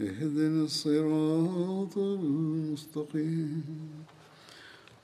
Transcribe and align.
اهدنا 0.00 0.64
الصراط 0.64 1.98
المستقيم 1.98 3.64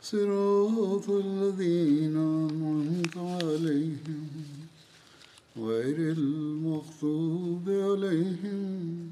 صراط 0.02 1.10
الذين 1.10 2.16
أنعمت 2.16 3.16
عليهم 3.16 4.28
غير 5.56 5.98
المغضوب 6.18 7.68
عليهم 7.68 9.10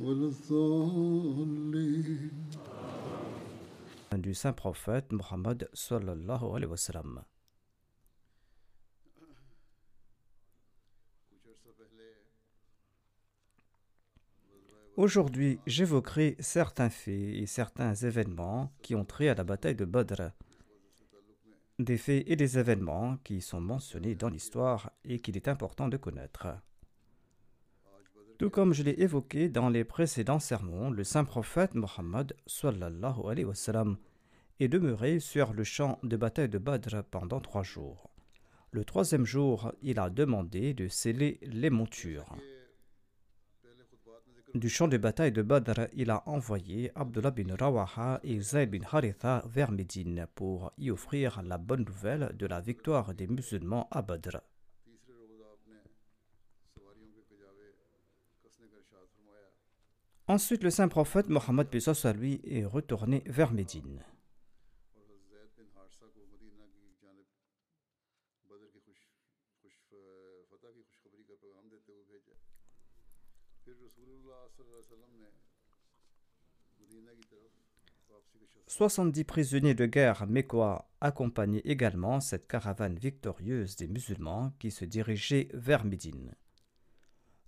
ولا 0.00 0.26
الضالين 0.32 2.30
du 4.18 4.34
saint 4.34 4.52
prophète 4.52 5.12
Mohammed 5.12 5.68
sallallahu 5.72 6.46
alayhi 6.56 6.70
wa 6.70 6.76
sallam. 6.76 7.20
Aujourd'hui, 14.98 15.60
j'évoquerai 15.64 16.34
certains 16.40 16.90
faits 16.90 17.14
et 17.14 17.46
certains 17.46 17.94
événements 17.94 18.72
qui 18.82 18.96
ont 18.96 19.04
trait 19.04 19.28
à 19.28 19.36
la 19.36 19.44
bataille 19.44 19.76
de 19.76 19.84
Badr. 19.84 20.32
Des 21.78 21.96
faits 21.96 22.24
et 22.26 22.34
des 22.34 22.58
événements 22.58 23.16
qui 23.22 23.40
sont 23.40 23.60
mentionnés 23.60 24.16
dans 24.16 24.28
l'histoire 24.28 24.90
et 25.04 25.20
qu'il 25.20 25.36
est 25.36 25.46
important 25.46 25.86
de 25.86 25.96
connaître. 25.96 26.48
Tout 28.38 28.50
comme 28.50 28.72
je 28.72 28.82
l'ai 28.82 29.00
évoqué 29.00 29.48
dans 29.48 29.68
les 29.68 29.84
précédents 29.84 30.40
sermons, 30.40 30.90
le 30.90 31.04
saint 31.04 31.24
prophète 31.24 31.76
Mohammed 31.76 32.34
est 34.58 34.68
demeuré 34.68 35.20
sur 35.20 35.52
le 35.52 35.62
champ 35.62 36.00
de 36.02 36.16
bataille 36.16 36.48
de 36.48 36.58
Badr 36.58 37.04
pendant 37.08 37.38
trois 37.38 37.62
jours. 37.62 38.10
Le 38.72 38.84
troisième 38.84 39.24
jour, 39.24 39.72
il 39.80 40.00
a 40.00 40.10
demandé 40.10 40.74
de 40.74 40.88
sceller 40.88 41.38
les 41.42 41.70
montures. 41.70 42.34
Du 44.58 44.68
champ 44.68 44.88
de 44.88 44.96
bataille 44.96 45.30
de 45.30 45.42
Badr, 45.42 45.86
il 45.94 46.10
a 46.10 46.28
envoyé 46.28 46.90
Abdullah 46.96 47.30
bin 47.30 47.54
Rawaha 47.54 48.18
et 48.24 48.40
Zayd 48.40 48.72
bin 48.72 48.84
Haritha 48.90 49.44
vers 49.46 49.70
Médine 49.70 50.26
pour 50.34 50.72
y 50.78 50.90
offrir 50.90 51.42
la 51.42 51.58
bonne 51.58 51.84
nouvelle 51.84 52.34
de 52.36 52.44
la 52.44 52.60
victoire 52.60 53.14
des 53.14 53.28
musulmans 53.28 53.86
à 53.92 54.02
Badr. 54.02 54.40
Ensuite, 60.26 60.64
le 60.64 60.70
saint 60.70 60.88
prophète 60.88 61.28
Mohammed 61.28 61.68
est 61.72 62.64
retourné 62.64 63.22
vers 63.26 63.52
Médine. 63.52 64.02
Soixante-dix 78.68 79.24
prisonniers 79.24 79.74
de 79.74 79.86
guerre 79.86 80.26
mécois 80.26 80.90
accompagnaient 81.00 81.62
également 81.64 82.20
cette 82.20 82.46
caravane 82.46 82.98
victorieuse 82.98 83.76
des 83.76 83.88
musulmans 83.88 84.52
qui 84.58 84.70
se 84.70 84.84
dirigeait 84.84 85.48
vers 85.54 85.86
Médine. 85.86 86.34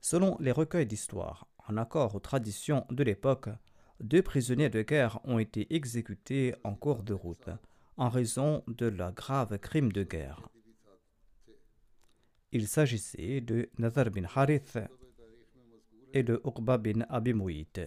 Selon 0.01 0.39
les 0.41 0.51
recueils 0.51 0.87
d'histoire, 0.87 1.47
en 1.69 1.77
accord 1.77 2.15
aux 2.15 2.21
traditions 2.21 2.87
de 2.89 3.05
l'époque, 3.05 3.51
deux 4.01 4.23
prisonniers 4.23 4.71
de 4.71 4.81
guerre 4.81 5.21
ont 5.25 5.39
été 5.39 5.75
exécutés 5.75 6.55
en 6.65 6.75
cours 6.75 7.03
de 7.03 7.13
route 7.13 7.51
en 7.99 8.09
raison 8.09 8.65
de 8.67 8.87
la 8.87 9.13
grave 9.13 9.59
crime 9.59 9.93
de 9.93 10.05
guerre. 10.05 10.49
Il 12.51 12.67
s'agissait 12.67 13.43
de 13.43 13.69
Nazar 13.77 14.11
bin 14.11 14.25
Harith 14.25 14.79
et 16.15 16.23
de 16.23 16.41
Uqba 16.47 16.79
bin 16.79 17.03
Abi 17.11 17.35
Mu'it. 17.35 17.79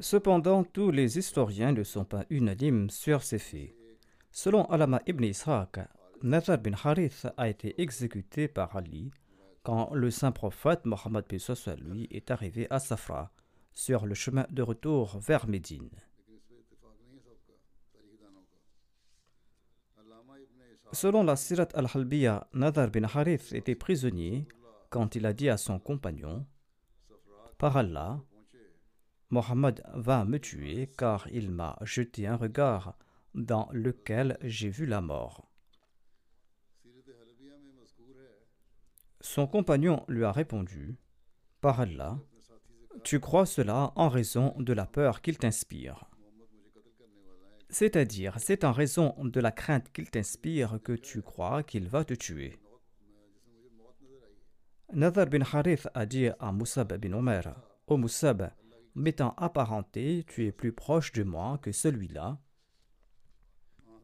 Cependant, 0.00 0.62
tous 0.62 0.90
les 0.90 1.18
historiens 1.18 1.72
ne 1.72 1.82
sont 1.82 2.04
pas 2.04 2.24
unanimes 2.30 2.88
sur 2.88 3.22
ces 3.22 3.38
faits. 3.38 3.74
Selon 4.30 4.64
Alama 4.66 5.00
ibn 5.06 5.24
Ishaq, 5.24 5.80
Nazar 6.22 6.58
bin 6.58 6.74
Harith 6.84 7.26
a 7.36 7.48
été 7.48 7.80
exécuté 7.80 8.46
par 8.46 8.76
Ali 8.76 9.10
quand 9.62 9.90
le 9.92 10.10
saint 10.10 10.32
prophète 10.32 10.84
Mohammed 10.84 11.24
lui 11.82 12.08
est 12.10 12.30
arrivé 12.30 12.66
à 12.70 12.78
Safra, 12.78 13.32
sur 13.74 14.06
le 14.06 14.14
chemin 14.14 14.46
de 14.50 14.62
retour 14.62 15.18
vers 15.18 15.46
Médine. 15.48 15.90
Selon 20.92 21.22
la 21.22 21.36
Sirat 21.36 21.68
al-Halbiya, 21.74 22.48
Nadar 22.54 22.88
bin 22.90 23.04
Harith 23.04 23.52
était 23.52 23.74
prisonnier 23.74 24.46
quand 24.90 25.16
il 25.16 25.26
a 25.26 25.32
dit 25.32 25.50
à 25.50 25.58
son 25.58 25.78
compagnon 25.78 26.46
Par 27.58 27.76
Allah, 27.76 28.20
Mohammed 29.30 29.82
va 29.94 30.24
me 30.24 30.38
tuer 30.38 30.90
car 30.96 31.28
il 31.28 31.50
m'a 31.50 31.76
jeté 31.82 32.26
un 32.26 32.36
regard 32.36 32.96
dans 33.34 33.68
lequel 33.72 34.38
j'ai 34.42 34.70
vu 34.70 34.86
la 34.86 35.00
mort. 35.00 35.50
Son 39.20 39.46
compagnon 39.46 40.04
lui 40.08 40.24
a 40.24 40.32
répondu 40.32 40.96
Par 41.60 41.80
Allah, 41.80 42.18
tu 43.04 43.20
crois 43.20 43.46
cela 43.46 43.92
en 43.96 44.08
raison 44.08 44.54
de 44.58 44.72
la 44.72 44.86
peur 44.86 45.20
qu'il 45.20 45.36
t'inspire. 45.38 46.08
C'est-à-dire, 47.70 48.36
c'est 48.38 48.64
en 48.64 48.72
raison 48.72 49.14
de 49.18 49.40
la 49.40 49.52
crainte 49.52 49.92
qu'il 49.92 50.10
t'inspire 50.10 50.80
que 50.82 50.92
tu 50.92 51.20
crois 51.20 51.62
qu'il 51.62 51.88
va 51.88 52.04
te 52.04 52.14
tuer. 52.14 52.58
Nadar 54.94 55.26
bin 55.26 55.42
a 55.92 56.06
dit 56.06 56.28
à 56.38 56.50
Moussab 56.50 56.94
bin 56.96 57.12
Omer 57.12 57.54
Ô 57.86 57.98
m'étant 58.98 59.34
apparenté, 59.36 60.24
tu 60.28 60.46
es 60.46 60.52
plus 60.52 60.72
proche 60.72 61.12
de 61.12 61.22
moi 61.22 61.58
que 61.62 61.72
celui-là. 61.72 62.38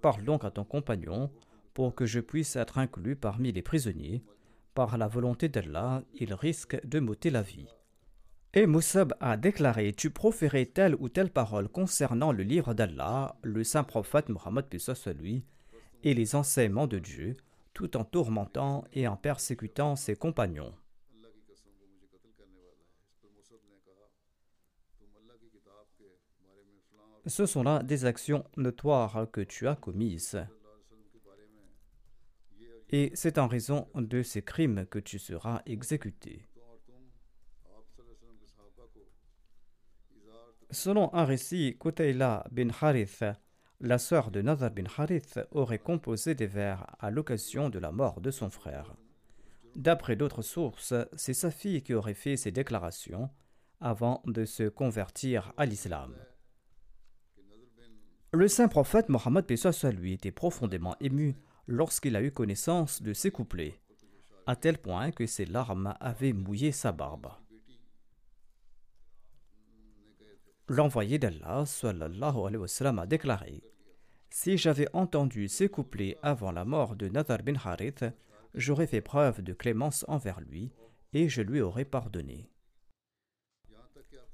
Parle 0.00 0.25
donc 0.25 0.44
à 0.44 0.50
ton 0.50 0.65
compagnon 0.65 1.31
pour 1.74 1.95
que 1.95 2.07
je 2.07 2.21
puisse 2.21 2.57
être 2.57 2.78
inclus 2.78 3.16
parmi 3.16 3.53
les 3.53 3.63
prisonniers. 3.63 4.24
Par 4.74 4.97
la 4.97 5.09
volonté 5.09 5.48
d'Allah, 5.48 6.03
il 6.15 6.34
risque 6.34 6.84
de 6.86 7.01
m'ôter 7.01 7.30
la 7.30 7.42
vie. 7.42 7.69
Et 8.54 8.66
Moussab 8.66 9.15
a 9.21 9.36
déclaré 9.36 9.92
Tu 9.92 10.10
proférais 10.10 10.66
telle 10.66 10.95
ou 11.01 11.09
telle 11.09 11.30
parole 11.30 11.69
concernant 11.69 12.30
le 12.30 12.45
livre 12.45 12.72
d'Allah, 12.72 13.36
le 13.42 13.65
saint 13.65 13.83
prophète 13.83 14.28
Mohammed 14.28 14.66
lui, 15.19 15.45
et 16.04 16.15
les 16.15 16.36
enseignements 16.36 16.86
de 16.86 16.98
Dieu, 17.01 17.36
tout 17.72 17.97
en 17.97 18.04
tourmentant 18.04 18.84
et 18.92 19.09
en 19.09 19.16
persécutant 19.16 19.97
ses 19.97 20.15
compagnons. 20.15 20.72
Ce 27.26 27.47
sont 27.47 27.62
là 27.62 27.82
des 27.82 28.04
actions 28.04 28.44
notoires 28.56 29.26
que 29.32 29.41
tu 29.41 29.66
as 29.68 29.76
commises. 29.76 30.44
Et 32.91 33.10
c'est 33.15 33.38
en 33.38 33.48
raison 33.48 33.88
de 33.94 34.22
ces 34.22 34.42
crimes 34.42 34.86
que 34.86 34.98
tu 34.98 35.18
seras 35.18 35.62
exécuté. 35.66 36.47
Selon 40.71 41.12
un 41.15 41.24
récit, 41.24 41.76
Kutayla 41.78 42.47
bin 42.50 42.68
Harith 42.80 43.24
la 43.80 43.98
sœur 43.98 44.30
de 44.30 44.41
Nazar 44.41 44.71
bin 44.71 44.84
Harith 44.97 45.41
aurait 45.50 45.78
composé 45.78 46.34
des 46.34 46.47
vers 46.47 46.86
à 47.00 47.10
l'occasion 47.10 47.68
de 47.68 47.78
la 47.78 47.92
mort 47.92 48.21
de 48.21 48.30
son 48.30 48.48
frère. 48.48 48.94
D'après 49.74 50.16
d'autres 50.16 50.42
sources, 50.42 50.94
c'est 51.16 51.34
sa 51.34 51.50
fille 51.50 51.82
qui 51.82 51.92
aurait 51.92 52.15
fait 52.15 52.36
ces 52.36 52.50
déclarations 52.50 53.28
avant 53.80 54.22
de 54.26 54.44
se 54.44 54.68
convertir 54.68 55.53
à 55.56 55.66
l'islam. 55.66 56.15
Le 58.34 58.48
saint 58.48 58.66
prophète 58.66 59.09
Mohammed 59.10 59.47
lui 59.92 60.13
était 60.13 60.33
profondément 60.33 60.97
ému 61.01 61.36
lorsqu'il 61.69 62.16
a 62.16 62.21
eu 62.21 62.33
connaissance 62.33 63.01
de 63.01 63.13
ces 63.13 63.31
couplets, 63.31 63.81
à 64.48 64.57
tel 64.57 64.77
point 64.78 65.13
que 65.13 65.25
ses 65.25 65.45
larmes 65.45 65.95
avaient 66.01 66.33
mouillé 66.33 66.72
sa 66.72 66.91
barbe. 66.91 67.28
L'envoyé 70.66 71.21
d'Allah 71.21 71.65
sallallahu 71.65 72.36
alayhi 72.45 72.57
wa 72.57 73.03
a 73.03 73.07
déclaré 73.07 73.63
Si 74.31 74.59
j'avais 74.59 74.89
entendu 74.95 75.47
ces 75.47 75.69
couplets 75.69 76.19
avant 76.21 76.51
la 76.51 76.65
mort 76.65 76.97
de 76.97 77.07
Nadar 77.07 77.45
bin 77.45 77.54
Harith, 77.65 78.04
j'aurais 78.53 78.89
fait 78.89 79.01
preuve 79.01 79.42
de 79.42 79.53
clémence 79.53 80.04
envers 80.09 80.41
lui 80.41 80.72
et 81.13 81.28
je 81.28 81.41
lui 81.41 81.60
aurais 81.60 81.84
pardonné. 81.84 82.51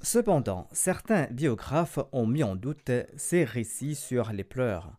Cependant, 0.03 0.67
certains 0.73 1.27
biographes 1.31 1.99
ont 2.13 2.27
mis 2.27 2.43
en 2.43 2.57
doute 2.57 2.91
ces 3.17 3.45
récits 3.45 3.95
sur 3.95 4.33
les 4.33 4.45
pleurs 4.45 4.97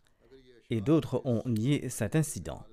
et 0.70 0.80
d'autres 0.80 1.22
ont 1.26 1.42
nié 1.46 1.90
cet 1.90 2.16
incident. 2.16 2.64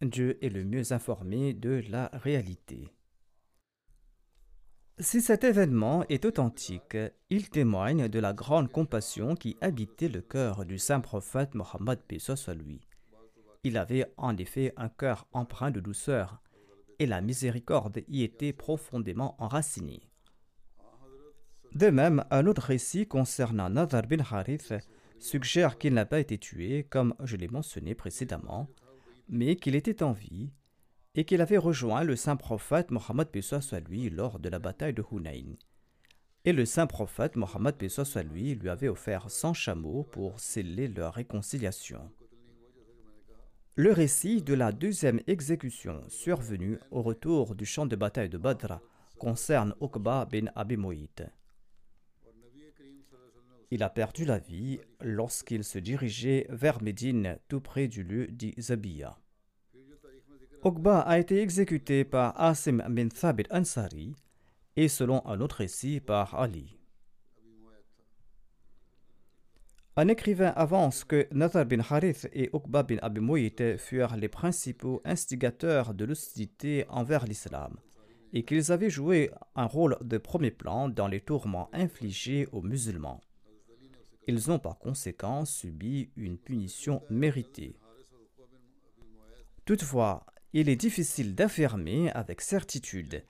Dieu 0.00 0.42
est 0.44 0.48
le 0.48 0.64
mieux 0.64 0.92
informé 0.92 1.52
de 1.52 1.82
la 1.90 2.10
réalité. 2.12 2.92
Si 5.00 5.20
cet 5.20 5.44
événement 5.44 6.04
est 6.08 6.24
authentique, 6.24 6.96
il 7.30 7.50
témoigne 7.50 8.08
de 8.08 8.18
la 8.18 8.32
grande 8.32 8.70
compassion 8.70 9.34
qui 9.34 9.56
habitait 9.60 10.08
le 10.08 10.20
cœur 10.20 10.64
du 10.64 10.78
saint 10.78 11.00
prophète 11.00 11.54
Mohammed 11.54 12.00
soit 12.18 12.54
lui. 12.54 12.80
Il 13.64 13.76
avait 13.76 14.12
en 14.16 14.36
effet 14.36 14.72
un 14.76 14.88
cœur 14.88 15.26
empreint 15.32 15.70
de 15.70 15.80
douceur, 15.80 16.40
et 16.98 17.06
la 17.06 17.20
miséricorde 17.20 18.02
y 18.08 18.22
était 18.22 18.52
profondément 18.52 19.36
enracinée. 19.38 20.02
De 21.74 21.90
même, 21.90 22.24
un 22.30 22.46
autre 22.46 22.62
récit 22.62 23.06
concernant 23.06 23.68
Nazar 23.68 24.02
bin 24.02 24.18
Harith 24.18 24.74
suggère 25.18 25.78
qu'il 25.78 25.94
n'a 25.94 26.06
pas 26.06 26.20
été 26.20 26.38
tué, 26.38 26.84
comme 26.84 27.14
je 27.22 27.36
l'ai 27.36 27.48
mentionné 27.48 27.94
précédemment, 27.94 28.68
mais 29.28 29.56
qu'il 29.56 29.74
était 29.74 30.02
en 30.02 30.12
vie 30.12 30.50
et 31.14 31.24
qu'il 31.24 31.40
avait 31.40 31.58
rejoint 31.58 32.04
le 32.04 32.16
saint 32.16 32.36
prophète 32.36 32.90
Mohammed 32.90 33.28
soit 33.40 33.80
lui 33.80 34.08
lors 34.08 34.38
de 34.38 34.48
la 34.48 34.58
bataille 34.58 34.94
de 34.94 35.04
Hunayn. 35.10 35.56
Et 36.44 36.52
le 36.52 36.64
saint 36.64 36.86
prophète 36.86 37.36
Mohammed 37.36 37.88
soit 37.88 38.22
lui 38.22 38.54
lui 38.54 38.68
avait 38.68 38.88
offert 38.88 39.30
100 39.30 39.52
chameaux 39.52 40.04
pour 40.04 40.38
sceller 40.40 40.88
leur 40.88 41.14
réconciliation. 41.14 42.10
Le 43.80 43.92
récit 43.92 44.42
de 44.42 44.54
la 44.54 44.72
deuxième 44.72 45.20
exécution 45.28 46.02
survenue 46.08 46.80
au 46.90 47.00
retour 47.00 47.54
du 47.54 47.64
champ 47.64 47.86
de 47.86 47.94
bataille 47.94 48.28
de 48.28 48.36
Badr 48.36 48.80
concerne 49.18 49.72
Uqba 49.80 50.24
bin 50.24 50.46
Abi 50.56 50.76
Il 53.70 53.84
a 53.84 53.88
perdu 53.88 54.24
la 54.24 54.38
vie 54.38 54.80
lorsqu'il 55.00 55.62
se 55.62 55.78
dirigeait 55.78 56.48
vers 56.48 56.82
Médine, 56.82 57.38
tout 57.46 57.60
près 57.60 57.86
du 57.86 58.02
lieu 58.02 58.26
dit 58.26 58.52
Zabiya. 58.58 59.16
Uqba 60.64 60.98
a 60.98 61.16
été 61.20 61.40
exécuté 61.40 62.04
par 62.04 62.34
Asim 62.40 62.82
bin 62.88 63.06
Thabit 63.06 63.46
Ansari 63.52 64.16
et 64.74 64.88
selon 64.88 65.24
un 65.24 65.40
autre 65.40 65.58
récit 65.58 66.00
par 66.00 66.34
Ali. 66.34 66.77
Un 70.00 70.06
écrivain 70.06 70.52
avance 70.54 71.02
que 71.02 71.26
Nazar 71.32 71.66
bin 71.66 71.80
Harith 71.80 72.28
et 72.32 72.50
Uqba 72.54 72.84
bin 72.84 72.98
Abi 73.02 73.20
furent 73.78 74.14
les 74.14 74.28
principaux 74.28 75.02
instigateurs 75.04 75.92
de 75.92 76.04
l'hostilité 76.04 76.84
envers 76.88 77.24
l'islam 77.24 77.76
et 78.32 78.44
qu'ils 78.44 78.70
avaient 78.70 78.90
joué 78.90 79.32
un 79.56 79.64
rôle 79.64 79.98
de 80.02 80.16
premier 80.16 80.52
plan 80.52 80.88
dans 80.88 81.08
les 81.08 81.20
tourments 81.20 81.68
infligés 81.72 82.46
aux 82.52 82.62
musulmans. 82.62 83.20
Ils 84.28 84.52
ont 84.52 84.60
par 84.60 84.78
conséquent 84.78 85.44
subi 85.44 86.10
une 86.14 86.38
punition 86.38 87.02
méritée. 87.10 87.74
Toutefois, 89.64 90.26
il 90.52 90.68
est 90.68 90.76
difficile 90.76 91.34
d'affirmer 91.34 92.12
avec 92.12 92.40
certitude 92.40 93.24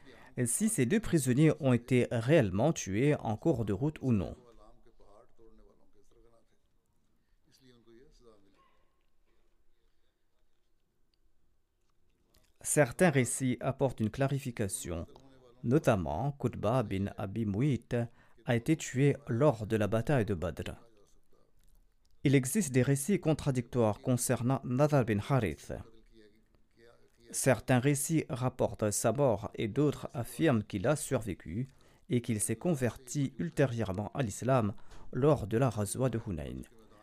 si 0.45 0.69
ces 0.69 0.85
deux 0.85 1.01
prisonniers 1.01 1.53
ont 1.61 1.73
été 1.73 2.09
réellement 2.11 2.75
tués 2.75 3.15
en 3.21 3.39
cours 3.39 3.65
de 3.65 3.73
route 3.73 3.97
ou 4.03 4.13
non. 4.13 4.37
Certains 12.61 13.11
récits 13.11 13.57
apportent 13.61 14.01
une 14.01 14.11
clarification, 14.11 15.07
notamment 15.63 16.33
Qutba 16.39 16.83
bin 16.83 17.07
Abi 17.17 17.47
Mu'it 17.47 17.97
a 18.47 18.57
été 18.57 18.77
tué 18.77 19.17
lors 19.29 19.67
de 19.67 19.77
la 19.77 19.87
bataille 19.87 20.25
de 20.25 20.35
Badr. 20.35 20.75
Il 22.25 22.35
existe 22.35 22.73
des 22.73 22.83
récits 22.83 23.21
contradictoires 23.21 24.01
concernant 24.01 24.61
Nadar 24.65 25.05
bin 25.05 25.19
Harith. 25.29 25.73
Certains 27.31 27.79
récits 27.79 28.25
rapportent 28.29 28.91
sa 28.91 29.13
mort 29.13 29.51
et 29.55 29.69
d'autres 29.69 30.11
affirment 30.15 30.65
qu'il 30.65 30.87
a 30.87 30.97
survécu 30.97 31.69
et 32.11 32.23
qu'il 32.23 32.41
s'est 32.41 32.57
converti 32.57 33.35
ultérieurement 33.39 34.11
à 34.15 34.23
l'islam 34.23 34.75
lors 35.13 35.47
de 35.47 35.59
la 35.59 35.71
razwa 35.71 36.09
de 36.09 36.19
Hunayn, 36.27 36.63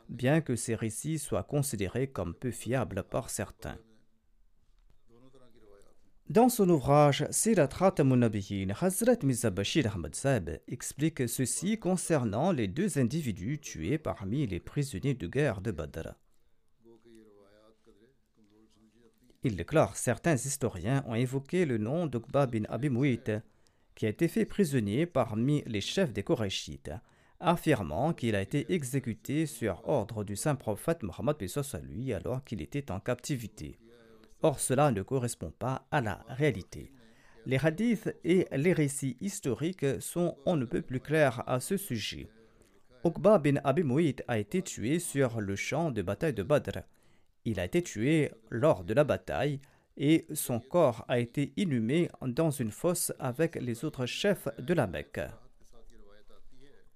bien 0.10 0.42
que 0.42 0.56
ces 0.56 0.76
récits 0.76 1.20
soient 1.20 1.44
considérés 1.44 2.08
comme 2.08 2.34
peu 2.34 2.52
fiables 2.52 3.04
par 3.04 3.30
certains. 3.30 3.78
Dans 6.30 6.50
son 6.50 6.68
ouvrage 6.70 7.28
Sirat 7.30 7.70
Nabiyin, 8.04 8.74
Hazrat 8.82 9.18
Mirza 9.22 9.52
Bashir 9.52 9.94
Ahmad 9.94 10.16
Saab 10.16 10.60
explique 10.68 11.30
ceci 11.30 11.78
concernant 11.78 12.52
les 12.52 12.68
deux 12.68 12.98
individus 12.98 13.60
tués 13.60 14.00
parmi 14.00 14.48
les 14.48 14.60
prisonniers 14.60 15.14
de 15.14 15.28
guerre 15.28 15.62
de 15.62 15.70
Badr. 15.70 16.16
Il 19.44 19.56
déclare 19.56 19.96
certains 19.98 20.36
historiens 20.36 21.04
ont 21.06 21.14
évoqué 21.14 21.64
le 21.64 21.78
nom 21.78 22.08
d'Uqba 22.08 22.48
bin 22.48 22.64
Abi 22.70 22.90
qui 23.94 24.08
a 24.08 24.10
été 24.10 24.28
fait 24.28 24.46
prisonnier 24.46 25.06
parmi 25.06 25.62
les 25.68 25.80
chefs 25.80 26.12
des 26.12 26.24
Korachites, 26.24 26.92
affirmant 27.40 28.14
qu'il 28.14 28.36
a 28.36 28.42
été 28.42 28.74
exécuté 28.74 29.46
sur 29.46 29.88
ordre 29.88 30.24
du 30.24 30.36
saint 30.36 30.56
prophète 30.56 31.04
Mohammed 31.04 31.38
lui 31.84 32.14
alors 32.14 32.44
qu'il 32.44 32.64
était 32.64 32.90
en 32.90 33.00
captivité. 33.00 33.78
Or, 34.46 34.60
cela 34.60 34.92
ne 34.92 35.02
correspond 35.02 35.50
pas 35.50 35.88
à 35.90 36.02
la 36.02 36.24
réalité. 36.30 36.92
Les 37.48 37.58
hadiths 37.58 38.16
et 38.24 38.46
les 38.52 38.74
récits 38.74 39.18
historiques 39.20 40.00
sont 40.00 40.38
on 40.46 40.56
ne 40.56 40.66
peut 40.66 40.84
plus 40.84 41.00
clairs 41.00 41.42
à 41.48 41.60
ce 41.60 41.78
sujet. 41.78 42.28
Uqba 43.04 43.40
bin 43.40 43.56
Abi 43.64 43.84
a 44.28 44.38
été 44.38 44.62
tué 44.62 45.00
sur 45.00 45.42
le 45.42 45.56
champ 45.56 45.90
de 45.90 46.04
bataille 46.04 46.36
de 46.36 46.44
Badr. 46.44 46.84
Il 47.44 47.60
a 47.60 47.66
été 47.66 47.82
tué 47.82 48.30
lors 48.52 48.84
de 48.84 48.94
la 48.94 49.04
bataille 49.04 49.60
et 49.98 50.28
son 50.36 50.60
corps 50.60 51.06
a 51.08 51.18
été 51.18 51.52
inhumé 51.58 52.12
dans 52.22 52.52
une 52.52 52.70
fosse 52.72 53.12
avec 53.18 53.56
les 53.56 53.84
autres 53.84 54.06
chefs 54.06 54.48
de 54.60 54.76
la 54.76 54.86
Mecque. 54.86 55.22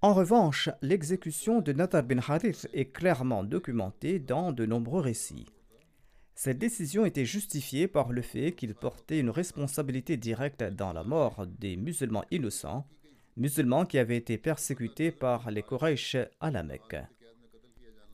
En 0.02 0.14
revanche, 0.14 0.70
l'exécution 0.82 1.62
de 1.62 1.72
Nathar 1.72 2.04
bin 2.04 2.18
Harith 2.18 2.68
est 2.72 2.92
clairement 2.92 3.42
documentée 3.42 4.20
dans 4.20 4.52
de 4.52 4.66
nombreux 4.66 5.00
récits. 5.00 5.46
Cette 6.42 6.56
décision 6.56 7.04
était 7.04 7.26
justifiée 7.26 7.86
par 7.86 8.12
le 8.12 8.22
fait 8.22 8.52
qu'il 8.52 8.74
portait 8.74 9.18
une 9.18 9.28
responsabilité 9.28 10.16
directe 10.16 10.62
dans 10.62 10.94
la 10.94 11.04
mort 11.04 11.46
des 11.46 11.76
musulmans 11.76 12.24
innocents, 12.30 12.86
musulmans 13.36 13.84
qui 13.84 13.98
avaient 13.98 14.16
été 14.16 14.38
persécutés 14.38 15.10
par 15.10 15.50
les 15.50 15.62
Quraysh 15.62 16.16
à 16.40 16.50
la 16.50 16.62
Mecque. 16.62 16.96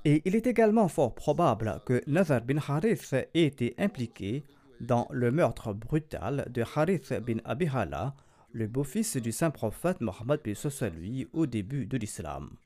Et 0.04 0.22
il 0.24 0.34
est 0.34 0.48
également 0.48 0.88
fort 0.88 1.14
probable 1.14 1.80
que 1.86 2.02
Nazar 2.08 2.40
bin 2.40 2.58
Harith 2.58 3.12
ait 3.12 3.28
été 3.44 3.76
impliqué 3.78 4.42
dans 4.80 5.06
le 5.12 5.30
meurtre 5.30 5.72
brutal 5.72 6.48
de 6.50 6.64
Harith 6.74 7.14
bin 7.24 7.38
Abi 7.44 7.68
Hala, 7.72 8.16
le 8.50 8.66
beau-fils 8.66 9.18
du 9.18 9.30
saint 9.30 9.52
prophète 9.52 10.00
Mohammed 10.00 10.40
lui 10.98 11.28
au 11.32 11.46
début 11.46 11.86
de 11.86 11.96
l'islam. 11.96 12.56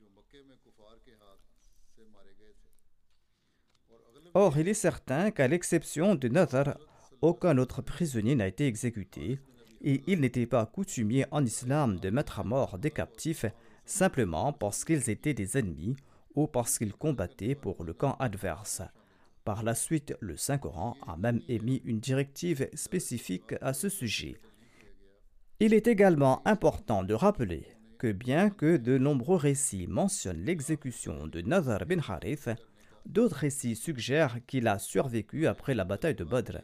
Or, 4.33 4.57
il 4.57 4.67
est 4.67 4.73
certain 4.73 5.31
qu'à 5.31 5.47
l'exception 5.47 6.15
de 6.15 6.27
Nazar, 6.29 6.77
aucun 7.21 7.57
autre 7.57 7.81
prisonnier 7.81 8.35
n'a 8.35 8.47
été 8.47 8.65
exécuté, 8.65 9.39
et 9.81 10.03
il 10.07 10.21
n'était 10.21 10.45
pas 10.45 10.65
coutumier 10.65 11.25
en 11.31 11.43
islam 11.43 11.99
de 11.99 12.09
mettre 12.09 12.39
à 12.39 12.43
mort 12.43 12.77
des 12.77 12.91
captifs 12.91 13.45
simplement 13.83 14.53
parce 14.53 14.85
qu'ils 14.85 15.09
étaient 15.09 15.33
des 15.33 15.57
ennemis 15.57 15.97
ou 16.35 16.47
parce 16.47 16.77
qu'ils 16.77 16.93
combattaient 16.93 17.55
pour 17.55 17.83
le 17.83 17.93
camp 17.93 18.15
adverse. 18.19 18.81
Par 19.43 19.63
la 19.63 19.75
suite, 19.75 20.15
le 20.19 20.37
Saint-Coran 20.37 20.95
a 21.07 21.17
même 21.17 21.41
émis 21.49 21.81
une 21.83 21.99
directive 21.99 22.69
spécifique 22.73 23.55
à 23.59 23.73
ce 23.73 23.89
sujet. 23.89 24.39
Il 25.59 25.73
est 25.73 25.87
également 25.87 26.41
important 26.47 27.03
de 27.03 27.13
rappeler 27.13 27.65
que 27.97 28.11
bien 28.11 28.49
que 28.49 28.77
de 28.77 28.97
nombreux 28.97 29.37
récits 29.37 29.87
mentionnent 29.87 30.45
l'exécution 30.45 31.27
de 31.27 31.41
Nazar 31.41 31.85
bin 31.85 31.99
Harith, 31.99 32.49
d'autres 33.05 33.37
récits 33.37 33.75
suggèrent 33.75 34.45
qu'il 34.45 34.67
a 34.67 34.79
survécu 34.79 35.47
après 35.47 35.75
la 35.75 35.83
bataille 35.83 36.15
de 36.15 36.23
Badr 36.23 36.59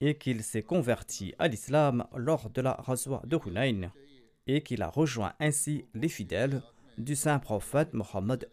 et 0.00 0.16
qu'il 0.16 0.42
s'est 0.42 0.62
converti 0.62 1.34
à 1.38 1.48
l'islam 1.48 2.06
lors 2.16 2.50
de 2.50 2.60
la 2.60 2.72
Razwa 2.74 3.22
de 3.26 3.38
Hunayn 3.44 3.92
et 4.46 4.62
qu'il 4.62 4.82
a 4.82 4.88
rejoint 4.88 5.34
ainsi 5.40 5.84
les 5.94 6.08
fidèles 6.08 6.62
du 6.98 7.16
saint 7.16 7.38
prophète 7.38 7.92
Mohammed 7.92 8.48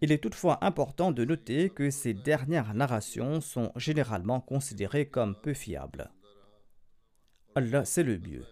Il 0.00 0.10
est 0.10 0.18
toutefois 0.18 0.64
important 0.64 1.12
de 1.12 1.24
noter 1.24 1.70
que 1.70 1.90
ces 1.90 2.12
dernières 2.12 2.74
narrations 2.74 3.40
sont 3.40 3.70
généralement 3.76 4.40
considérées 4.40 5.06
comme 5.06 5.36
peu 5.40 5.54
fiables. 5.54 6.10
Allah, 7.54 7.84
c'est 7.84 8.02
le 8.02 8.18
mieux. 8.18 8.44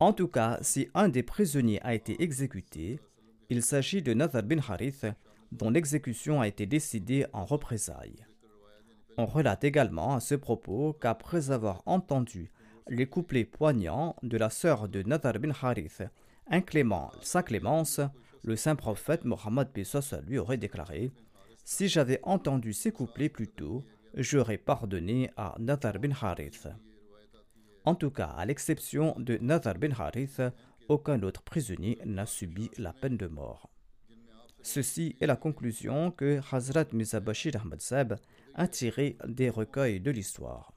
En 0.00 0.12
tout 0.12 0.28
cas, 0.28 0.58
si 0.60 0.88
un 0.94 1.08
des 1.08 1.22
prisonniers 1.22 1.80
a 1.82 1.94
été 1.94 2.20
exécuté, 2.22 2.98
il 3.48 3.62
s'agit 3.62 4.02
de 4.02 4.12
Nazar 4.12 4.42
bin 4.42 4.58
Harith, 4.58 5.06
dont 5.52 5.70
l'exécution 5.70 6.40
a 6.40 6.48
été 6.48 6.66
décidée 6.66 7.26
en 7.32 7.44
représailles. 7.44 8.26
On 9.16 9.26
relate 9.26 9.62
également 9.62 10.14
à 10.14 10.20
ce 10.20 10.34
propos 10.34 10.94
qu'après 10.94 11.52
avoir 11.52 11.82
entendu 11.86 12.50
les 12.88 13.06
couplets 13.06 13.44
poignants 13.44 14.16
de 14.22 14.36
la 14.36 14.50
sœur 14.50 14.88
de 14.88 15.02
Nazar 15.02 15.38
bin 15.38 15.52
Harith, 15.62 16.02
inclément 16.50 17.12
sa 17.22 17.42
clémence, 17.42 18.00
le 18.42 18.56
saint 18.56 18.76
prophète 18.76 19.24
Mohammed 19.24 19.68
Pesos 19.68 20.14
lui 20.26 20.38
aurait 20.38 20.58
déclaré 20.58 21.12
Si 21.64 21.88
j'avais 21.88 22.20
entendu 22.24 22.72
ces 22.72 22.90
couplets 22.90 23.28
plus 23.28 23.48
tôt, 23.48 23.84
j'aurais 24.16 24.58
pardonné 24.58 25.30
à 25.36 25.54
Nazar 25.60 25.98
bin 26.00 26.12
Harith. 26.20 26.68
En 27.84 27.94
tout 27.94 28.10
cas, 28.10 28.28
à 28.28 28.46
l'exception 28.46 29.14
de 29.18 29.36
Nazar 29.38 29.74
bin 29.74 29.92
Harith, 29.92 30.40
aucun 30.88 31.22
autre 31.22 31.42
prisonnier 31.42 31.98
n'a 32.06 32.24
subi 32.26 32.70
la 32.78 32.92
peine 32.92 33.16
de 33.16 33.26
mort. 33.26 33.68
Ceci 34.62 35.16
est 35.20 35.26
la 35.26 35.36
conclusion 35.36 36.10
que 36.10 36.40
Hazrat 36.50 36.86
Mirza 36.92 37.20
Bashir 37.20 37.52
Ahmad 37.56 37.82
a 38.54 38.68
tirée 38.68 39.18
des 39.26 39.50
recueils 39.50 40.00
de 40.00 40.10
l'histoire. 40.10 40.72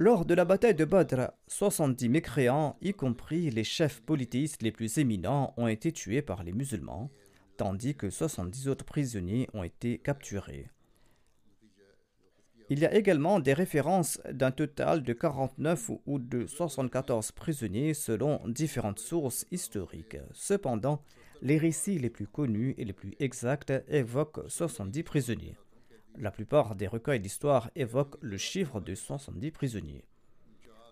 Lors 0.00 0.24
de 0.24 0.34
la 0.34 0.44
bataille 0.44 0.76
de 0.76 0.84
Badr, 0.84 1.32
70 1.48 2.08
mécréants, 2.08 2.76
y 2.80 2.92
compris 2.92 3.50
les 3.50 3.64
chefs 3.64 4.00
politistes 4.00 4.62
les 4.62 4.70
plus 4.70 4.98
éminents, 4.98 5.52
ont 5.56 5.66
été 5.66 5.90
tués 5.90 6.22
par 6.22 6.44
les 6.44 6.52
musulmans, 6.52 7.10
tandis 7.56 7.96
que 7.96 8.08
70 8.08 8.68
autres 8.68 8.84
prisonniers 8.84 9.48
ont 9.54 9.64
été 9.64 9.98
capturés. 9.98 10.68
Il 12.70 12.80
y 12.80 12.86
a 12.86 12.94
également 12.94 13.40
des 13.40 13.54
références 13.54 14.20
d'un 14.30 14.50
total 14.50 15.02
de 15.02 15.14
49 15.14 15.90
ou 16.04 16.18
de 16.18 16.46
74 16.46 17.32
prisonniers 17.32 17.94
selon 17.94 18.40
différentes 18.46 18.98
sources 18.98 19.46
historiques. 19.50 20.18
Cependant, 20.32 21.02
les 21.40 21.56
récits 21.56 21.98
les 21.98 22.10
plus 22.10 22.26
connus 22.26 22.74
et 22.76 22.84
les 22.84 22.92
plus 22.92 23.14
exacts 23.20 23.72
évoquent 23.88 24.42
70 24.48 25.02
prisonniers. 25.02 25.56
La 26.18 26.30
plupart 26.30 26.74
des 26.74 26.88
recueils 26.88 27.20
d'histoire 27.20 27.70
évoquent 27.74 28.18
le 28.20 28.36
chiffre 28.36 28.80
de 28.80 28.94
70 28.94 29.50
prisonniers. 29.50 30.04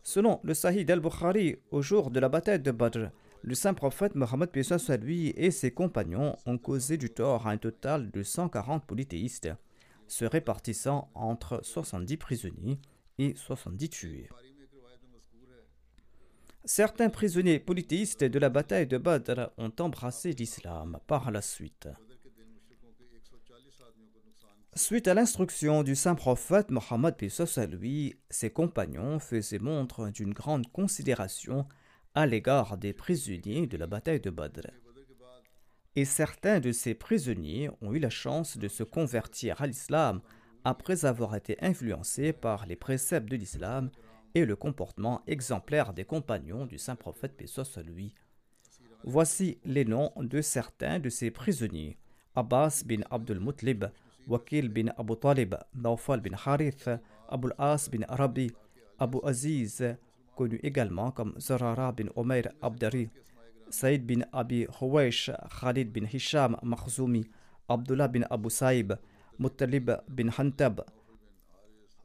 Selon 0.03 0.41
le 0.45 0.55
Sahih 0.55 0.91
al-Bukhari, 0.91 1.57
au 1.71 1.83
jour 1.83 2.11
de 2.11 2.21
la 2.21 2.31
bataille 2.31 2.61
de 2.61 2.71
Badr, 2.71 3.11
le 3.43 3.55
saint 3.55 3.75
prophète 3.75 4.15
Mohammed 4.15 4.51
lui 5.03 5.35
et 5.37 5.51
ses 5.51 5.73
compagnons 5.73 6.37
ont 6.47 6.59
causé 6.59 6.97
du 6.97 7.11
tort 7.11 7.47
à 7.47 7.51
un 7.51 7.59
total 7.59 8.11
de 8.13 8.23
140 8.23 8.87
polythéistes 8.87 9.51
se 10.09 10.25
répartissant 10.25 11.11
entre 11.15 11.61
70 11.63 12.17
prisonniers 12.17 12.79
et 13.19 13.35
70 13.35 13.89
tués. 13.91 14.29
Certains 16.65 17.11
prisonniers 17.11 17.61
polythéistes 17.61 18.25
de 18.25 18.39
la 18.39 18.49
bataille 18.49 18.89
de 18.89 18.99
Badr 18.99 19.51
ont 19.57 19.73
embrassé 19.79 20.33
l'islam 20.33 20.99
par 21.07 21.31
la 21.31 21.41
suite. 21.41 21.89
Suite 24.75 25.09
à 25.09 25.15
l'instruction 25.15 25.83
du 25.83 25.95
saint 25.95 26.17
prophète 26.17 26.71
Mohammed 26.71 27.15
à 27.57 27.67
lui, 27.67 28.19
ses 28.29 28.51
compagnons 28.51 29.19
faisaient 29.19 29.59
montre 29.59 30.11
d'une 30.11 30.35
grande 30.35 30.71
considération 30.71 31.67
à 32.15 32.27
l'égard 32.27 32.77
des 32.77 32.93
prisonniers 32.93 33.67
de 33.67 33.77
la 33.77 33.87
bataille 33.87 34.21
de 34.21 34.31
Badr 34.31 34.86
et 35.97 36.05
certains 36.05 36.61
de 36.61 36.73
ces 36.73 36.95
prisonniers 36.95 37.71
ont 37.81 37.93
eu 37.95 37.99
la 37.99 38.11
chance 38.11 38.59
de 38.59 38.69
se 38.69 38.83
convertir 38.83 39.61
à 39.63 39.67
l'islam 39.67 40.21
après 40.63 41.07
avoir 41.07 41.35
été 41.35 41.57
influencés 41.63 42.35
par 42.35 42.67
les 42.67 42.77
préceptes 42.77 43.31
de 43.31 43.37
l'islam 43.37 43.91
et 44.35 44.45
le 44.45 44.57
comportement 44.57 45.23
exemplaire 45.27 45.95
des 45.95 46.05
compagnons 46.05 46.67
du 46.67 46.77
saint 46.77 46.97
prophète 46.97 47.35
Pessoa 47.35 47.65
lui. 47.83 48.15
Voici 49.05 49.59
les 49.65 49.87
noms 49.87 50.13
de 50.21 50.43
certains 50.43 50.99
de 50.99 51.09
ces 51.09 51.31
prisonniers 51.31 51.97
Abbas 52.35 52.83
bin 52.85 53.01
Abdul 53.11 53.41
Mutlib, 53.41 53.87
Wakil 54.29 54.69
bin 54.69 54.93
Abu 54.99 55.17
Talib, 55.17 55.55
Naufal 55.75 56.21
bin 56.21 56.37
Harith, 56.45 56.91
Abul 57.29 57.55
As 57.57 57.89
bin 57.89 58.05
Arabi, 58.09 58.53
Abu 58.99 59.19
Aziz, 59.25 59.97
connu 60.35 60.61
également 60.63 61.11
comme 61.13 61.41
Zarara 61.41 61.93
bin 61.93 62.09
Omer 62.17 62.43
Abdari, 62.61 63.09
Saïd 63.71 64.07
bin 64.07 64.25
Abi 64.33 64.67
Huwaish, 64.81 65.31
Khalid 65.61 65.93
bin 65.93 66.07
Hisham 66.07 66.57
Makhzoumi, 66.63 67.25
Abdullah 67.69 68.09
bin 68.09 68.25
Abu 68.31 68.49
Saïb, 68.49 68.95
Muttalib 69.39 69.91
bin 70.09 70.29
Hantab, 70.31 70.85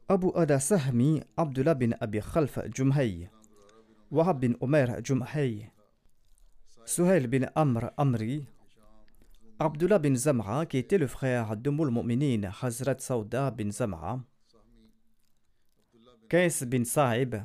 Abu 0.08 0.32
Ada 0.34 0.58
Sahmi, 0.58 1.22
Abdullah 1.36 1.74
bin 1.74 1.94
Abi 2.00 2.20
Khalf 2.20 2.58
Jumhay, 2.74 3.28
Wahab 4.10 4.40
bin 4.40 4.56
Omer 4.60 5.00
Jumhay, 5.02 5.70
Suhail 6.84 7.28
bin 7.28 7.46
Amr 7.54 7.92
Amri, 7.96 8.46
Abdullah 9.58 9.98
bin 9.98 10.16
Zamra, 10.16 10.66
qui 10.66 10.78
était 10.78 10.98
le 10.98 11.06
frère 11.06 11.56
de 11.56 11.70
Moul 11.70 11.90
Mu'minin, 11.90 12.50
Hazrat 12.60 12.98
Sauda 12.98 13.50
bin 13.50 13.70
Zamra, 13.70 14.20
Qais 16.28 16.66
bin 16.66 16.84
Saïb, 16.84 17.36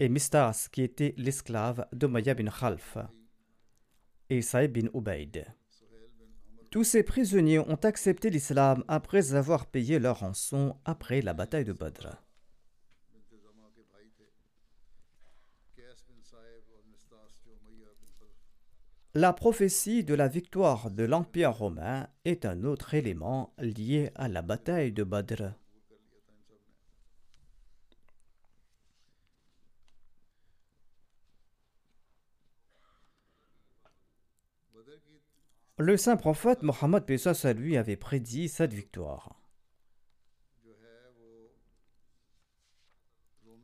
et 0.00 0.08
Mistas, 0.08 0.68
qui 0.70 0.82
était 0.82 1.14
l'esclave 1.16 1.86
de 1.92 2.06
Maya 2.06 2.34
bin 2.34 2.50
Khalf 2.50 2.98
et 4.30 4.42
Saïd 4.42 4.72
bin 4.72 4.88
Ubaid. 4.94 5.46
Tous 6.70 6.84
ces 6.84 7.02
prisonniers 7.02 7.60
ont 7.60 7.80
accepté 7.84 8.28
l'islam 8.30 8.84
après 8.88 9.34
avoir 9.34 9.66
payé 9.66 9.98
leur 9.98 10.20
rançon 10.20 10.76
après 10.84 11.22
la 11.22 11.32
bataille 11.32 11.64
de 11.64 11.72
Badr. 11.72 12.08
La 19.14 19.32
prophétie 19.32 20.04
de 20.04 20.12
la 20.12 20.28
victoire 20.28 20.90
de 20.90 21.04
l'Empire 21.04 21.54
romain 21.56 22.06
est 22.26 22.44
un 22.44 22.64
autre 22.64 22.92
élément 22.92 23.54
lié 23.58 24.10
à 24.14 24.28
la 24.28 24.42
bataille 24.42 24.92
de 24.92 25.04
Badr. 25.04 25.54
Le 35.78 35.98
saint 35.98 36.16
prophète 36.16 36.62
Mohammed 36.62 37.04
à 37.44 37.52
lui 37.52 37.76
avait 37.76 37.96
prédit 37.96 38.48
cette 38.48 38.72
victoire. 38.72 39.38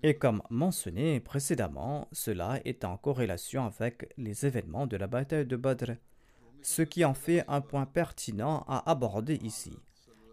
Et 0.02 0.18
comme 0.18 0.42
mentionné 0.50 1.20
précédemment, 1.20 2.08
cela 2.12 2.60
est 2.66 2.84
en 2.84 2.98
corrélation 2.98 3.64
avec 3.64 4.12
les 4.18 4.44
événements 4.44 4.86
de 4.86 4.98
la 4.98 5.06
bataille 5.06 5.46
de 5.46 5.56
Badr, 5.56 5.92
ce 6.60 6.82
qui 6.82 7.02
en 7.06 7.14
fait 7.14 7.44
un 7.48 7.62
point 7.62 7.86
pertinent 7.86 8.66
à 8.68 8.90
aborder 8.90 9.36
ici. 9.36 9.72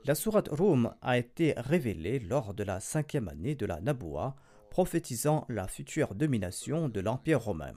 La 0.03 0.15
sourate 0.15 0.50
Rum 0.50 0.93
a 1.01 1.17
été 1.17 1.53
révélée 1.55 2.19
lors 2.19 2.53
de 2.53 2.63
la 2.63 2.81
cinquième 2.81 3.29
année 3.29 3.55
de 3.55 3.65
la 3.65 3.79
Naboua, 3.79 4.36
prophétisant 4.69 5.45
la 5.48 5.69
future 5.69 6.13
domination 6.13 6.89
de 6.89 7.00
l'Empire 7.00 7.41
romain. 7.41 7.74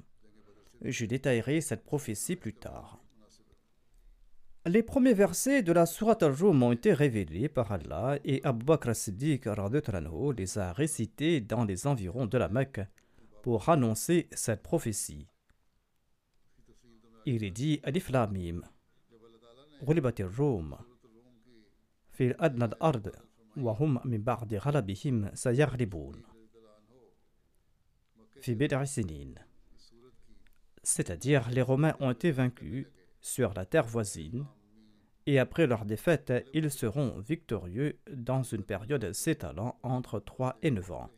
Je 0.81 1.07
détaillerai 1.07 1.61
cette 1.61 1.85
prophétie 1.85 2.35
plus 2.35 2.55
tard. 2.55 3.02
Les 4.65 4.85
premiers 4.85 5.13
versets 5.13 5.65
de 5.65 5.73
la 5.73 5.87
Sourate 5.87 6.23
al-Jum 6.23 6.63
ont 6.63 6.71
été 6.71 6.93
révélés 6.93 7.49
par 7.49 7.73
Allah 7.73 8.21
et 8.25 8.41
Abu 8.45 8.65
Bakr 8.65 8.95
Siddiq 8.95 9.49
les 10.37 10.59
a 10.59 10.73
récités 10.73 11.41
dans 11.41 11.65
les 11.65 11.89
environs 11.89 12.27
de 12.27 12.39
la 12.39 12.49
Mecque 12.49 12.81
pour 13.43 13.69
annoncer 13.69 14.29
cette 14.31 14.63
prophétie. 14.63 15.27
Il 17.27 17.43
est 17.43 17.51
dit 17.51 17.81
Alif 17.83 18.11
Lamim, 18.11 18.61
Rum, 19.85 20.77
Fil 22.13 22.37
Adnad 22.39 22.77
Ard, 22.79 23.11
Wahum 23.57 24.01
min 24.05 24.19
Ba'di 24.21 24.59
Ghalabihim 24.59 25.33
Fi 28.41 28.57
C'est-à-dire, 30.85 31.51
les 31.51 31.63
Romains 31.63 31.97
ont 31.99 32.13
été 32.13 32.31
vaincus 32.31 32.87
sur 33.23 33.55
la 33.55 33.65
terre 33.65 33.87
voisine, 33.87 34.45
et 35.27 35.39
après 35.39 35.67
leur 35.67 35.85
défaite, 35.85 36.33
ils 36.53 36.71
seront 36.71 37.19
victorieux 37.21 37.99
dans 38.11 38.43
une 38.43 38.65
période 38.65 39.13
s'étalant 39.13 39.79
entre 39.83 40.21
3 40.21 40.59
et 40.63 40.71
9 40.71 40.93
ans. 40.93 41.11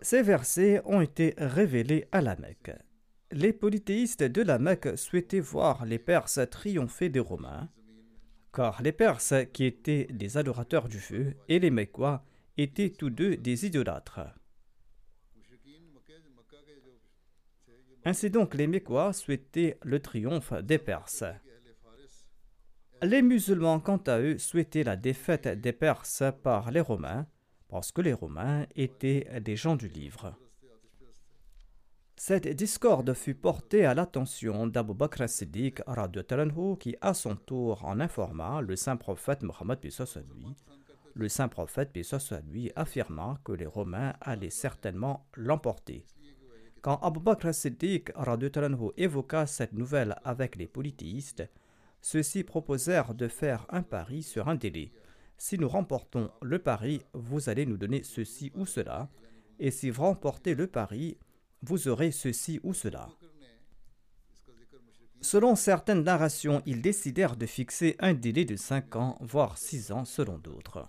Ces 0.00 0.22
versets 0.22 0.80
ont 0.84 1.00
été 1.00 1.34
révélés 1.36 2.08
à 2.10 2.22
la 2.22 2.34
Mecque. 2.36 2.72
Les 3.30 3.52
polythéistes 3.52 4.24
de 4.24 4.42
la 4.42 4.58
Mecque 4.58 4.98
souhaitaient 4.98 5.40
voir 5.40 5.84
les 5.84 5.98
Perses 5.98 6.40
triompher 6.50 7.08
des 7.08 7.20
Romains, 7.20 7.68
car 8.52 8.82
les 8.82 8.92
Perses, 8.92 9.34
qui 9.52 9.64
étaient 9.64 10.08
des 10.10 10.36
adorateurs 10.36 10.88
du 10.88 10.98
feu, 10.98 11.34
et 11.48 11.58
les 11.58 11.70
Mecquois 11.70 12.24
étaient 12.56 12.90
tous 12.90 13.10
deux 13.10 13.36
des 13.36 13.64
idolâtres. 13.66 14.20
Ainsi 18.04 18.30
donc, 18.30 18.54
les 18.54 18.66
Mecquois 18.66 19.12
souhaitaient 19.12 19.78
le 19.82 20.00
triomphe 20.00 20.52
des 20.54 20.78
Perses. 20.78 21.24
Les 23.02 23.22
musulmans, 23.22 23.80
quant 23.80 24.02
à 24.06 24.20
eux, 24.20 24.38
souhaitaient 24.38 24.84
la 24.84 24.96
défaite 24.96 25.48
des 25.48 25.72
Perses 25.72 26.22
par 26.42 26.70
les 26.70 26.80
Romains, 26.80 27.26
parce 27.68 27.92
que 27.92 28.00
les 28.00 28.12
Romains 28.12 28.66
étaient 28.76 29.40
des 29.40 29.56
gens 29.56 29.76
du 29.76 29.88
livre. 29.88 30.36
Cette 32.16 32.46
discorde 32.46 33.14
fut 33.14 33.34
portée 33.34 33.84
à 33.84 33.94
l'attention 33.94 34.68
d'Abu 34.68 34.94
Bakr 34.94 35.22
as-Siddiq 35.22 35.82
qui 36.78 36.96
à 37.00 37.14
son 37.14 37.34
tour 37.34 37.84
en 37.84 37.98
informa 37.98 38.60
le 38.60 38.76
saint 38.76 38.96
prophète 38.96 39.42
Mohammed 39.42 39.80
lui. 39.80 40.54
Le 41.14 41.28
saint 41.28 41.48
prophète 41.48 41.92
lui 42.52 42.70
affirma 42.76 43.40
que 43.44 43.52
les 43.52 43.66
Romains 43.66 44.14
allaient 44.20 44.50
certainement 44.50 45.26
l'emporter. 45.34 46.06
Quand 46.82 46.98
Abu 47.00 47.20
Bakr 47.20 47.46
as-Siddiq 47.46 48.12
évoqua 48.96 49.46
cette 49.46 49.72
nouvelle 49.72 50.16
avec 50.24 50.56
les 50.56 50.66
polythéistes, 50.66 51.48
ceux-ci 52.00 52.42
proposèrent 52.42 53.14
de 53.14 53.28
faire 53.28 53.66
un 53.68 53.82
pari 53.82 54.24
sur 54.24 54.48
un 54.48 54.56
délai. 54.56 54.92
Si 55.38 55.58
nous 55.58 55.68
remportons 55.68 56.32
le 56.42 56.58
pari, 56.58 57.02
vous 57.14 57.48
allez 57.48 57.66
nous 57.66 57.76
donner 57.76 58.02
ceci 58.02 58.50
ou 58.56 58.66
cela, 58.66 59.08
et 59.60 59.70
si 59.70 59.90
vous 59.90 60.02
remportez 60.02 60.56
le 60.56 60.66
pari, 60.66 61.18
vous 61.62 61.86
aurez 61.86 62.10
ceci 62.10 62.58
ou 62.64 62.74
cela. 62.74 63.08
Selon 65.20 65.54
certaines 65.54 66.02
narrations, 66.02 66.62
ils 66.66 66.82
décidèrent 66.82 67.36
de 67.36 67.46
fixer 67.46 67.94
un 68.00 68.12
délai 68.12 68.44
de 68.44 68.56
5 68.56 68.96
ans, 68.96 69.18
voire 69.20 69.56
6 69.56 69.92
ans 69.92 70.04
selon 70.04 70.36
d'autres. 70.36 70.88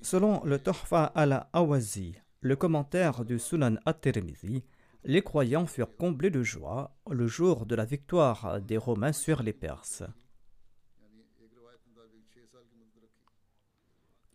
Selon 0.00 0.44
le 0.44 0.60
Tohfa 0.60 1.06
al-Awazi, 1.06 2.14
le 2.44 2.56
commentaire 2.56 3.24
du 3.24 3.38
Sunan 3.38 3.76
at-Tirmidhi, 3.86 4.64
les 5.04 5.22
croyants 5.22 5.64
furent 5.64 5.96
comblés 5.96 6.28
de 6.28 6.42
joie 6.42 6.94
le 7.10 7.26
jour 7.26 7.64
de 7.64 7.74
la 7.74 7.86
victoire 7.86 8.60
des 8.60 8.76
Romains 8.76 9.14
sur 9.14 9.42
les 9.42 9.54
Perses. 9.54 10.02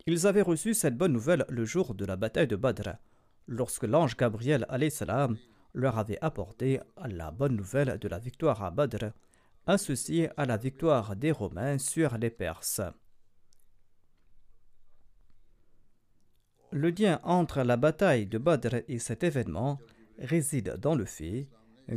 Ils 0.06 0.26
avaient 0.26 0.42
reçu 0.42 0.74
cette 0.74 0.96
bonne 0.96 1.12
nouvelle 1.12 1.44
le 1.48 1.64
jour 1.64 1.94
de 1.94 2.04
la 2.04 2.16
bataille 2.16 2.48
de 2.48 2.56
Badr, 2.56 2.96
lorsque 3.46 3.84
l'ange 3.84 4.16
Gabriel 4.16 4.66
salam 4.90 5.36
leur 5.72 5.96
avait 5.96 6.18
apporté 6.20 6.80
la 7.06 7.30
bonne 7.30 7.54
nouvelle 7.54 7.96
de 7.96 8.08
la 8.08 8.18
victoire 8.18 8.64
à 8.64 8.72
Badr, 8.72 9.12
associée 9.68 10.30
à 10.36 10.46
la 10.46 10.56
victoire 10.56 11.14
des 11.14 11.30
Romains 11.30 11.78
sur 11.78 12.18
les 12.18 12.30
Perses. 12.30 12.80
Le 16.72 16.90
lien 16.90 17.18
entre 17.24 17.62
la 17.62 17.76
bataille 17.76 18.26
de 18.26 18.38
Badr 18.38 18.76
et 18.86 19.00
cet 19.00 19.24
événement 19.24 19.80
réside 20.18 20.76
dans 20.80 20.94
le 20.94 21.04
fait 21.04 21.48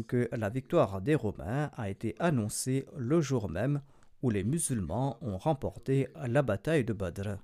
que 0.08 0.28
la 0.32 0.50
victoire 0.50 1.00
des 1.00 1.14
Romains 1.14 1.70
a 1.76 1.92
été 1.92 2.16
annoncée 2.18 2.88
le 2.98 3.22
jour 3.22 3.50
même 3.50 3.82
où 4.24 4.32
les 4.32 4.44
musulmans 4.44 5.18
ont 5.22 5.38
remporté 5.38 6.08
la 6.26 6.42
bataille 6.42 6.86
de 6.86 6.94
Badr. 6.94 7.38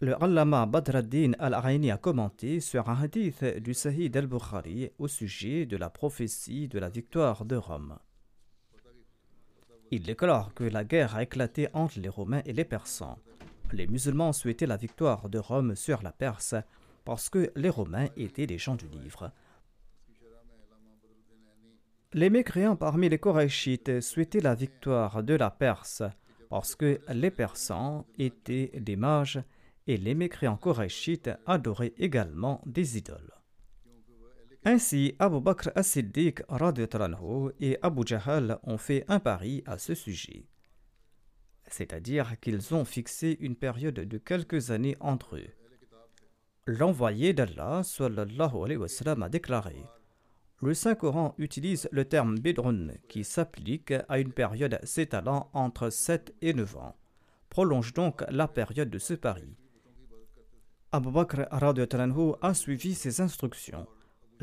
Le 0.00 0.22
Allama 0.22 0.66
Badr 0.66 0.96
al-Aini 1.38 1.90
a 1.90 1.96
commenté 1.96 2.60
sur 2.60 2.90
un 2.90 3.00
hadith 3.00 3.42
du 3.42 3.72
Sahih 3.72 4.10
al-Bukhari 4.14 4.90
au 4.98 5.08
sujet 5.08 5.64
de 5.64 5.78
la 5.78 5.88
prophétie 5.88 6.68
de 6.68 6.78
la 6.78 6.90
victoire 6.90 7.46
de 7.46 7.56
Rome. 7.56 7.96
Il 9.94 10.02
déclare 10.02 10.52
que 10.54 10.64
la 10.64 10.82
guerre 10.82 11.14
a 11.14 11.22
éclaté 11.22 11.68
entre 11.72 12.00
les 12.00 12.08
Romains 12.08 12.42
et 12.46 12.52
les 12.52 12.64
Persans. 12.64 13.16
Les 13.70 13.86
musulmans 13.86 14.32
souhaitaient 14.32 14.66
la 14.66 14.76
victoire 14.76 15.28
de 15.28 15.38
Rome 15.38 15.76
sur 15.76 16.02
la 16.02 16.10
Perse 16.10 16.56
parce 17.04 17.28
que 17.28 17.52
les 17.54 17.68
Romains 17.68 18.08
étaient 18.16 18.48
des 18.48 18.58
gens 18.58 18.74
du 18.74 18.88
livre. 18.88 19.30
Les 22.12 22.28
mécréants 22.28 22.74
parmi 22.74 23.08
les 23.08 23.20
Korachites 23.20 24.00
souhaitaient 24.00 24.40
la 24.40 24.56
victoire 24.56 25.22
de 25.22 25.34
la 25.34 25.52
Perse 25.52 26.02
parce 26.50 26.74
que 26.74 27.00
les 27.12 27.30
Persans 27.30 28.04
étaient 28.18 28.72
des 28.74 28.96
mages 28.96 29.40
et 29.86 29.96
les 29.96 30.16
mécréants 30.16 30.56
korachites 30.56 31.30
adoraient 31.46 31.94
également 31.98 32.62
des 32.66 32.98
idoles. 32.98 33.33
Ainsi, 34.66 35.14
Abu 35.18 35.40
Bakr 35.40 35.70
as-Siddiq 35.74 36.42
et 37.60 37.78
Abu 37.82 38.02
Jahal 38.06 38.58
ont 38.62 38.78
fait 38.78 39.04
un 39.08 39.20
pari 39.20 39.62
à 39.66 39.76
ce 39.76 39.94
sujet. 39.94 40.46
C'est-à-dire 41.68 42.40
qu'ils 42.40 42.74
ont 42.74 42.86
fixé 42.86 43.36
une 43.40 43.56
période 43.56 43.94
de 43.94 44.18
quelques 44.18 44.70
années 44.70 44.96
entre 45.00 45.36
eux. 45.36 45.50
L'envoyé 46.66 47.34
d'Allah 47.34 47.82
sallallahu 47.82 48.64
alayhi 48.64 48.78
wa 48.78 48.88
sallam, 48.88 49.22
a 49.22 49.28
déclaré 49.28 49.76
Le 50.62 50.72
Saint-Coran 50.72 51.34
utilise 51.36 51.86
le 51.92 52.06
terme 52.06 52.38
Bidrun 52.38 52.88
qui 53.06 53.22
s'applique 53.22 53.92
à 54.08 54.18
une 54.18 54.32
période 54.32 54.78
s'étalant 54.82 55.50
entre 55.52 55.90
7 55.90 56.34
et 56.40 56.54
9 56.54 56.76
ans. 56.78 56.96
Prolonge 57.50 57.92
donc 57.92 58.24
la 58.30 58.48
période 58.48 58.88
de 58.88 58.98
ce 58.98 59.12
pari. 59.12 59.58
Abu 60.90 61.10
Bakr 61.10 61.40
a 61.50 62.54
suivi 62.54 62.94
ses 62.94 63.20
instructions 63.20 63.86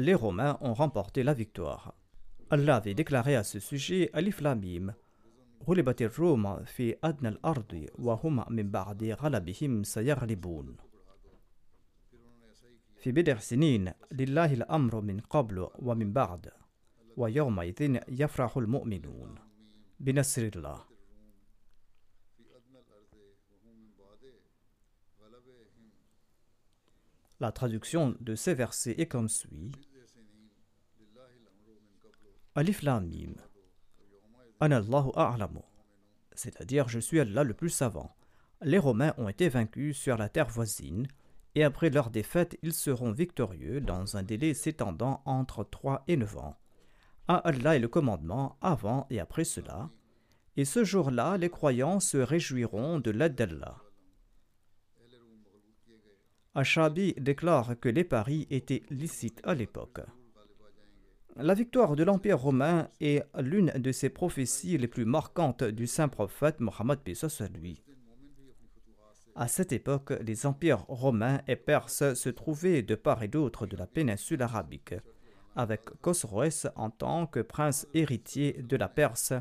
Les 0.01 0.14
Romains 0.14 0.59
ont 0.61 0.75
remporté 0.75 1.22
la 1.22 1.33
victoire. 1.33 1.94
Allah 2.51 2.77
avait 2.77 2.94
déclaré 2.94 3.35
à 3.35 3.44
ce 3.44 3.59
sujet 3.59 4.11
Alif 4.12 4.40
Lamim 4.40 4.94
غلبت 5.68 6.03
الروم 6.03 6.64
في 6.64 6.96
أدنى 7.05 7.29
الأرض 7.29 7.87
وهم 7.99 8.44
من 8.53 8.70
بعد 8.70 9.05
غلبهم 9.05 9.83
سيغلبون 9.83 10.77
في 12.96 13.12
بدع 13.12 13.38
سنين 13.38 13.92
لله 14.12 14.55
الأمر 14.55 15.01
من 15.01 15.20
قبل 15.20 15.68
ومن 15.79 16.12
بعد 16.12 16.51
ويومئذ 17.16 17.99
يفرح 18.09 18.57
المؤمنون 18.57 19.35
بنصر 20.01 20.42
الله 20.42 20.85
La 27.38 27.53
traduction 27.53 28.16
de 28.20 28.35
ces 28.35 28.55
versets 28.55 28.94
est 28.96 29.07
comme 29.07 29.29
suit 29.29 29.70
Alif 32.54 32.82
Lam 32.82 33.08
Mim. 33.08 33.36
Anallahu 34.60 35.12
a'lamu. 35.16 35.62
C'est-à-dire, 36.34 36.90
je 36.90 37.00
suis 37.00 37.22
Allah 37.22 37.46
le 37.46 37.54
plus 37.54 37.70
savant. 37.70 38.14
Les 38.62 38.78
Romains 38.78 39.14
ont 39.18 39.30
été 39.30 39.48
vaincus 39.48 39.98
sur 39.98 40.18
la 40.18 40.28
terre 40.28 40.50
voisine, 40.50 41.08
et 41.56 41.64
après 41.64 41.90
leur 41.90 42.10
défaite, 42.10 42.58
ils 42.62 42.74
seront 42.74 43.14
victorieux 43.14 43.80
dans 43.80 44.18
un 44.18 44.24
délai 44.24 44.54
s'étendant 44.54 45.22
entre 45.24 45.64
3 45.64 46.04
et 46.10 46.18
9 46.18 46.38
ans. 46.40 46.58
À 47.30 47.36
Allah 47.36 47.78
est 47.78 47.80
le 47.80 47.88
commandement 47.88 48.58
avant 48.62 49.08
et 49.10 49.22
après 49.22 49.46
cela, 49.46 49.90
et 50.58 50.66
ce 50.66 50.84
jour-là, 50.84 51.38
les 51.38 51.50
croyants 51.50 52.02
se 52.02 52.18
réjouiront 52.18 53.00
de 53.00 53.12
l'aide 53.12 53.36
d'Allah. 53.36 53.78
Ashabi 56.54 57.14
déclare 57.14 57.80
que 57.80 57.88
les 57.88 58.04
paris 58.04 58.46
étaient 58.50 58.84
licites 58.90 59.40
à 59.46 59.54
l'époque. 59.54 60.02
La 61.38 61.54
victoire 61.54 61.96
de 61.96 62.04
l'Empire 62.04 62.39
romain 62.39 62.89
est 63.00 63.24
l'une 63.39 63.72
de 63.76 63.91
ces 63.91 64.10
prophéties 64.10 64.78
les 64.78 64.88
plus 64.88 65.06
marquantes 65.06 65.63
du 65.63 65.88
saint 65.88 66.10
prophète 66.10 66.60
Mohammed 66.60 67.00
à 67.06 67.48
lui. 67.48 67.82
À 69.36 69.48
cette 69.48 69.72
époque, 69.72 70.12
les 70.22 70.46
empires 70.46 70.86
romains 70.89 71.41
et 71.48 71.56
perses 71.56 72.13
se 72.13 72.30
trouvaient 72.30 72.82
de 72.82 72.96
part 72.96 73.24
et 73.24 73.30
d'autre 73.30 73.65
de 73.65 73.78
la 73.78 73.88
péninsule 73.88 74.41
arabique, 74.41 74.94
avec 75.56 75.86
Khosroès 76.02 76.67
en 76.76 76.89
tant 76.89 77.28
que 77.28 77.39
prince 77.39 77.88
héritier 77.94 78.62
de 78.62 78.76
la 78.76 78.89
Perse 78.89 79.34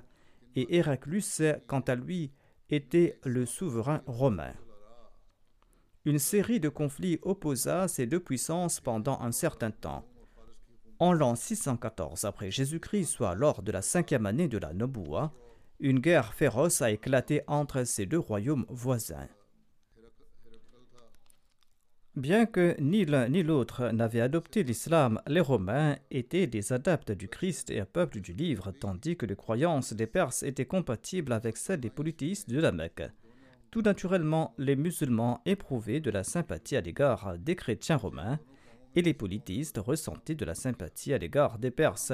et 0.55 0.77
Héraclus, 0.77 1.43
quant 1.67 1.81
à 1.81 1.97
lui, 1.97 2.33
était 2.71 3.19
le 3.25 3.47
souverain 3.47 4.03
romain. 4.07 4.55
Une 6.05 6.21
série 6.21 6.61
de 6.61 6.69
conflits 6.69 7.19
opposa 7.23 7.89
ces 7.89 8.07
deux 8.07 8.21
puissances 8.21 8.81
pendant 8.81 9.21
un 9.21 9.33
certain 9.33 9.73
temps. 9.73 10.10
En 11.01 11.15
l'an 11.15 11.35
614 11.35 12.27
après 12.27 12.51
Jésus-Christ, 12.51 13.07
soit 13.07 13.35
lors 13.35 13.63
de 13.63 13.73
la 13.73 13.81
cinquième 13.81 14.27
année 14.27 14.49
de 14.49 14.59
la 14.59 14.75
Noboua, 14.75 15.33
une 15.79 15.99
guerre 15.99 16.35
féroce 16.35 16.83
a 16.83 16.91
éclaté 16.91 17.41
entre 17.47 17.85
ces 17.85 18.05
deux 18.05 18.19
royaumes 18.19 18.67
voisins. 18.69 19.29
Bien 22.17 22.45
que 22.45 22.77
ni 22.79 23.07
l'un 23.07 23.31
ni 23.31 23.43
l'autre 23.43 23.89
n'avaient 23.93 24.21
adopté 24.21 24.63
l'islam, 24.63 25.23
les 25.27 25.41
Romains 25.41 25.97
étaient 26.11 26.47
des 26.47 26.71
adeptes 26.71 27.13
du 27.13 27.29
Christ 27.29 27.71
et 27.71 27.81
un 27.81 27.87
peuple 27.87 28.21
du 28.21 28.35
livre, 28.35 28.71
tandis 28.71 29.17
que 29.17 29.25
les 29.25 29.37
croyances 29.37 29.95
des 29.95 30.07
Perses 30.07 30.43
étaient 30.43 30.67
compatibles 30.67 31.33
avec 31.33 31.57
celles 31.57 31.81
des 31.81 31.89
polythéistes 31.89 32.51
de 32.51 32.61
la 32.61 32.73
Mecque. 32.73 33.11
Tout 33.71 33.81
naturellement, 33.81 34.53
les 34.59 34.77
musulmans 34.77 35.41
éprouvaient 35.47 36.01
de 36.01 36.11
la 36.11 36.25
sympathie 36.25 36.77
à 36.77 36.83
l'égard 36.83 37.39
des 37.39 37.57
chrétiens 37.57 37.97
romains 37.97 38.39
et 38.97 39.03
les 39.03 39.15
polythéistes 39.15 39.79
ressentaient 39.79 40.35
de 40.35 40.45
la 40.45 40.55
sympathie 40.55 41.13
à 41.13 41.19
l'égard 41.19 41.59
des 41.59 41.71
Perses, 41.71 42.13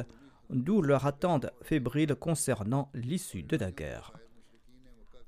d'où 0.50 0.82
leur 0.82 1.06
attente 1.06 1.46
fébrile 1.62 2.14
concernant 2.14 2.90
l'issue 2.94 3.42
de 3.42 3.56
la 3.56 3.72
guerre. 3.72 4.12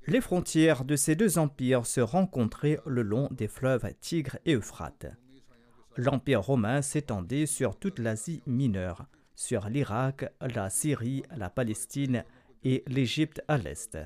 Les 0.07 0.21
frontières 0.21 0.85
de 0.85 0.95
ces 0.95 1.15
deux 1.15 1.37
empires 1.37 1.85
se 1.85 2.01
rencontraient 2.01 2.79
le 2.85 3.03
long 3.03 3.27
des 3.31 3.47
fleuves 3.47 3.93
Tigre 3.99 4.37
et 4.45 4.55
Euphrate. 4.55 5.07
L'empire 5.97 6.41
romain 6.41 6.81
s'étendait 6.81 7.45
sur 7.45 7.77
toute 7.77 7.99
l'Asie 7.99 8.41
mineure, 8.47 9.05
sur 9.35 9.67
l'Irak, 9.69 10.25
la 10.41 10.69
Syrie, 10.69 11.23
la 11.35 11.49
Palestine 11.49 12.23
et 12.63 12.83
l'Égypte 12.87 13.41
à 13.47 13.57
l'est. 13.57 13.97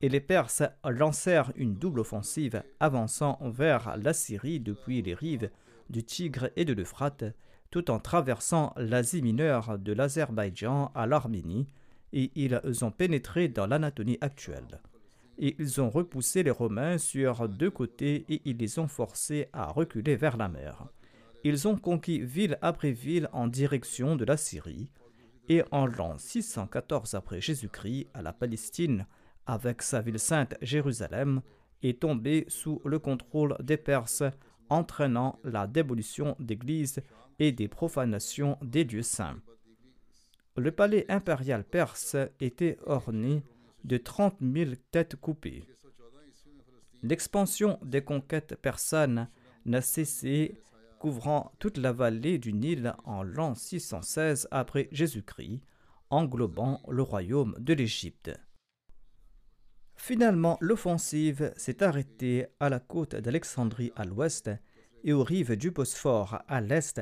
Et 0.00 0.08
les 0.08 0.20
Perses 0.20 0.62
lancèrent 0.84 1.52
une 1.56 1.76
double 1.76 2.00
offensive 2.00 2.62
avançant 2.80 3.38
vers 3.42 3.96
la 3.96 4.12
Syrie 4.12 4.60
depuis 4.60 5.02
les 5.02 5.14
rives 5.14 5.50
du 5.94 6.02
Tigre 6.02 6.50
et 6.56 6.64
de 6.64 6.72
l'Euphrate, 6.72 7.24
tout 7.70 7.88
en 7.88 8.00
traversant 8.00 8.74
l'Asie 8.76 9.22
mineure 9.22 9.78
de 9.78 9.92
l'Azerbaïdjan 9.92 10.90
à 10.92 11.06
l'Arménie, 11.06 11.68
et 12.12 12.32
ils 12.34 12.60
ont 12.84 12.90
pénétré 12.90 13.46
dans 13.48 13.66
l'Anatolie 13.68 14.18
actuelle. 14.20 14.80
Et 15.38 15.54
ils 15.60 15.80
ont 15.80 15.90
repoussé 15.90 16.42
les 16.42 16.50
Romains 16.50 16.98
sur 16.98 17.48
deux 17.48 17.70
côtés 17.70 18.24
et 18.28 18.42
ils 18.44 18.56
les 18.56 18.78
ont 18.80 18.88
forcés 18.88 19.48
à 19.52 19.66
reculer 19.70 20.16
vers 20.16 20.36
la 20.36 20.48
mer. 20.48 20.86
Ils 21.44 21.68
ont 21.68 21.76
conquis 21.76 22.20
ville 22.20 22.58
après 22.60 22.90
ville 22.90 23.28
en 23.32 23.46
direction 23.46 24.16
de 24.16 24.24
la 24.24 24.36
Syrie, 24.36 24.90
et 25.48 25.62
en 25.70 25.86
l'an 25.86 26.18
614 26.18 27.14
après 27.14 27.40
Jésus-Christ, 27.40 28.08
à 28.14 28.22
la 28.22 28.32
Palestine, 28.32 29.06
avec 29.46 29.82
sa 29.82 30.00
ville 30.00 30.18
sainte 30.18 30.56
Jérusalem, 30.60 31.40
est 31.82 32.00
tombé 32.00 32.46
sous 32.48 32.80
le 32.84 32.98
contrôle 32.98 33.56
des 33.60 33.76
Perses, 33.76 34.24
entraînant 34.74 35.38
la 35.44 35.66
dévolution 35.66 36.36
d'églises 36.38 37.00
et 37.38 37.52
des 37.52 37.68
profanations 37.68 38.58
des 38.62 38.84
dieux 38.84 39.02
saints. 39.02 39.36
Le 40.56 40.70
palais 40.70 41.04
impérial 41.08 41.64
perse 41.64 42.16
était 42.40 42.78
orné 42.86 43.42
de 43.84 43.96
30 43.96 44.36
000 44.40 44.72
têtes 44.90 45.16
coupées. 45.16 45.64
L'expansion 47.02 47.78
des 47.82 48.02
conquêtes 48.02 48.56
persanes 48.56 49.28
n'a 49.66 49.80
cessé, 49.80 50.60
couvrant 50.98 51.52
toute 51.58 51.78
la 51.78 51.92
vallée 51.92 52.38
du 52.38 52.52
Nil 52.52 52.94
en 53.04 53.22
l'an 53.22 53.54
616 53.54 54.48
après 54.50 54.88
Jésus-Christ, 54.90 55.60
englobant 56.10 56.80
le 56.88 57.02
royaume 57.02 57.54
de 57.58 57.74
l'Égypte. 57.74 58.30
Finalement, 59.96 60.58
l'offensive 60.60 61.52
s'est 61.56 61.82
arrêtée 61.82 62.46
à 62.60 62.68
la 62.68 62.80
côte 62.80 63.16
d'Alexandrie 63.16 63.92
à 63.96 64.04
l'ouest 64.04 64.50
et 65.02 65.12
aux 65.12 65.22
rives 65.22 65.56
du 65.56 65.70
Bosphore 65.70 66.42
à 66.48 66.60
l'est, 66.60 67.00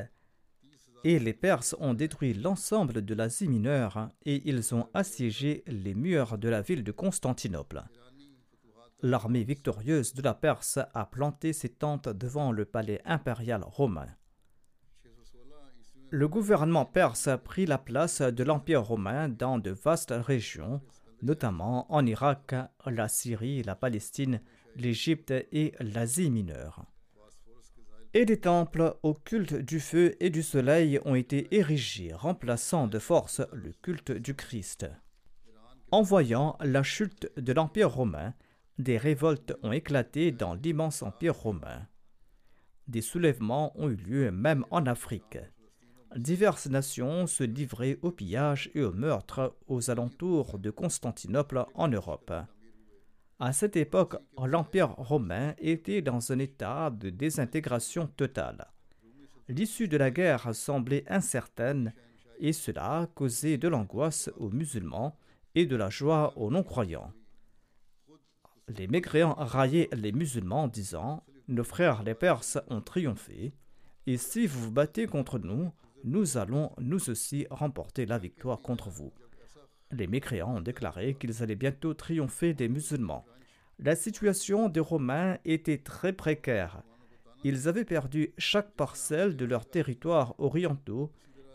et 1.03 1.19
les 1.19 1.33
Perses 1.33 1.75
ont 1.79 1.93
détruit 1.93 2.33
l'ensemble 2.33 3.03
de 3.03 3.13
l'Asie 3.13 3.49
mineure 3.49 4.09
et 4.25 4.41
ils 4.47 4.73
ont 4.73 4.87
assiégé 4.93 5.63
les 5.67 5.93
murs 5.93 6.37
de 6.37 6.47
la 6.47 6.61
ville 6.61 6.83
de 6.83 6.91
Constantinople. 6.91 7.83
L'armée 9.01 9.43
victorieuse 9.43 10.13
de 10.13 10.21
la 10.21 10.33
Perse 10.33 10.79
a 10.93 11.05
planté 11.05 11.51
ses 11.51 11.67
tentes 11.67 12.07
devant 12.07 12.53
le 12.53 12.63
palais 12.63 13.01
impérial 13.03 13.61
romain. 13.65 14.07
Le 16.09 16.27
gouvernement 16.27 16.85
perse 16.85 17.27
a 17.27 17.37
pris 17.37 17.65
la 17.65 17.77
place 17.77 18.21
de 18.21 18.43
l'Empire 18.43 18.83
romain 18.83 19.27
dans 19.27 19.57
de 19.57 19.71
vastes 19.71 20.13
régions, 20.15 20.79
notamment 21.23 21.91
en 21.91 22.05
Irak, 22.05 22.53
la 22.85 23.07
Syrie, 23.07 23.63
la 23.63 23.75
Palestine, 23.75 24.41
l'Égypte 24.75 25.31
et 25.31 25.73
l'Asie 25.79 26.29
mineure 26.29 26.85
et 28.13 28.25
des 28.25 28.39
temples 28.39 28.95
au 29.01 29.13
culte 29.13 29.55
du 29.55 29.79
feu 29.79 30.15
et 30.19 30.29
du 30.29 30.43
soleil 30.43 30.99
ont 31.03 31.15
été 31.15 31.55
érigés, 31.55 32.13
remplaçant 32.13 32.87
de 32.87 32.99
force 32.99 33.41
le 33.51 33.73
culte 33.81 34.11
du 34.11 34.35
Christ. 34.35 34.85
En 35.91 36.01
voyant 36.01 36.55
la 36.61 36.83
chute 36.83 37.31
de 37.37 37.53
l'Empire 37.53 37.91
romain, 37.91 38.33
des 38.77 38.97
révoltes 38.97 39.53
ont 39.63 39.71
éclaté 39.71 40.31
dans 40.31 40.53
l'immense 40.53 41.01
Empire 41.01 41.35
romain. 41.35 41.87
Des 42.87 43.01
soulèvements 43.01 43.71
ont 43.79 43.89
eu 43.89 43.95
lieu 43.95 44.31
même 44.31 44.65
en 44.69 44.85
Afrique. 44.85 45.39
Diverses 46.15 46.67
nations 46.67 47.25
se 47.25 47.43
livraient 47.43 47.97
au 48.03 48.11
pillage 48.11 48.69
et 48.75 48.83
au 48.83 48.93
meurtre 48.93 49.55
aux 49.67 49.89
alentours 49.89 50.59
de 50.59 50.69
Constantinople 50.69 51.65
en 51.73 51.87
Europe. 51.87 52.31
À 53.39 53.51
cette 53.51 53.75
époque, 53.75 54.15
l'Empire 54.37 54.91
romain 54.91 55.55
était 55.57 56.03
dans 56.03 56.31
un 56.31 56.37
état 56.37 56.91
de 56.91 57.09
désintégration 57.09 58.07
totale. 58.07 58.67
L'issue 59.47 59.87
de 59.87 59.97
la 59.97 60.11
guerre 60.11 60.53
semblait 60.53 61.03
incertaine 61.07 61.93
et 62.39 62.53
cela 62.53 63.07
causait 63.15 63.57
de 63.57 63.67
l'angoisse 63.67 64.29
aux 64.37 64.49
musulmans 64.49 65.17
et 65.55 65.65
de 65.65 65.75
la 65.75 65.89
joie 65.89 66.37
aux 66.37 66.51
non-croyants. 66.51 67.11
Les 68.67 68.87
mécréants 68.87 69.35
raillaient 69.35 69.89
les 69.93 70.11
musulmans 70.11 70.63
en 70.63 70.67
disant 70.67 71.23
Nos 71.47 71.63
frères 71.63 72.03
les 72.03 72.15
Perses 72.15 72.59
ont 72.69 72.81
triomphé, 72.81 73.53
et 74.05 74.17
si 74.17 74.45
vous 74.45 74.65
vous 74.65 74.71
battez 74.71 75.07
contre 75.07 75.39
nous, 75.39 75.71
nous 76.03 76.37
allons 76.37 76.71
nous 76.79 77.09
aussi 77.09 77.47
remporter 77.49 78.05
la 78.05 78.17
victoire 78.17 78.61
contre 78.61 78.89
vous. 78.89 79.13
Les 79.91 80.07
mécréants 80.07 80.55
ont 80.55 80.61
déclaré 80.61 81.15
qu'ils 81.15 81.43
allaient 81.43 81.55
bientôt 81.55 81.93
triompher 81.93 82.53
des 82.53 82.67
musulmans. 82.67 83.25
La 83.79 83.95
situation 83.95 84.69
des 84.69 84.79
Romains 84.79 85.37
était 85.45 85.77
très 85.77 86.13
précaire. 86.13 86.83
Ils 87.43 87.67
avaient 87.67 87.85
perdu 87.85 88.33
chaque 88.37 88.71
parcelle 88.71 89.35
de 89.35 89.45
leurs 89.45 89.69
territoires 89.69 90.35
orientaux 90.39 91.11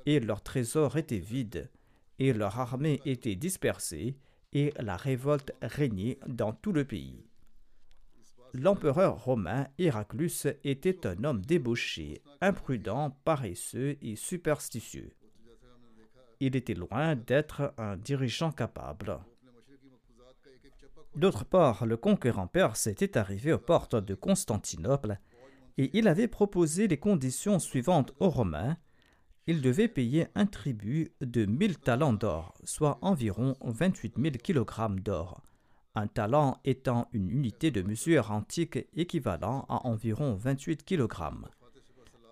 et 0.06 0.20
leurs 0.20 0.42
trésors 0.42 0.96
étaient 0.96 1.18
vides, 1.18 1.70
et 2.18 2.32
leur 2.32 2.58
armée 2.58 3.00
était 3.04 3.34
dispersée, 3.34 4.16
et 4.52 4.72
la 4.78 4.96
révolte 4.96 5.52
régnait 5.61 6.18
dans 6.26 6.52
tout 6.52 6.72
le 6.72 6.84
pays. 6.84 7.27
L'empereur 8.54 9.24
romain 9.24 9.66
Héraclus 9.78 10.46
était 10.64 11.06
un 11.06 11.24
homme 11.24 11.42
débauché, 11.44 12.22
imprudent, 12.40 13.16
paresseux 13.24 13.96
et 14.00 14.16
superstitieux. 14.16 15.12
Il 16.40 16.56
était 16.56 16.74
loin 16.74 17.16
d'être 17.16 17.74
un 17.76 17.96
dirigeant 17.96 18.52
capable. 18.52 19.18
D'autre 21.16 21.44
part, 21.44 21.84
le 21.84 21.96
conquérant 21.96 22.46
perse 22.46 22.87
était 22.87 23.18
arrivé 23.18 23.52
aux 23.52 23.58
portes 23.58 23.96
de 23.96 24.14
Constantinople 24.14 25.18
et 25.76 25.90
il 25.96 26.08
avait 26.08 26.28
proposé 26.28 26.88
les 26.88 26.98
conditions 26.98 27.58
suivantes 27.58 28.12
aux 28.20 28.30
Romains. 28.30 28.76
Il 29.46 29.61
devait 29.62 29.88
payer 29.88 30.28
un 30.34 30.46
tribut 30.46 31.12
de 31.20 31.44
1000 31.44 31.78
talents 31.78 32.12
d'or, 32.12 32.54
soit 32.64 32.98
environ 33.02 33.56
28 33.62 34.14
000 34.16 34.37
kg 34.42 35.00
d'or, 35.00 35.42
un 35.98 36.06
talent 36.06 36.61
étant 36.64 37.08
une 37.12 37.28
unité 37.28 37.72
de 37.72 37.82
mesure 37.82 38.30
antique 38.30 38.78
équivalent 38.94 39.66
à 39.68 39.87
environ 39.87 40.34
28 40.34 40.84
kg. 40.84 41.12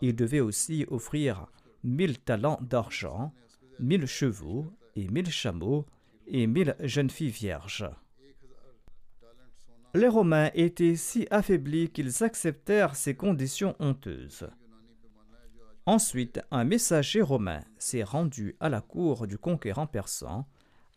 Il 0.01 0.15
devait 0.15 0.41
aussi 0.41 0.87
offrir 0.89 1.47
1000 1.83 2.21
talents 2.21 2.61
d'argent, 2.63 3.35
1000 3.81 4.07
chevaux 4.07 4.67
et 4.95 5.09
1000 5.09 5.31
chameaux 5.31 5.85
et 6.29 6.47
1000 6.47 6.77
jeunes 6.81 7.11
filles 7.11 7.31
vierges. 7.31 7.91
Les 9.95 10.09
Romains 10.09 10.51
étaient 10.55 10.97
si 10.97 11.27
affaiblis 11.31 11.91
qu'ils 11.91 12.23
acceptèrent 12.23 12.95
ces 12.95 13.17
conditions 13.17 13.75
honteuses. 13.81 14.49
Ensuite, 15.87 16.41
un 16.51 16.65
messager 16.65 17.23
romain 17.23 17.63
s'est 17.79 18.03
rendu 18.03 18.57
à 18.61 18.69
la 18.69 18.81
cour 18.81 19.27
du 19.27 19.39
conquérant 19.39 19.87
persan 19.87 20.47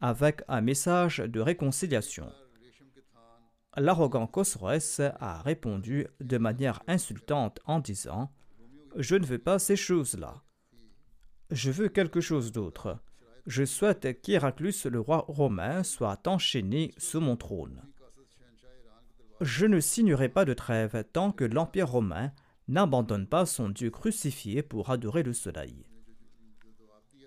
avec 0.01 0.41
un 0.47 0.61
message 0.61 1.17
de 1.17 1.39
réconciliation. 1.39 2.31
L'arrogant 3.79 4.27
Khosroès 4.27 4.99
a 4.99 5.41
répondu 5.41 6.05
de 6.19 6.37
manière 6.37 6.83
insultante 6.87 7.61
en 7.65 7.79
disant 7.79 8.29
Je 8.97 9.15
ne 9.15 9.25
veux 9.25 9.39
pas 9.39 9.57
ces 9.57 9.77
choses-là. 9.77 10.43
Je 11.49 11.71
veux 11.71 11.87
quelque 11.87 12.19
chose 12.19 12.51
d'autre. 12.51 12.99
Je 13.45 13.63
souhaite 13.63 14.21
qu'Héraclus, 14.21 14.83
le 14.83 14.99
roi 14.99 15.23
romain, 15.29 15.83
soit 15.83 16.27
enchaîné 16.27 16.93
sous 16.97 17.21
mon 17.21 17.37
trône. 17.37 17.81
Je 19.39 19.65
ne 19.65 19.79
signerai 19.79 20.27
pas 20.27 20.43
de 20.43 20.53
trêve 20.53 21.05
tant 21.13 21.31
que 21.31 21.45
l'Empire 21.45 21.89
romain 21.89 22.33
n'abandonne 22.67 23.27
pas 23.27 23.45
son 23.45 23.69
Dieu 23.69 23.91
crucifié 23.91 24.61
pour 24.61 24.89
adorer 24.89 25.23
le 25.23 25.31
soleil. 25.31 25.85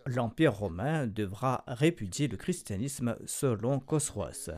L'Empire 0.04 0.52
romain 0.52 1.06
devra 1.06 1.64
répudier 1.66 2.28
le 2.28 2.36
christianisme 2.36 3.16
selon 3.24 3.80
Khosroès. 3.80 4.50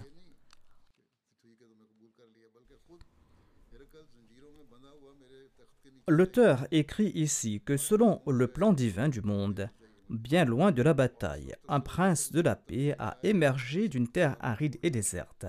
L'auteur 6.07 6.67
écrit 6.71 7.11
ici 7.14 7.62
que 7.64 7.79
selon 7.79 8.21
le 8.27 8.47
plan 8.47 8.75
divin 8.75 9.09
du 9.09 9.23
monde, 9.23 9.71
bien 10.11 10.45
loin 10.45 10.71
de 10.71 10.83
la 10.83 10.93
bataille, 10.93 11.55
un 11.67 11.81
prince 11.81 12.31
de 12.31 12.43
la 12.43 12.57
paix 12.57 12.95
a 12.99 13.19
émergé 13.23 13.88
d'une 13.88 14.09
terre 14.09 14.37
aride 14.40 14.79
et 14.83 14.90
déserte. 14.90 15.47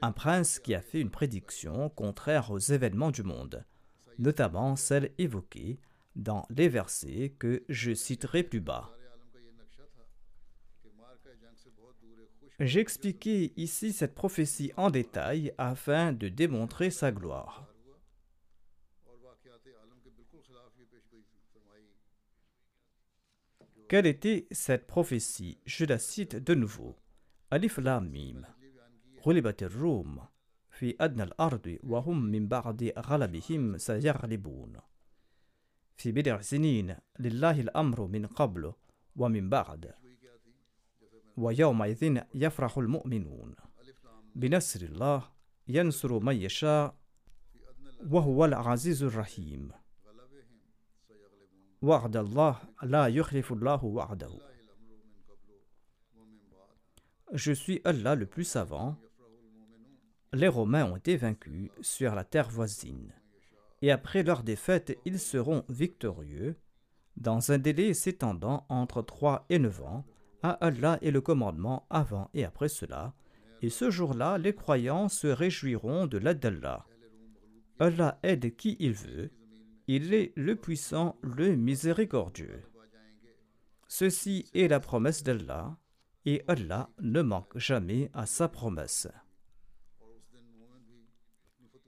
Un 0.00 0.12
prince 0.12 0.58
qui 0.60 0.74
a 0.74 0.80
fait 0.80 1.00
une 1.00 1.10
prédiction 1.10 1.90
contraire 1.90 2.50
aux 2.50 2.58
événements 2.58 3.10
du 3.10 3.22
monde, 3.22 3.66
notamment 4.18 4.76
celle 4.76 5.12
évoquée 5.18 5.78
dans 6.16 6.46
les 6.48 6.70
versets 6.70 7.34
que 7.38 7.62
je 7.68 7.92
citerai 7.92 8.44
plus 8.44 8.60
bas. 8.60 8.90
J'ai 12.60 12.80
expliqué 12.80 13.52
ici 13.56 13.92
cette 13.92 14.14
prophétie 14.14 14.72
en 14.78 14.90
détail 14.90 15.52
afin 15.58 16.12
de 16.12 16.28
démontrer 16.28 16.90
sa 16.90 17.12
gloire. 17.12 17.71
Quelle 23.92 24.06
était 24.06 24.46
cette 24.50 24.86
prophétie? 24.86 25.58
Je 25.66 25.84
la 25.84 25.98
cite 25.98 26.36
de 26.36 26.54
nouveau. 26.54 26.96
Alif 27.50 27.76
Lam. 27.76 28.10
غلبت 29.26 29.62
الروم 29.62 30.20
في 30.70 30.96
أدنى 31.00 31.22
الأرض 31.22 31.78
وهم 31.82 32.24
من 32.24 32.48
بعد 32.48 32.92
غلبهم 32.98 33.78
سيغلبون 33.78 34.76
في 35.96 36.12
بضع 36.12 36.40
سنين 36.40 36.96
لله 37.18 37.60
الأمر 37.60 38.06
من 38.06 38.26
قبل 38.26 38.72
ومن 39.16 39.48
بعد 39.48 39.94
ويومئذ 41.36 42.18
يفرح 42.34 42.78
المؤمنون 42.78 43.54
بنصر 44.34 44.80
الله 44.80 45.30
ينصر 45.68 46.18
من 46.18 46.36
يشاء 46.36 46.96
وهو 48.10 48.44
العزيز 48.44 49.02
الرحيم 49.02 49.81
Je 57.32 57.52
suis 57.52 57.80
Allah 57.84 58.14
le 58.14 58.26
plus 58.26 58.44
savant. 58.44 58.96
Les 60.32 60.46
Romains 60.46 60.84
ont 60.84 60.96
été 60.96 61.16
vaincus 61.16 61.70
sur 61.80 62.14
la 62.14 62.22
terre 62.22 62.48
voisine. 62.48 63.12
Et 63.80 63.90
après 63.90 64.22
leur 64.22 64.44
défaite, 64.44 64.96
ils 65.04 65.18
seront 65.18 65.64
victorieux 65.68 66.56
dans 67.16 67.50
un 67.50 67.58
délai 67.58 67.94
s'étendant 67.94 68.64
entre 68.68 69.02
3 69.02 69.44
et 69.50 69.58
9 69.58 69.82
ans, 69.82 70.04
à 70.44 70.50
Allah 70.50 70.98
et 71.02 71.10
le 71.10 71.20
commandement 71.20 71.86
avant 71.90 72.30
et 72.32 72.44
après 72.44 72.68
cela, 72.68 73.12
et 73.60 73.70
ce 73.70 73.90
jour-là, 73.90 74.38
les 74.38 74.54
croyants 74.54 75.08
se 75.08 75.26
réjouiront 75.26 76.06
de 76.06 76.18
l'aide 76.18 76.38
d'Allah. 76.38 76.86
Allah 77.80 78.20
aide 78.22 78.54
qui 78.54 78.76
il 78.78 78.92
veut, 78.92 79.32
il 79.96 80.14
est 80.14 80.32
le 80.36 80.56
puissant, 80.56 81.18
le 81.22 81.54
miséricordieux. 81.54 82.62
Ceci 83.88 84.46
est 84.54 84.68
la 84.68 84.80
promesse 84.80 85.22
d'Allah, 85.22 85.76
et 86.24 86.42
Allah 86.48 86.88
ne 87.00 87.20
manque 87.20 87.58
jamais 87.58 88.10
à 88.14 88.24
sa 88.24 88.48
promesse. 88.48 89.08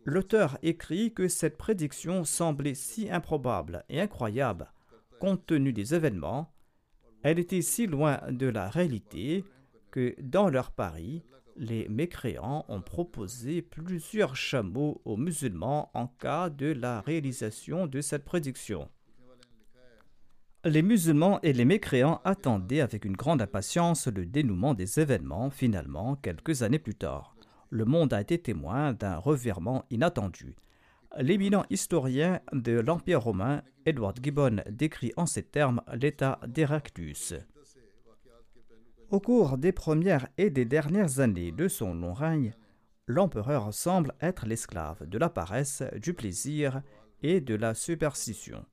L'auteur 0.05 0.59
écrit 0.63 1.15
que 1.15 1.29
cette 1.29 1.57
prédiction 1.57 2.25
semblait 2.25 2.75
si 2.75 3.11
improbable 3.11 3.85
et 3.89 4.01
incroyable 4.01 4.71
compte 5.19 5.47
tenu 5.47 5.73
des 5.73 5.95
événements 5.95 6.55
elle 7.23 7.39
était 7.39 7.63
si 7.63 7.87
loin 7.87 8.21
de 8.31 8.47
la 8.47 8.69
réalité 8.69 9.47
que 9.91 10.15
dans 10.21 10.51
leur 10.51 10.73
pari, 10.73 11.23
les 11.57 11.89
mécréants 11.89 12.65
ont 12.69 12.81
proposé 12.81 13.63
plusieurs 13.63 14.37
chameaux 14.37 15.01
aux 15.05 15.17
musulmans 15.17 15.91
en 15.95 16.07
cas 16.07 16.51
de 16.51 16.67
la 16.67 17.01
réalisation 17.01 17.87
de 17.87 18.01
cette 18.01 18.25
prédiction. 18.25 18.89
Les 20.65 20.83
musulmans 20.83 21.41
et 21.43 21.53
les 21.53 21.67
mécréants 21.67 22.23
attendaient 22.25 22.81
avec 22.81 23.05
une 23.05 23.17
grande 23.17 23.43
impatience 23.43 24.07
le 24.07 24.25
dénouement 24.25 24.73
des 24.73 24.99
événements. 24.99 25.51
Finalement, 25.51 26.17
quelques 26.17 26.63
années 26.63 26.79
plus 26.79 26.95
tard, 26.95 27.37
le 27.69 27.85
monde 27.85 28.15
a 28.15 28.21
été 28.23 28.39
témoin 28.39 28.95
d'un 28.95 29.17
revirement 29.17 29.85
inattendu. 29.91 30.57
L'éminent 31.19 31.65
historien 31.69 32.41
de 32.53 32.73
l'Empire 32.81 33.23
romain, 33.23 33.63
Edward 33.85 34.19
Gibbon, 34.23 34.63
décrit 34.71 35.13
en 35.17 35.27
ces 35.27 35.43
termes 35.43 35.83
l'état 35.93 36.41
d'Héraclius. 36.47 37.35
Au 39.15 39.21
cours 39.21 39.59
des 39.59 39.71
premières 39.71 40.27
et 40.39 40.51
des 40.51 40.65
dernières 40.65 41.21
années 41.21 41.53
de 41.53 41.69
son 41.69 41.95
long 41.95 42.15
règne, 42.15 42.53
l'empereur 43.07 43.73
semble 43.73 44.13
être 44.21 44.45
l'esclave 44.45 45.09
de 45.09 45.19
la 45.19 45.29
paresse, 45.29 45.85
du 46.03 46.15
plaisir 46.15 46.83
et 47.23 47.41
de 47.41 47.55
la 47.55 47.75
superstition. 47.75 48.67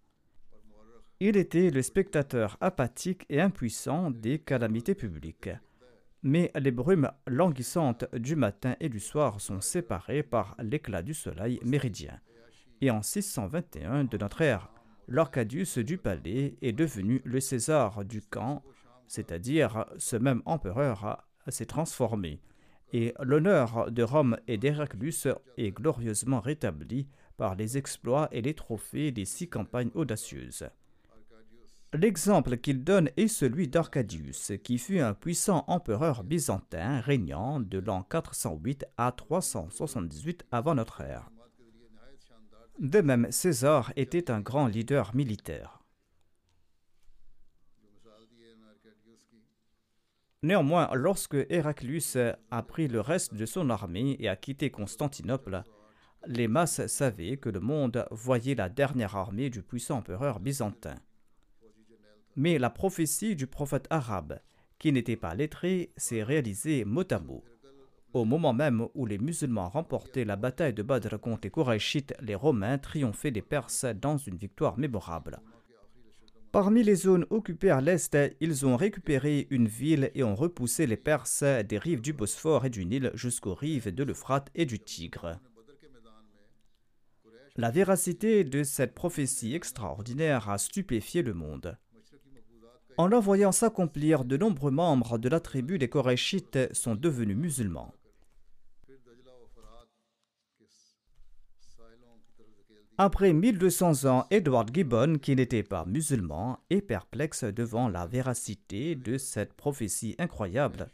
Il 1.20 1.38
était 1.38 1.70
le 1.70 1.84
spectateur 1.84 2.58
apathique 2.60 3.24
et 3.30 3.40
impuissant 3.40 4.10
des 4.10 4.40
calamités 4.40 4.96
publiques. 4.96 5.52
Mais 6.24 6.52
les 6.56 6.72
brumes 6.72 7.12
languissantes 7.28 8.06
du 8.16 8.36
matin 8.36 8.76
et 8.80 8.90
du 8.90 9.00
soir 9.00 9.40
sont 9.40 9.62
séparées 9.62 10.24
par 10.24 10.56
l'éclat 10.58 11.04
du 11.04 11.14
soleil 11.14 11.60
méridien 11.64 12.20
et 12.82 12.90
en 12.90 13.04
621 13.04 14.06
de 14.06 14.18
notre 14.18 14.42
ère, 14.42 14.72
l'Arcadius 15.08 15.78
du 15.78 15.98
palais 15.98 16.56
est 16.62 16.74
devenu 16.74 17.22
le 17.24 17.40
César 17.40 18.04
du 18.04 18.22
camp, 18.22 18.64
c'est-à-dire 19.12 19.86
ce 19.98 20.16
même 20.16 20.42
empereur 20.46 21.28
s'est 21.50 21.66
transformé, 21.66 22.40
et 22.94 23.14
l'honneur 23.20 23.92
de 23.92 24.04
Rome 24.04 24.38
et 24.48 24.58
d'Héraclus 24.58 25.28
est 25.58 25.72
glorieusement 25.72 26.40
rétabli 26.40 27.10
par 27.36 27.56
les 27.56 27.78
exploits 27.78 28.30
et 28.32 28.42
les 28.42 28.54
trophées 28.54 29.12
des 29.12 29.26
six 29.26 29.50
campagnes 29.50 29.92
audacieuses. 29.96 30.70
L'exemple 31.94 32.56
qu'il 32.56 32.86
donne 32.86 33.10
est 33.18 33.28
celui 33.28 33.68
d'Arcadius, 33.68 34.54
qui 34.64 34.78
fut 34.78 35.00
un 35.00 35.14
puissant 35.14 35.66
empereur 35.68 36.24
byzantin 36.24 37.02
régnant 37.02 37.60
de 37.60 37.80
l'an 37.80 38.04
408 38.04 38.86
à 38.96 39.12
378 39.12 40.46
avant 40.52 40.76
notre 40.76 41.02
ère. 41.02 41.30
De 42.80 43.02
même, 43.02 43.30
César 43.30 43.92
était 43.98 44.32
un 44.32 44.40
grand 44.40 44.68
leader 44.68 45.14
militaire. 45.14 45.81
Néanmoins, 50.44 50.90
lorsque 50.96 51.38
Héraclius 51.50 52.18
a 52.50 52.64
pris 52.64 52.88
le 52.88 53.00
reste 53.00 53.36
de 53.36 53.46
son 53.46 53.70
armée 53.70 54.16
et 54.20 54.28
a 54.28 54.36
quitté 54.36 54.72
Constantinople, 54.72 55.62
les 56.26 56.48
masses 56.48 56.88
savaient 56.88 57.38
que 57.38 57.50
le 57.50 57.60
monde 57.60 58.08
voyait 58.10 58.56
la 58.56 58.68
dernière 58.68 59.16
armée 59.16 59.52
du 59.52 59.62
puissant 59.62 60.00
empereur 60.00 60.40
byzantin. 60.40 60.96
Mais 62.36 62.58
la 62.58 62.72
prophétie 62.72 63.36
du 63.36 63.46
prophète 63.46 63.86
arabe, 63.92 64.40
qui 64.80 64.92
n'était 64.92 65.16
pas 65.16 65.36
lettré, 65.36 65.92
s'est 65.96 66.24
réalisée 66.24 66.86
mot 66.86 67.04
à 67.12 67.20
mot. 67.20 67.44
Au 68.14 68.26
moment 68.26 68.54
même 68.54 68.88
où 68.96 69.06
les 69.06 69.20
musulmans 69.20 69.70
remportaient 69.70 70.26
la 70.26 70.38
bataille 70.38 70.74
de 70.74 70.82
Badr 70.82 71.20
contre 71.20 71.48
les 71.48 72.14
les 72.20 72.36
Romains 72.36 72.80
triomphaient 72.80 73.32
des 73.32 73.44
Perses 73.44 73.86
dans 73.86 74.18
une 74.18 74.38
victoire 74.38 74.78
mémorable. 74.78 75.40
Parmi 76.52 76.84
les 76.84 76.96
zones 76.96 77.26
occupées 77.30 77.70
à 77.70 77.80
l'est, 77.80 78.18
ils 78.42 78.66
ont 78.66 78.76
récupéré 78.76 79.48
une 79.52 79.70
ville 79.70 80.12
et 80.16 80.24
ont 80.24 80.36
repoussé 80.36 80.86
les 80.86 80.98
Perses 80.98 81.44
des 81.44 81.78
rives 81.78 82.02
du 82.02 82.12
Bosphore 82.12 82.66
et 82.66 82.70
du 82.70 82.86
Nil 82.86 83.12
jusqu'aux 83.14 83.54
rives 83.54 83.94
de 83.94 84.04
l'Euphrate 84.04 84.50
et 84.54 84.66
du 84.66 84.78
Tigre. 84.78 85.40
La 87.56 87.72
véracité 87.72 88.44
de 88.44 88.64
cette 88.64 88.94
prophétie 88.94 89.56
extraordinaire 89.56 90.50
a 90.50 90.58
stupéfié 90.58 91.22
le 91.22 91.34
monde. 91.34 91.78
En 92.98 93.08
la 93.08 93.20
voyant 93.20 93.54
s'accomplir, 93.54 94.26
de 94.26 94.36
nombreux 94.36 94.72
membres 94.72 95.18
de 95.18 95.30
la 95.30 95.40
tribu 95.40 95.78
des 95.78 95.88
Korachites 95.88 96.74
sont 96.74 96.96
devenus 96.96 97.38
musulmans. 97.38 97.94
Après 103.04 103.34
1200 103.34 104.06
ans, 104.06 104.28
Edward 104.30 104.70
Gibbon, 104.72 105.18
qui 105.18 105.36
n'était 105.36 105.64
pas 105.64 105.86
musulman, 105.86 106.60
est 106.70 106.84
perplexe 106.84 107.44
devant 107.44 107.90
la 107.90 108.06
véracité 108.06 108.94
de 108.96 109.18
cette 109.18 109.54
prophétie 109.54 110.14
incroyable 110.20 110.88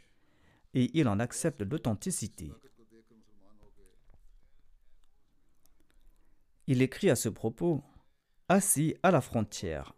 et 0.72 0.90
il 0.98 1.06
en 1.06 1.20
accepte 1.20 1.60
l'authenticité. 1.60 2.50
Il 6.66 6.80
écrit 6.80 7.10
à 7.10 7.14
ce 7.14 7.28
propos 7.28 7.82
Assis 8.48 8.94
à 9.02 9.10
la 9.10 9.20
frontière 9.20 9.94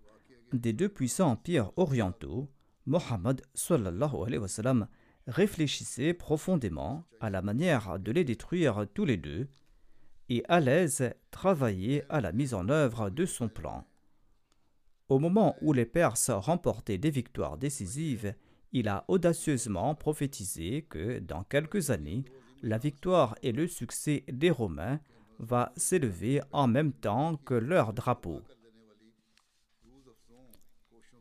des 0.52 0.72
deux 0.72 0.88
puissants 0.88 1.30
empires 1.30 1.70
orientaux, 1.76 2.50
Mohammed 2.86 3.40
réfléchissait 5.28 6.12
profondément 6.12 7.04
à 7.20 7.30
la 7.30 7.40
manière 7.40 8.00
de 8.00 8.10
les 8.10 8.24
détruire 8.24 8.84
tous 8.94 9.04
les 9.04 9.16
deux 9.16 9.46
et 10.30 10.44
à 10.48 10.60
l'aise 10.60 11.12
travailler 11.32 12.04
à 12.08 12.20
la 12.20 12.32
mise 12.32 12.54
en 12.54 12.68
œuvre 12.68 13.10
de 13.10 13.26
son 13.26 13.48
plan. 13.48 13.84
Au 15.08 15.18
moment 15.18 15.56
où 15.60 15.72
les 15.72 15.84
Perses 15.84 16.30
remportaient 16.30 16.98
des 16.98 17.10
victoires 17.10 17.58
décisives, 17.58 18.34
il 18.72 18.88
a 18.88 19.04
audacieusement 19.08 19.96
prophétisé 19.96 20.82
que 20.82 21.18
dans 21.18 21.42
quelques 21.42 21.90
années, 21.90 22.24
la 22.62 22.78
victoire 22.78 23.34
et 23.42 23.50
le 23.50 23.66
succès 23.66 24.24
des 24.28 24.50
Romains 24.50 25.00
va 25.40 25.72
s'élever 25.76 26.40
en 26.52 26.68
même 26.68 26.92
temps 26.92 27.36
que 27.36 27.54
leur 27.54 27.92
drapeau. 27.92 28.40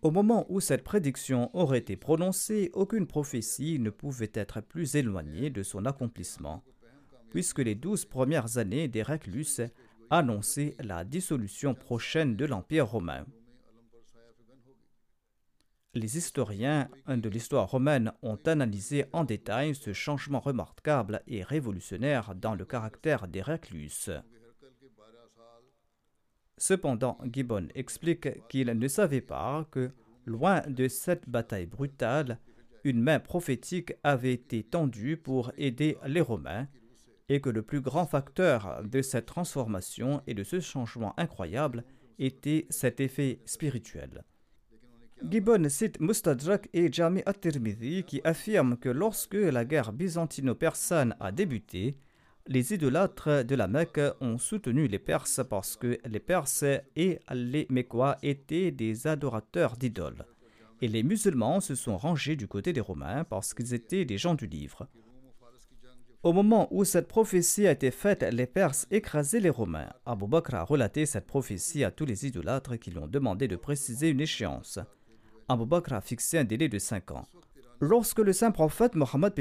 Au 0.04 0.12
moment 0.12 0.46
où 0.50 0.60
cette 0.60 0.84
prédiction 0.84 1.50
aurait 1.54 1.80
été 1.80 1.98
prononcée, 1.98 2.70
aucune 2.74 3.08
prophétie 3.08 3.80
ne 3.80 3.90
pouvait 3.90 4.32
être 4.34 4.62
plus 4.62 4.96
éloignée 4.96 5.50
de 5.50 5.64
son 5.64 5.86
accomplissement, 5.86 6.64
puisque 7.30 7.60
les 7.60 7.76
douze 7.76 8.06
premières 8.06 8.58
années 8.58 8.88
d'Héraclus 8.88 9.62
annonçaient 10.10 10.76
la 10.80 11.04
dissolution 11.04 11.74
prochaine 11.76 12.36
de 12.36 12.46
l'Empire 12.46 12.88
romain. 12.88 13.26
Les 15.96 16.18
historiens 16.18 16.88
de 17.08 17.30
l'histoire 17.30 17.70
romaine 17.70 18.12
ont 18.22 18.38
analysé 18.46 19.06
en 19.12 19.24
détail 19.24 19.74
ce 19.74 19.92
changement 19.92 20.40
remarquable 20.40 21.22
et 21.28 21.44
révolutionnaire 21.44 22.36
dans 22.36 22.54
le 22.54 22.64
caractère 22.64 23.28
d'Héraclus. 23.28 24.10
Cependant, 26.58 27.18
Gibbon 27.32 27.68
explique 27.74 28.48
qu'il 28.50 28.68
ne 28.68 28.88
savait 28.88 29.22
pas 29.22 29.66
que, 29.72 29.92
loin 30.26 30.62
de 30.68 30.88
cette 30.88 31.28
bataille 31.28 31.66
brutale, 31.66 32.40
une 32.84 33.02
main 33.02 33.20
prophétique 33.20 33.94
avait 34.04 34.34
été 34.34 34.64
tendue 34.64 35.18
pour 35.18 35.52
aider 35.58 35.98
les 36.06 36.22
Romains 36.22 36.68
et 37.30 37.40
que 37.42 37.50
le 37.50 37.62
plus 37.62 37.82
grand 37.82 38.06
facteur 38.06 38.82
de 38.84 39.02
cette 39.02 39.28
transformation 39.28 40.22
et 40.28 40.34
de 40.34 40.44
ce 40.44 40.60
changement 40.60 41.14
incroyable 41.18 41.84
était 42.18 42.66
cet 42.70 43.00
effet 43.00 43.40
spirituel. 43.46 44.24
Gibbon 45.24 45.68
cite 45.70 46.00
Mustadrak 46.00 46.70
et 46.74 46.92
Jami 46.92 47.22
at-Tirmidhi 47.26 48.04
qui 48.04 48.22
affirment 48.24 48.78
que 48.78 48.90
lorsque 48.90 49.34
la 49.36 49.66
guerre 49.66 49.92
byzantino-persane 49.92 51.16
a 51.20 51.32
débuté, 51.32 51.98
les 52.48 52.74
idolâtres 52.74 53.44
de 53.44 53.56
la 53.56 53.68
Mecque 53.68 54.02
ont 54.22 54.38
soutenu 54.38 54.88
les 54.88 54.98
Perses 54.98 55.42
parce 55.48 55.76
que 55.76 56.00
les 56.06 56.20
Perses 56.20 56.64
et 56.96 57.20
les 57.34 57.68
Mécois 57.70 58.18
étaient 58.24 58.72
des 58.72 59.08
adorateurs 59.08 59.76
d'idoles. 59.76 60.26
Et 60.82 60.88
les 60.88 61.04
musulmans 61.04 61.60
se 61.60 61.76
sont 61.76 61.98
rangés 61.98 62.38
du 62.38 62.48
côté 62.48 62.72
des 62.72 62.80
Romains 62.80 63.26
parce 63.26 63.54
qu'ils 63.54 63.74
étaient 63.74 64.06
des 64.06 64.18
gens 64.18 64.36
du 64.36 64.48
livre. 64.48 64.88
Au 66.22 66.34
moment 66.34 66.68
où 66.72 66.84
cette 66.84 67.08
prophétie 67.08 67.66
a 67.66 67.72
été 67.72 67.92
faite, 67.92 68.24
les 68.24 68.46
Perses 68.46 68.88
écrasaient 68.92 69.40
les 69.40 69.50
Romains. 69.50 69.88
Abu 70.06 70.28
Bakr 70.28 70.54
a 70.56 70.64
relaté 70.64 71.06
cette 71.06 71.26
prophétie 71.26 71.86
à 71.86 71.92
tous 71.92 72.04
les 72.04 72.28
idolâtres 72.28 72.78
qui 72.78 72.92
lui 72.92 72.98
ont 72.98 73.08
demandé 73.08 73.48
de 73.48 73.56
préciser 73.56 74.10
une 74.10 74.20
échéance. 74.20 74.80
Abu 75.48 75.66
Bakr 75.66 75.94
a 75.94 76.02
fixé 76.02 76.38
un 76.38 76.44
délai 76.44 76.68
de 76.68 76.78
5 76.78 77.12
ans. 77.12 77.26
Lorsque 77.80 78.20
le 78.20 78.34
saint 78.34 78.52
prophète 78.52 78.96
Mohammed 78.96 79.34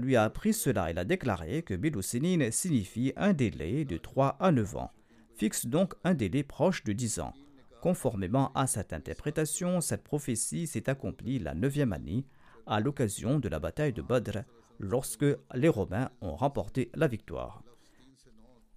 lui 0.00 0.16
a 0.16 0.24
appris 0.24 0.52
cela, 0.52 0.90
il 0.90 0.98
a 0.98 1.04
déclaré 1.04 1.62
que 1.62 1.74
Bilousinin 1.74 2.50
signifie 2.50 3.12
un 3.16 3.32
délai 3.32 3.84
de 3.84 3.96
3 3.96 4.36
à 4.40 4.50
9 4.50 4.76
ans, 4.76 4.90
fixe 5.36 5.66
donc 5.66 5.94
un 6.02 6.14
délai 6.14 6.42
proche 6.42 6.82
de 6.82 6.92
10 6.92 7.20
ans. 7.20 7.32
Conformément 7.80 8.50
à 8.56 8.66
cette 8.66 8.92
interprétation, 8.92 9.80
cette 9.80 10.02
prophétie 10.02 10.66
s'est 10.66 10.90
accomplie 10.90 11.38
la 11.38 11.54
neuvième 11.54 11.92
année, 11.92 12.26
à 12.66 12.80
l'occasion 12.80 13.38
de 13.38 13.48
la 13.48 13.60
bataille 13.60 13.92
de 13.92 14.02
Badr, 14.02 14.38
lorsque 14.78 15.26
les 15.54 15.68
Romains 15.68 16.10
ont 16.20 16.36
remporté 16.36 16.90
la 16.94 17.06
victoire. 17.06 17.62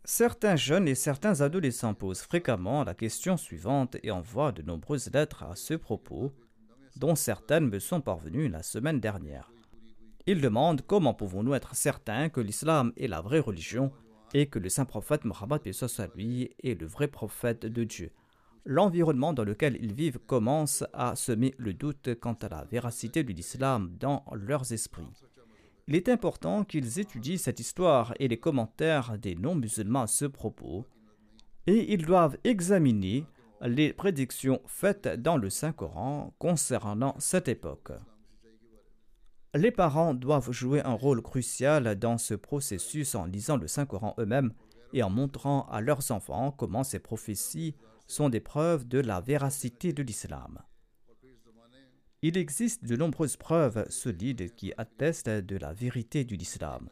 Certains 0.04 0.56
jeunes 0.56 0.88
et 0.88 0.96
certains 0.96 1.42
adolescents 1.42 1.94
posent 1.94 2.22
fréquemment 2.22 2.84
la 2.86 2.94
question 2.94 3.36
suivante 3.36 3.98
et 4.04 4.12
envoient 4.12 4.54
de 4.54 4.62
nombreuses 4.62 5.12
lettres 5.14 5.44
à 5.44 5.56
ce 5.56 5.74
propos 5.74 6.32
dont 6.96 7.16
certaines 7.16 7.70
me 7.70 7.80
sont 7.80 8.02
parvenues 8.02 8.48
la 8.48 8.64
semaine 8.64 9.00
dernière. 9.00 9.52
Il 10.26 10.42
demande 10.42 10.82
comment 10.82 11.14
pouvons-nous 11.14 11.54
être 11.54 11.76
certains 11.76 12.30
que 12.30 12.42
l'islam 12.42 12.92
est 12.98 13.08
la 13.08 13.22
vraie 13.22 13.40
religion 13.40 13.92
et 14.34 14.48
que 14.48 14.60
le 14.60 14.70
saint 14.70 14.86
prophète 14.86 15.26
Mohammed 15.26 15.62
lui 16.16 16.52
est 16.64 16.80
le 16.80 16.88
vrai 16.88 17.08
prophète 17.08 17.66
de 17.66 17.84
Dieu. 17.84 18.12
L'environnement 18.66 19.32
dans 19.32 19.46
lequel 19.46 19.78
ils 19.82 19.94
vivent 19.94 20.20
commence 20.20 20.84
à 20.92 21.16
semer 21.16 21.54
le 21.58 21.74
doute 21.74 22.16
quant 22.20 22.34
à 22.34 22.50
la 22.50 22.66
véracité 22.66 23.24
de 23.24 23.32
l'islam 23.32 23.96
dans 24.00 24.26
leurs 24.34 24.74
esprits. 24.74 25.08
Il 25.88 25.95
est 25.95 26.10
important 26.10 26.65
qu'ils 26.65 27.00
étudient 27.00 27.38
cette 27.38 27.62
histoire 27.62 28.13
et 28.19 28.28
les 28.28 28.39
commentaires 28.39 29.17
des 29.17 29.36
non-musulmans 29.36 30.02
à 30.02 30.08
ce 30.08 30.26
propos, 30.26 30.86
et 31.65 31.93
ils 31.93 32.06
doivent 32.06 32.38
examiner 32.43 33.26
les 33.62 33.93
prédictions 33.93 34.62
faites 34.65 35.08
dans 35.08 35.38
le 35.38 35.50
Saint-Coran 35.50 36.34
concernant 36.39 37.15
cette 37.19 37.47
époque. 37.47 37.91
Les 39.56 39.71
parents 39.71 40.13
doivent 40.13 40.52
jouer 40.52 40.82
un 40.84 40.93
rôle 40.93 41.21
crucial 41.21 41.95
dans 41.95 42.17
ce 42.17 42.34
processus 42.34 43.15
en 43.15 43.26
lisant 43.26 43.58
le 43.58 43.67
Saint-Coran 43.67 44.13
eux-mêmes 44.19 44.54
et 44.93 45.04
en 45.04 45.10
montrant 45.10 45.67
à 45.69 45.80
leurs 45.80 46.12
enfants 46.12 46.52
comment 46.52 46.84
ces 46.84 47.00
prophéties 47.00 47.76
sont 48.08 48.30
des 48.30 48.41
preuves 48.41 48.88
de 48.88 49.00
la 49.00 49.21
véracité 49.21 49.93
de 49.93 50.04
l'islam. 50.04 50.60
Il 52.23 52.36
existe 52.36 52.84
de 52.84 52.95
nombreuses 52.95 53.38
preuves 53.38 53.86
solides 53.89 54.56
qui 54.56 54.73
attestent 54.77 55.30
de 55.30 55.56
la 55.58 55.71
vérité 55.71 56.23
de 56.23 56.36
l'islam. 56.36 56.89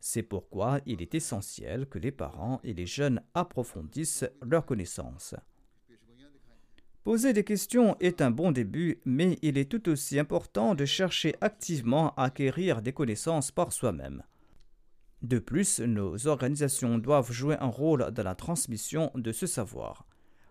C'est 0.00 0.22
pourquoi 0.22 0.80
il 0.86 1.02
est 1.02 1.16
essentiel 1.16 1.86
que 1.86 1.98
les 1.98 2.12
parents 2.12 2.60
et 2.62 2.72
les 2.72 2.86
jeunes 2.86 3.20
approfondissent 3.34 4.24
leurs 4.40 4.64
connaissances. 4.64 5.34
Poser 7.02 7.32
des 7.32 7.42
questions 7.42 7.96
est 7.98 8.20
un 8.20 8.30
bon 8.30 8.52
début, 8.52 9.00
mais 9.04 9.38
il 9.42 9.58
est 9.58 9.70
tout 9.70 9.88
aussi 9.88 10.18
important 10.18 10.74
de 10.74 10.84
chercher 10.84 11.34
activement 11.40 12.14
à 12.14 12.24
acquérir 12.24 12.80
des 12.80 12.92
connaissances 12.92 13.50
par 13.50 13.72
soi-même. 13.72 14.22
De 15.22 15.40
plus, 15.40 15.80
nos 15.80 16.28
organisations 16.28 16.98
doivent 16.98 17.32
jouer 17.32 17.56
un 17.58 17.66
rôle 17.66 18.12
dans 18.12 18.22
la 18.22 18.36
transmission 18.36 19.10
de 19.16 19.32
ce 19.32 19.46
savoir. 19.46 20.06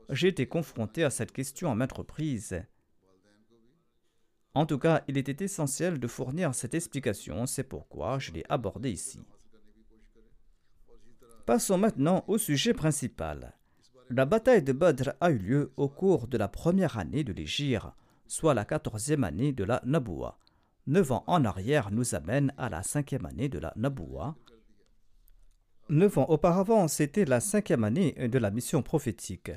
J'ai 0.09 0.27
été 0.27 0.47
confronté 0.47 1.05
à 1.05 1.09
cette 1.09 1.31
question 1.31 1.71
à 1.71 1.75
maintes 1.75 1.93
reprises. 1.93 2.61
En 4.58 4.65
tout 4.65 4.80
cas, 4.80 5.04
il 5.08 5.20
était 5.20 5.46
essentiel 5.46 6.00
de 6.00 6.08
fournir 6.08 6.56
cette 6.56 6.74
explication, 6.74 7.46
c'est 7.46 7.63
pourquoi 7.63 8.17
je 8.17 8.32
l'ai 8.32 8.43
abordée 8.50 8.89
ici. 8.89 9.20
Passons 11.46 11.78
maintenant 11.78 12.24
au 12.28 12.39
sujet 12.39 12.74
principal. 12.74 13.54
La 14.10 14.26
bataille 14.26 14.63
de 14.63 14.74
Badr 14.74 15.12
a 15.22 15.30
eu 15.30 15.38
lieu 15.38 15.74
au 15.78 15.88
cours 15.88 16.28
de 16.28 16.39
la 16.39 16.48
première 16.48 16.98
année 16.98 17.24
de 17.24 17.34
l'Égypte, 17.34 17.86
soit 18.26 18.56
la 18.56 18.65
quatorzième 18.65 19.24
année 19.24 19.54
de 19.54 19.63
la 19.63 19.80
Naboua. 19.86 20.39
Neuf 20.88 21.12
ans 21.12 21.24
en 21.28 21.46
arrière 21.46 21.91
nous 21.91 22.15
amène 22.15 22.52
à 22.58 22.70
la 22.70 22.82
cinquième 22.82 23.28
année 23.28 23.50
de 23.50 23.60
la 23.60 23.74
Naboua. 23.76 24.36
Neuf 25.89 26.17
ans 26.17 26.30
auparavant, 26.30 26.88
c'était 26.88 27.26
la 27.26 27.41
cinquième 27.41 27.84
année 27.84 28.13
de 28.28 28.39
la 28.39 28.50
mission 28.50 28.82
prophétique. 28.82 29.52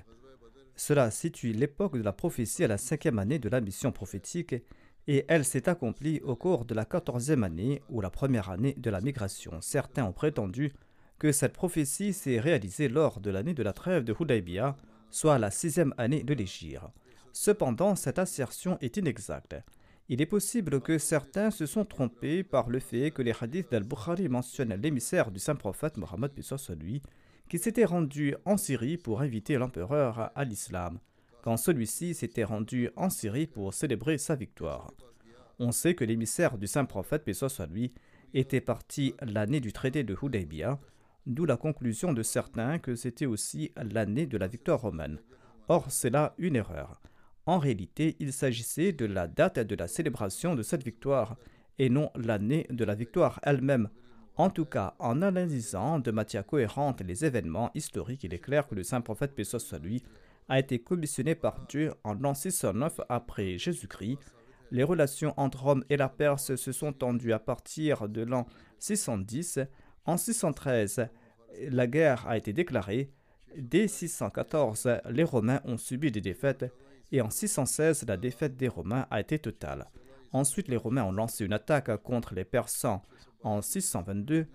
Cela 0.77 1.11
situe 1.11 1.53
l'époque 1.53 1.97
de 1.97 2.03
la 2.03 2.13
prophétie 2.13 2.65
à 2.65 2.69
la 2.69 2.77
cinquième 2.77 3.19
année 3.19 3.39
de 3.39 3.49
la 3.49 3.63
mission 3.63 3.93
prophétique 3.93 4.57
et 5.11 5.25
elle 5.27 5.44
s'est 5.44 5.68
accomplie 5.68 6.20
au 6.20 6.37
cours 6.37 6.64
de 6.64 6.73
la 6.73 6.85
quatorzième 6.85 7.42
année 7.42 7.83
ou 7.88 8.01
la 8.01 8.11
première 8.11 8.49
année 8.49 8.77
de 8.79 8.90
la 8.90 9.01
migration. 9.01 9.51
Certains 9.61 10.05
ont 10.05 10.12
prétendu 10.12 10.73
que 11.18 11.33
cette 11.33 11.53
prophétie 11.53 12.12
s'est 12.12 12.38
réalisée 12.38 12.88
lors 12.88 13.18
de 13.18 13.29
l'année 13.29 13.53
de 13.53 13.64
la 13.64 13.73
trêve 13.73 14.05
de 14.05 14.14
Hudaybiyah, 14.14 14.77
soit 15.11 15.40
la 15.40 15.51
sixième 15.51 15.92
année 15.99 16.23
de 16.23 16.33
l'Égypte. 16.33 16.85
Cependant, 17.33 17.96
cette 17.96 18.20
assertion 18.20 18.79
est 18.81 18.99
inexacte. 18.99 19.57
Il 20.09 20.23
est 20.23 20.27
possible 20.27 20.81
que 20.81 20.96
certains 20.96 21.51
se 21.51 21.66
sont 21.66 21.85
trompés 21.85 22.44
par 22.44 22.70
le 22.70 22.79
fait 22.79 23.11
que 23.11 23.23
les 23.23 23.35
hadiths 23.40 23.73
d'Al-Bukhari 23.73 24.29
mentionnent 24.29 24.81
l'émissaire 24.81 25.33
du 25.33 25.40
saint 25.40 25.57
prophète 25.57 25.96
Mohammed 25.96 26.31
lui, 26.79 27.03
qui 27.49 27.59
s'était 27.59 27.85
rendu 27.85 28.37
en 28.44 28.57
Syrie 28.57 28.96
pour 28.96 29.23
inviter 29.23 29.57
l'empereur 29.59 30.31
à 30.37 30.44
l'islam, 30.44 31.01
quand 31.42 31.57
celui-ci 31.57 32.14
s'était 32.14 32.44
rendu 32.44 32.90
en 32.96 33.11
Syrie 33.11 33.46
pour 33.46 33.74
célébrer 33.74 34.18
sa 34.18 34.35
victoire. 34.35 34.92
On 35.59 35.72
sait 35.72 35.94
que 35.94 36.05
l'émissaire 36.05 36.59
du 36.59 36.66
saint 36.66 36.85
prophète 36.85 37.29
lui 37.70 37.92
était 38.33 38.61
parti 38.61 39.14
l'année 39.20 39.61
du 39.61 39.72
traité 39.72 40.05
de 40.05 40.16
Hudaybiyah, 40.20 40.79
d'où 41.26 41.44
la 41.44 41.57
conclusion 41.57 42.12
de 42.12 42.22
certains 42.22 42.79
que 42.79 42.94
c'était 42.94 43.26
aussi 43.26 43.72
l'année 43.76 44.26
de 44.26 44.38
la 44.38 44.46
victoire 44.46 44.81
romaine. 44.81 45.18
Or, 45.68 45.90
c'est 45.90 46.11
là 46.11 46.35
une 46.38 46.57
erreur. 46.57 47.00
En 47.46 47.59
réalité, 47.59 48.16
il 48.20 48.33
s'agissait 48.33 48.92
de 48.92 49.07
la 49.07 49.26
date 49.26 49.59
de 49.59 49.74
la 49.74 49.88
célébration 49.88 50.55
de 50.55 50.62
cette 50.62 50.85
victoire 50.85 51.37
et 51.79 51.88
non 51.88 52.11
l'année 52.14 52.66
de 52.70 52.85
la 52.85 52.94
victoire 52.94 53.40
elle-même. 53.42 53.88
En 54.37 54.50
tout 54.50 54.65
cas, 54.65 54.94
en 54.98 55.23
analysant 55.23 55.98
de 55.98 56.10
matière 56.10 56.46
cohérente 56.46 57.02
les 57.02 57.25
événements 57.25 57.71
historiques, 57.75 58.25
il 58.25 58.33
est 58.33 58.38
clair 58.38 58.67
que 58.67 58.75
le 58.75 58.83
saint 58.83 59.00
prophète 59.00 59.35
Pessoa 59.35 59.60
soit 59.60 59.79
lui 59.79 60.02
a 60.49 60.59
été 60.59 60.81
commissionné 60.81 61.35
par 61.35 61.67
Dieu 61.69 61.93
en 62.05 62.15
l'an 62.15 62.35
609 62.35 63.01
après 63.09 63.59
Jésus-Christ. 63.59 64.19
Les 64.71 64.83
relations 64.83 65.35
entre 65.37 65.63
Rome 65.63 65.85
et 65.91 65.97
la 65.97 66.09
Perse 66.09 66.55
se 66.55 66.73
sont 66.73 66.93
tendues 66.93 67.33
à 67.33 67.38
partir 67.38 68.09
de 68.09 68.23
l'an 68.23 68.47
610 68.79 69.61
en 70.07 70.17
613, 70.17 71.09
la 71.69 71.87
guerre 71.87 72.27
a 72.27 72.37
été 72.37 72.53
déclarée. 72.53 73.13
Dès 73.57 73.88
614, 73.88 74.88
les 75.11 75.25
Romains 75.25 75.61
ont 75.65 75.77
subi 75.77 76.11
des 76.11 76.21
défaites 76.21 76.73
et 77.13 77.21
en 77.21 77.31
616, 77.31 78.07
la 78.07 78.17
défaite 78.17 78.57
des 78.57 78.69
Romains 78.69 79.07
a 79.11 79.21
été 79.21 79.38
totale. 79.38 79.91
Ensuite, 80.33 80.69
les 80.69 80.77
Romains 80.77 81.05
ont 81.05 81.13
lancé 81.13 81.45
une 81.45 81.53
attaque 81.53 81.95
contre 82.03 82.35
les 82.35 82.45
Persans 82.45 83.03
en 83.43 83.63
622. 83.63 84.47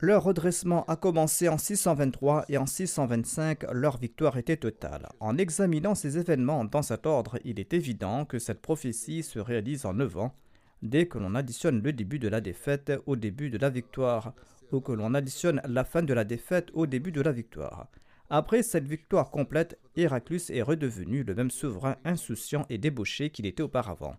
Leur 0.00 0.24
redressement 0.24 0.84
a 0.88 0.96
commencé 0.96 1.48
en 1.48 1.56
623 1.56 2.44
et 2.50 2.58
en 2.58 2.66
625, 2.66 3.64
leur 3.72 3.96
victoire 3.96 4.36
était 4.36 4.58
totale. 4.58 5.08
En 5.20 5.38
examinant 5.38 5.94
ces 5.94 6.18
événements 6.18 6.66
dans 6.66 6.82
cet 6.82 7.06
ordre, 7.06 7.38
il 7.46 7.58
est 7.58 7.72
évident 7.72 8.26
que 8.26 8.38
cette 8.38 8.60
prophétie 8.60 9.22
se 9.22 9.38
réalise 9.38 9.86
en 9.86 9.94
9 9.94 10.18
ans, 10.18 10.34
dès 10.82 11.06
que 11.06 11.16
l'on 11.16 11.34
additionne 11.34 11.82
le 11.82 11.94
début 11.94 12.18
de 12.18 12.28
la 12.28 12.42
défaite 12.42 12.92
au 13.06 13.16
début 13.16 13.48
de 13.48 13.56
la 13.56 13.70
victoire, 13.70 14.34
ou 14.70 14.80
que 14.80 14.92
l'on 14.92 15.14
additionne 15.14 15.62
la 15.66 15.84
fin 15.84 16.02
de 16.02 16.12
la 16.12 16.24
défaite 16.24 16.68
au 16.74 16.86
début 16.86 17.12
de 17.12 17.22
la 17.22 17.32
victoire. 17.32 17.88
Après 18.28 18.62
cette 18.62 18.86
victoire 18.86 19.30
complète, 19.30 19.78
Héraclus 19.96 20.42
est 20.50 20.60
redevenu 20.60 21.22
le 21.22 21.34
même 21.34 21.50
souverain 21.50 21.96
insouciant 22.04 22.66
et 22.68 22.76
débauché 22.76 23.30
qu'il 23.30 23.46
était 23.46 23.62
auparavant. 23.62 24.16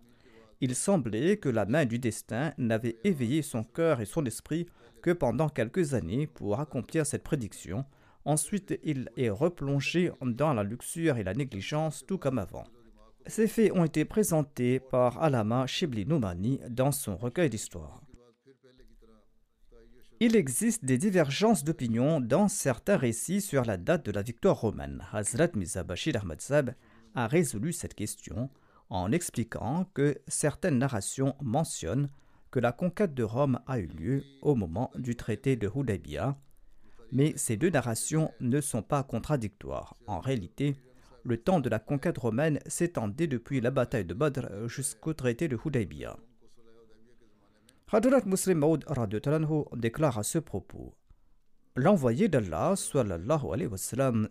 Il 0.60 0.74
semblait 0.74 1.36
que 1.36 1.48
la 1.48 1.66
main 1.66 1.84
du 1.84 1.98
destin 1.98 2.52
n'avait 2.58 2.98
éveillé 3.04 3.42
son 3.42 3.62
cœur 3.62 4.00
et 4.00 4.06
son 4.06 4.24
esprit 4.24 4.66
que 5.02 5.10
pendant 5.12 5.48
quelques 5.48 5.94
années 5.94 6.26
pour 6.26 6.58
accomplir 6.58 7.06
cette 7.06 7.22
prédiction. 7.22 7.84
Ensuite, 8.24 8.78
il 8.82 9.08
est 9.16 9.30
replongé 9.30 10.10
dans 10.20 10.52
la 10.52 10.64
luxure 10.64 11.16
et 11.16 11.24
la 11.24 11.34
négligence 11.34 12.04
tout 12.06 12.18
comme 12.18 12.38
avant. 12.38 12.64
Ces 13.26 13.46
faits 13.46 13.72
ont 13.72 13.84
été 13.84 14.04
présentés 14.04 14.80
par 14.80 15.22
Alama 15.22 15.66
Shibli 15.66 16.06
Noumani 16.06 16.60
dans 16.68 16.92
son 16.92 17.16
recueil 17.16 17.50
d'histoire. 17.50 18.00
Il 20.20 20.34
existe 20.34 20.84
des 20.84 20.98
divergences 20.98 21.62
d'opinion 21.62 22.20
dans 22.20 22.48
certains 22.48 22.96
récits 22.96 23.40
sur 23.40 23.64
la 23.64 23.76
date 23.76 24.04
de 24.06 24.10
la 24.10 24.22
victoire 24.22 24.60
romaine. 24.60 25.04
Hazrat 25.12 25.50
Mirza 25.54 25.84
Bashir 25.84 26.16
Ahmad 26.16 26.74
a 27.14 27.26
résolu 27.28 27.72
cette 27.72 27.94
question 27.94 28.50
en 28.90 29.12
expliquant 29.12 29.86
que 29.94 30.18
certaines 30.26 30.78
narrations 30.78 31.34
mentionnent 31.40 32.08
que 32.50 32.60
la 32.60 32.72
conquête 32.72 33.14
de 33.14 33.22
Rome 33.22 33.60
a 33.66 33.78
eu 33.78 33.86
lieu 33.86 34.24
au 34.42 34.54
moment 34.54 34.90
du 34.96 35.16
traité 35.16 35.56
de 35.56 35.70
Hudaybiyah, 35.74 36.36
mais 37.12 37.34
ces 37.36 37.56
deux 37.56 37.70
narrations 37.70 38.32
ne 38.40 38.60
sont 38.60 38.82
pas 38.82 39.02
contradictoires. 39.02 39.94
En 40.06 40.20
réalité, 40.20 40.76
le 41.24 41.36
temps 41.36 41.60
de 41.60 41.68
la 41.68 41.78
conquête 41.78 42.18
romaine 42.18 42.58
s'étendait 42.66 43.26
depuis 43.26 43.60
la 43.60 43.70
bataille 43.70 44.04
de 44.04 44.14
Badr 44.14 44.68
jusqu'au 44.68 45.12
traité 45.12 45.48
de 45.48 45.58
Hudaybiyah. 45.62 46.16
Hadrat 47.90 48.26
Muslim 48.26 48.58
Maud 48.58 48.84
déclare 49.76 50.18
à 50.18 50.22
ce 50.22 50.38
propos 50.38 50.94
L'envoyé 51.76 52.28
d'Allah 52.28 52.74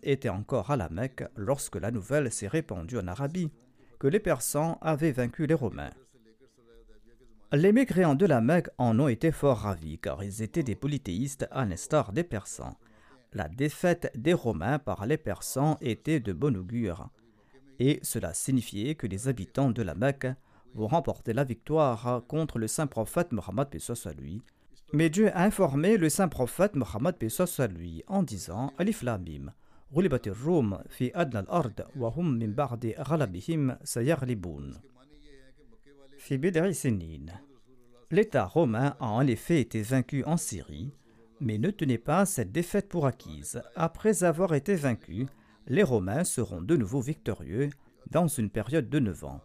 était 0.02 0.28
encore 0.28 0.70
à 0.70 0.76
la 0.76 0.88
Mecque 0.90 1.24
lorsque 1.34 1.76
la 1.76 1.90
nouvelle 1.90 2.30
s'est 2.30 2.46
répandue 2.46 2.98
en 2.98 3.08
Arabie 3.08 3.50
que 3.98 4.06
les 4.06 4.20
Persans 4.20 4.78
avaient 4.80 5.12
vaincu 5.12 5.46
les 5.46 5.54
Romains. 5.54 5.92
Les 7.52 7.72
mécréants 7.72 8.14
de 8.14 8.26
la 8.26 8.40
Mecque 8.40 8.68
en 8.76 8.98
ont 9.00 9.08
été 9.08 9.32
fort 9.32 9.58
ravis 9.58 9.98
car 9.98 10.22
ils 10.22 10.42
étaient 10.42 10.62
des 10.62 10.74
polythéistes 10.74 11.48
à 11.50 11.64
l'instar 11.64 12.12
des 12.12 12.24
Persans. 12.24 12.76
La 13.32 13.48
défaite 13.48 14.12
des 14.14 14.34
Romains 14.34 14.78
par 14.78 15.06
les 15.06 15.16
Persans 15.16 15.78
était 15.80 16.20
de 16.20 16.32
bon 16.32 16.56
augure 16.56 17.08
et 17.78 18.00
cela 18.02 18.34
signifiait 18.34 18.94
que 18.94 19.06
les 19.06 19.28
habitants 19.28 19.70
de 19.70 19.82
la 19.82 19.94
Mecque 19.94 20.26
vont 20.74 20.88
remporter 20.88 21.32
la 21.32 21.44
victoire 21.44 22.22
contre 22.28 22.58
le 22.58 22.68
saint 22.68 22.86
prophète 22.86 23.32
Mohammed 23.32 23.68
à 24.04 24.12
lui. 24.12 24.42
Mais 24.92 25.10
Dieu 25.10 25.30
a 25.34 25.42
informé 25.42 25.96
le 25.96 26.08
saint 26.08 26.28
prophète 26.28 26.74
Mohammed 26.76 27.16
à 27.58 27.66
lui 27.66 28.02
en 28.06 28.22
disant 28.22 28.72
Alif 28.78 29.02
Lamim. 29.02 29.52
L'État 38.10 38.44
romain 38.44 38.96
a 39.00 39.06
en 39.06 39.26
effet 39.26 39.60
été 39.60 39.80
vaincu 39.80 40.24
en 40.24 40.36
Syrie, 40.36 40.92
mais 41.40 41.56
ne 41.56 41.70
tenez 41.70 41.96
pas 41.96 42.26
cette 42.26 42.52
défaite 42.52 42.88
pour 42.88 43.06
acquise. 43.06 43.62
Après 43.76 44.24
avoir 44.24 44.52
été 44.54 44.74
vaincus, 44.74 45.26
les 45.66 45.82
Romains 45.82 46.24
seront 46.24 46.60
de 46.60 46.76
nouveau 46.76 47.00
victorieux 47.00 47.70
dans 48.10 48.26
une 48.26 48.50
période 48.50 48.90
de 48.90 48.98
neuf 48.98 49.24
ans. 49.24 49.40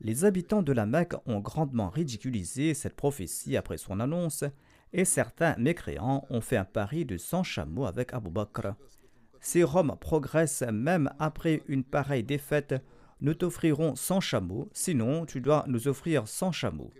Les 0.00 0.24
habitants 0.24 0.62
de 0.62 0.72
la 0.72 0.86
Mecque 0.86 1.14
ont 1.26 1.40
grandement 1.40 1.88
ridiculisé 1.88 2.74
cette 2.74 2.96
prophétie 2.96 3.56
après 3.56 3.78
son 3.78 4.00
annonce, 4.00 4.44
et 4.92 5.04
certains 5.04 5.56
mécréants 5.56 6.24
ont 6.30 6.40
fait 6.40 6.56
un 6.56 6.64
pari 6.64 7.04
de 7.04 7.16
100 7.16 7.42
chameaux 7.44 7.86
avec 7.86 8.12
Abu 8.12 8.30
Bakr. 8.30 8.74
Si 9.44 9.62
Rome 9.62 9.94
progresse 10.00 10.64
même 10.72 11.10
après 11.18 11.62
une 11.68 11.84
pareille 11.84 12.24
défaite, 12.24 12.74
nous 13.20 13.34
t'offrirons 13.34 13.94
100 13.94 14.20
chameaux, 14.20 14.70
sinon 14.72 15.26
tu 15.26 15.42
dois 15.42 15.64
nous 15.68 15.86
offrir 15.86 16.26
100 16.26 16.50
chameaux. 16.50 16.90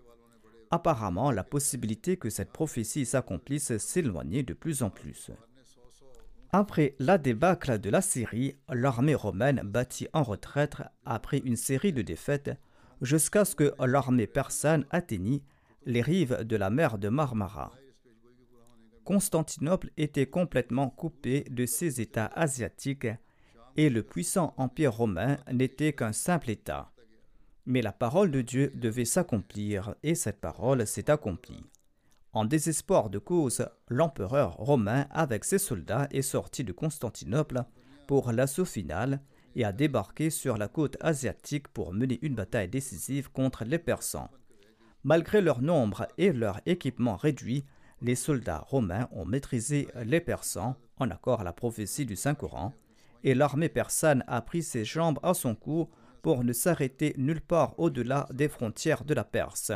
Apparemment, 0.70 1.30
la 1.30 1.42
possibilité 1.42 2.18
que 2.18 2.28
cette 2.28 2.52
prophétie 2.52 3.06
s'accomplisse 3.06 3.78
s'éloignait 3.78 4.42
de 4.42 4.52
plus 4.52 4.82
en 4.82 4.90
plus. 4.90 5.30
Après 6.52 6.94
la 6.98 7.16
débâcle 7.16 7.78
de 7.78 7.88
la 7.88 8.02
Syrie, 8.02 8.56
l'armée 8.68 9.14
romaine 9.14 9.62
battit 9.64 10.08
en 10.12 10.22
retraite 10.22 10.76
après 11.06 11.38
une 11.38 11.56
série 11.56 11.94
de 11.94 12.02
défaites 12.02 12.50
jusqu'à 13.00 13.46
ce 13.46 13.56
que 13.56 13.72
l'armée 13.78 14.26
persane 14.26 14.84
atteignît 14.90 15.42
les 15.86 16.02
rives 16.02 16.42
de 16.42 16.56
la 16.56 16.68
mer 16.68 16.98
de 16.98 17.08
Marmara. 17.08 17.72
Constantinople 19.04 19.90
était 19.96 20.26
complètement 20.26 20.88
coupée 20.88 21.44
de 21.50 21.66
ses 21.66 22.00
États 22.00 22.30
asiatiques 22.34 23.06
et 23.76 23.90
le 23.90 24.02
puissant 24.02 24.54
empire 24.56 24.94
romain 24.94 25.38
n'était 25.52 25.92
qu'un 25.92 26.12
simple 26.12 26.50
État. 26.50 26.90
Mais 27.66 27.82
la 27.82 27.92
parole 27.92 28.30
de 28.30 28.40
Dieu 28.40 28.72
devait 28.74 29.04
s'accomplir 29.04 29.94
et 30.02 30.14
cette 30.14 30.40
parole 30.40 30.86
s'est 30.86 31.10
accomplie. 31.10 31.64
En 32.32 32.44
désespoir 32.44 33.10
de 33.10 33.18
cause, 33.18 33.68
l'empereur 33.88 34.54
romain 34.56 35.06
avec 35.10 35.44
ses 35.44 35.58
soldats 35.58 36.08
est 36.10 36.22
sorti 36.22 36.64
de 36.64 36.72
Constantinople 36.72 37.64
pour 38.06 38.32
l'assaut 38.32 38.64
final 38.64 39.20
et 39.54 39.64
a 39.64 39.72
débarqué 39.72 40.30
sur 40.30 40.56
la 40.56 40.68
côte 40.68 40.96
asiatique 41.00 41.68
pour 41.68 41.92
mener 41.92 42.18
une 42.22 42.34
bataille 42.34 42.68
décisive 42.68 43.30
contre 43.30 43.64
les 43.64 43.78
Persans. 43.78 44.30
Malgré 45.04 45.40
leur 45.42 45.60
nombre 45.60 46.08
et 46.18 46.32
leur 46.32 46.60
équipement 46.66 47.16
réduit, 47.16 47.64
les 48.04 48.16
soldats 48.16 48.64
romains 48.66 49.08
ont 49.12 49.24
maîtrisé 49.24 49.88
les 50.04 50.20
Persans 50.20 50.76
en 50.98 51.10
accord 51.10 51.40
à 51.40 51.44
la 51.44 51.54
prophétie 51.54 52.04
du 52.04 52.16
Saint-Coran 52.16 52.74
et 53.24 53.34
l'armée 53.34 53.70
persane 53.70 54.22
a 54.26 54.42
pris 54.42 54.62
ses 54.62 54.84
jambes 54.84 55.18
à 55.22 55.32
son 55.32 55.54
cou 55.54 55.88
pour 56.20 56.44
ne 56.44 56.52
s'arrêter 56.52 57.14
nulle 57.16 57.40
part 57.40 57.78
au-delà 57.78 58.28
des 58.30 58.48
frontières 58.48 59.04
de 59.04 59.14
la 59.14 59.24
Perse. 59.24 59.72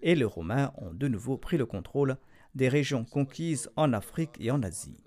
Et 0.00 0.14
les 0.14 0.24
Romains 0.24 0.72
ont 0.78 0.94
de 0.94 1.06
nouveau 1.06 1.36
pris 1.36 1.58
le 1.58 1.66
contrôle 1.66 2.16
des 2.54 2.68
régions 2.70 3.04
conquises 3.04 3.70
en 3.76 3.92
Afrique 3.92 4.36
et 4.40 4.50
en 4.50 4.62
Asie. 4.62 5.04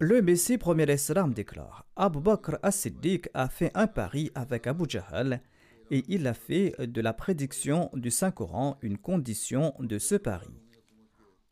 Le 0.00 0.22
Messie 0.22 0.56
premier 0.56 0.86
l'Islam 0.86 1.34
déclare 1.34 1.84
Abu 1.94 2.20
Bakr 2.20 2.56
as-Siddiq 2.62 3.28
a 3.34 3.50
fait 3.50 3.72
un 3.74 3.86
pari 3.86 4.30
avec 4.34 4.66
Abu 4.66 4.84
Jahl 4.88 5.42
et 5.90 6.04
il 6.08 6.26
a 6.26 6.34
fait 6.34 6.74
de 6.78 7.00
la 7.02 7.12
prédiction 7.12 7.90
du 7.92 8.10
Saint-Coran 8.10 8.78
une 8.80 8.96
condition 8.96 9.74
de 9.78 9.98
ce 9.98 10.14
pari. 10.14 10.67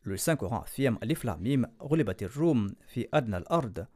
Le 0.07 0.17
Saint-Coran 0.17 0.61
affirme 0.61 1.01
L'Iflamim, 1.03 1.67
Rum 1.81 2.73
fi 2.87 3.09
adna 3.11 3.39
al-ard 3.39 3.89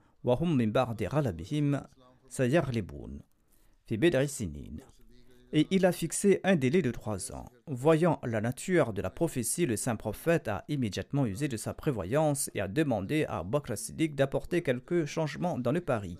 et 5.52 5.66
il 5.70 5.86
a 5.86 5.92
fixé 5.92 6.40
un 6.42 6.56
délai 6.56 6.82
de 6.82 6.90
trois 6.90 7.32
ans. 7.32 7.44
Voyant 7.68 8.18
la 8.24 8.40
nature 8.40 8.92
de 8.92 9.02
la 9.02 9.10
prophétie, 9.10 9.66
le 9.66 9.76
saint 9.76 9.94
prophète 9.94 10.48
a 10.48 10.64
immédiatement 10.68 11.26
usé 11.26 11.46
de 11.46 11.56
sa 11.56 11.74
prévoyance 11.74 12.50
et 12.54 12.60
a 12.60 12.66
demandé 12.66 13.24
à 13.28 13.44
Bakr 13.44 13.74
d'apporter 14.10 14.64
quelques 14.64 15.04
changements 15.04 15.58
dans 15.58 15.72
le 15.72 15.80
pari, 15.80 16.18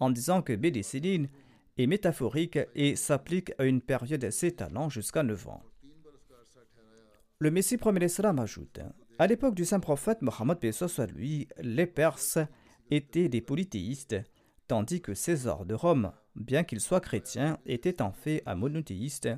en 0.00 0.10
disant 0.10 0.42
que 0.42 0.52
Bédécidine 0.52 1.30
est 1.78 1.86
métaphorique 1.86 2.58
et 2.74 2.94
s'applique 2.94 3.52
à 3.58 3.64
une 3.64 3.80
période 3.80 4.28
s'étalant 4.30 4.90
jusqu'à 4.90 5.22
neuf 5.22 5.48
ans. 5.48 5.62
Le 7.38 7.50
Messie 7.50 7.78
premier 7.78 8.06
ajoute 8.38 8.80
À 9.18 9.28
l'époque 9.28 9.54
du 9.54 9.64
saint 9.64 9.78
prophète 9.78 10.22
Mohammed 10.22 10.58
lui, 11.14 11.48
les 11.60 11.86
Perses 11.86 12.38
étaient 12.90 13.28
des 13.28 13.40
polythéistes, 13.40 14.16
tandis 14.66 15.00
que 15.00 15.14
César 15.14 15.66
de 15.66 15.74
Rome, 15.74 16.12
bien 16.34 16.64
qu'il 16.64 16.80
soit 16.80 17.00
chrétien, 17.00 17.58
était 17.64 18.02
en 18.02 18.10
fait 18.10 18.42
un 18.44 18.56
monothéiste, 18.56 19.28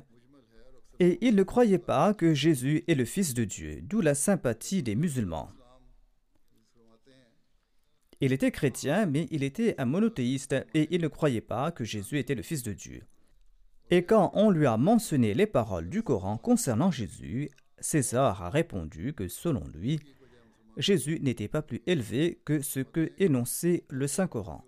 et 0.99 1.19
il 1.21 1.35
ne 1.35 1.43
croyait 1.43 1.77
pas 1.77 2.15
que 2.15 2.33
Jésus 2.33 2.83
est 2.87 2.95
le 2.95 3.05
Fils 3.05 3.35
de 3.35 3.43
Dieu, 3.43 3.81
d'où 3.83 4.01
la 4.01 4.15
sympathie 4.15 4.81
des 4.81 4.95
musulmans. 4.95 5.51
Il 8.19 8.33
était 8.33 8.51
chrétien, 8.51 9.05
mais 9.05 9.27
il 9.29 9.43
était 9.43 9.75
un 9.79 9.85
monothéiste, 9.85 10.55
et 10.73 10.87
il 10.89 11.01
ne 11.01 11.07
croyait 11.07 11.39
pas 11.39 11.71
que 11.71 11.83
Jésus 11.83 12.17
était 12.17 12.33
le 12.33 12.41
Fils 12.41 12.63
de 12.63 12.73
Dieu. 12.73 13.03
Et 13.91 14.03
quand 14.03 14.31
on 14.33 14.49
lui 14.49 14.65
a 14.65 14.75
mentionné 14.75 15.35
les 15.35 15.45
paroles 15.45 15.87
du 15.87 16.01
Coran 16.01 16.37
concernant 16.37 16.89
Jésus, 16.89 17.51
César 17.79 18.43
a 18.43 18.49
répondu 18.49 19.13
que 19.13 19.27
selon 19.27 19.63
lui, 19.73 19.99
Jésus 20.77 21.19
n'était 21.21 21.47
pas 21.47 21.61
plus 21.61 21.81
élevé 21.87 22.39
que 22.45 22.61
ce 22.61 22.79
que 22.79 23.11
énonçait 23.17 23.83
le 23.89 24.07
Saint-Coran. 24.07 24.63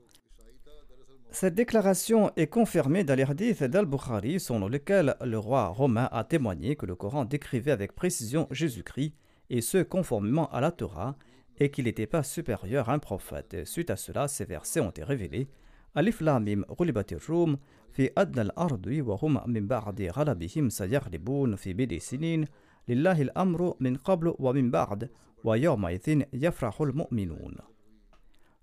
Cette 1.32 1.54
déclaration 1.54 2.32
est 2.36 2.48
confirmée 2.48 3.04
dans 3.04 3.14
les 3.14 3.24
hadiths 3.24 3.64
d'Al-Bukhari 3.64 4.40
selon 4.40 4.68
lequel 4.68 5.16
le 5.24 5.38
roi 5.38 5.68
romain 5.68 6.10
a 6.12 6.24
témoigné 6.24 6.76
que 6.76 6.88
le 6.88 6.96
Coran 6.96 7.26
décrivait 7.26 7.72
avec 7.72 7.94
précision 7.94 8.48
Jésus-Christ 8.50 9.14
et 9.52 9.62
ce 9.62 9.78
conformément 9.84 10.50
à 10.52 10.62
la 10.62 10.72
Torah, 10.72 11.16
et 11.60 11.70
qu'il 11.70 11.86
n'était 11.86 12.08
pas 12.08 12.24
supérieur 12.24 12.90
à 12.90 12.94
un 12.94 13.00
prophète. 13.00 13.66
Suite 13.66 13.90
à 13.90 13.96
cela, 13.96 14.28
ces 14.28 14.46
versets 14.46 14.80
ont 14.80 14.90
été 14.90 15.04
révélés. 15.04 15.50
Alif 15.94 16.18
fi 16.18 16.24
wa 16.24 16.38
hum 16.38 16.48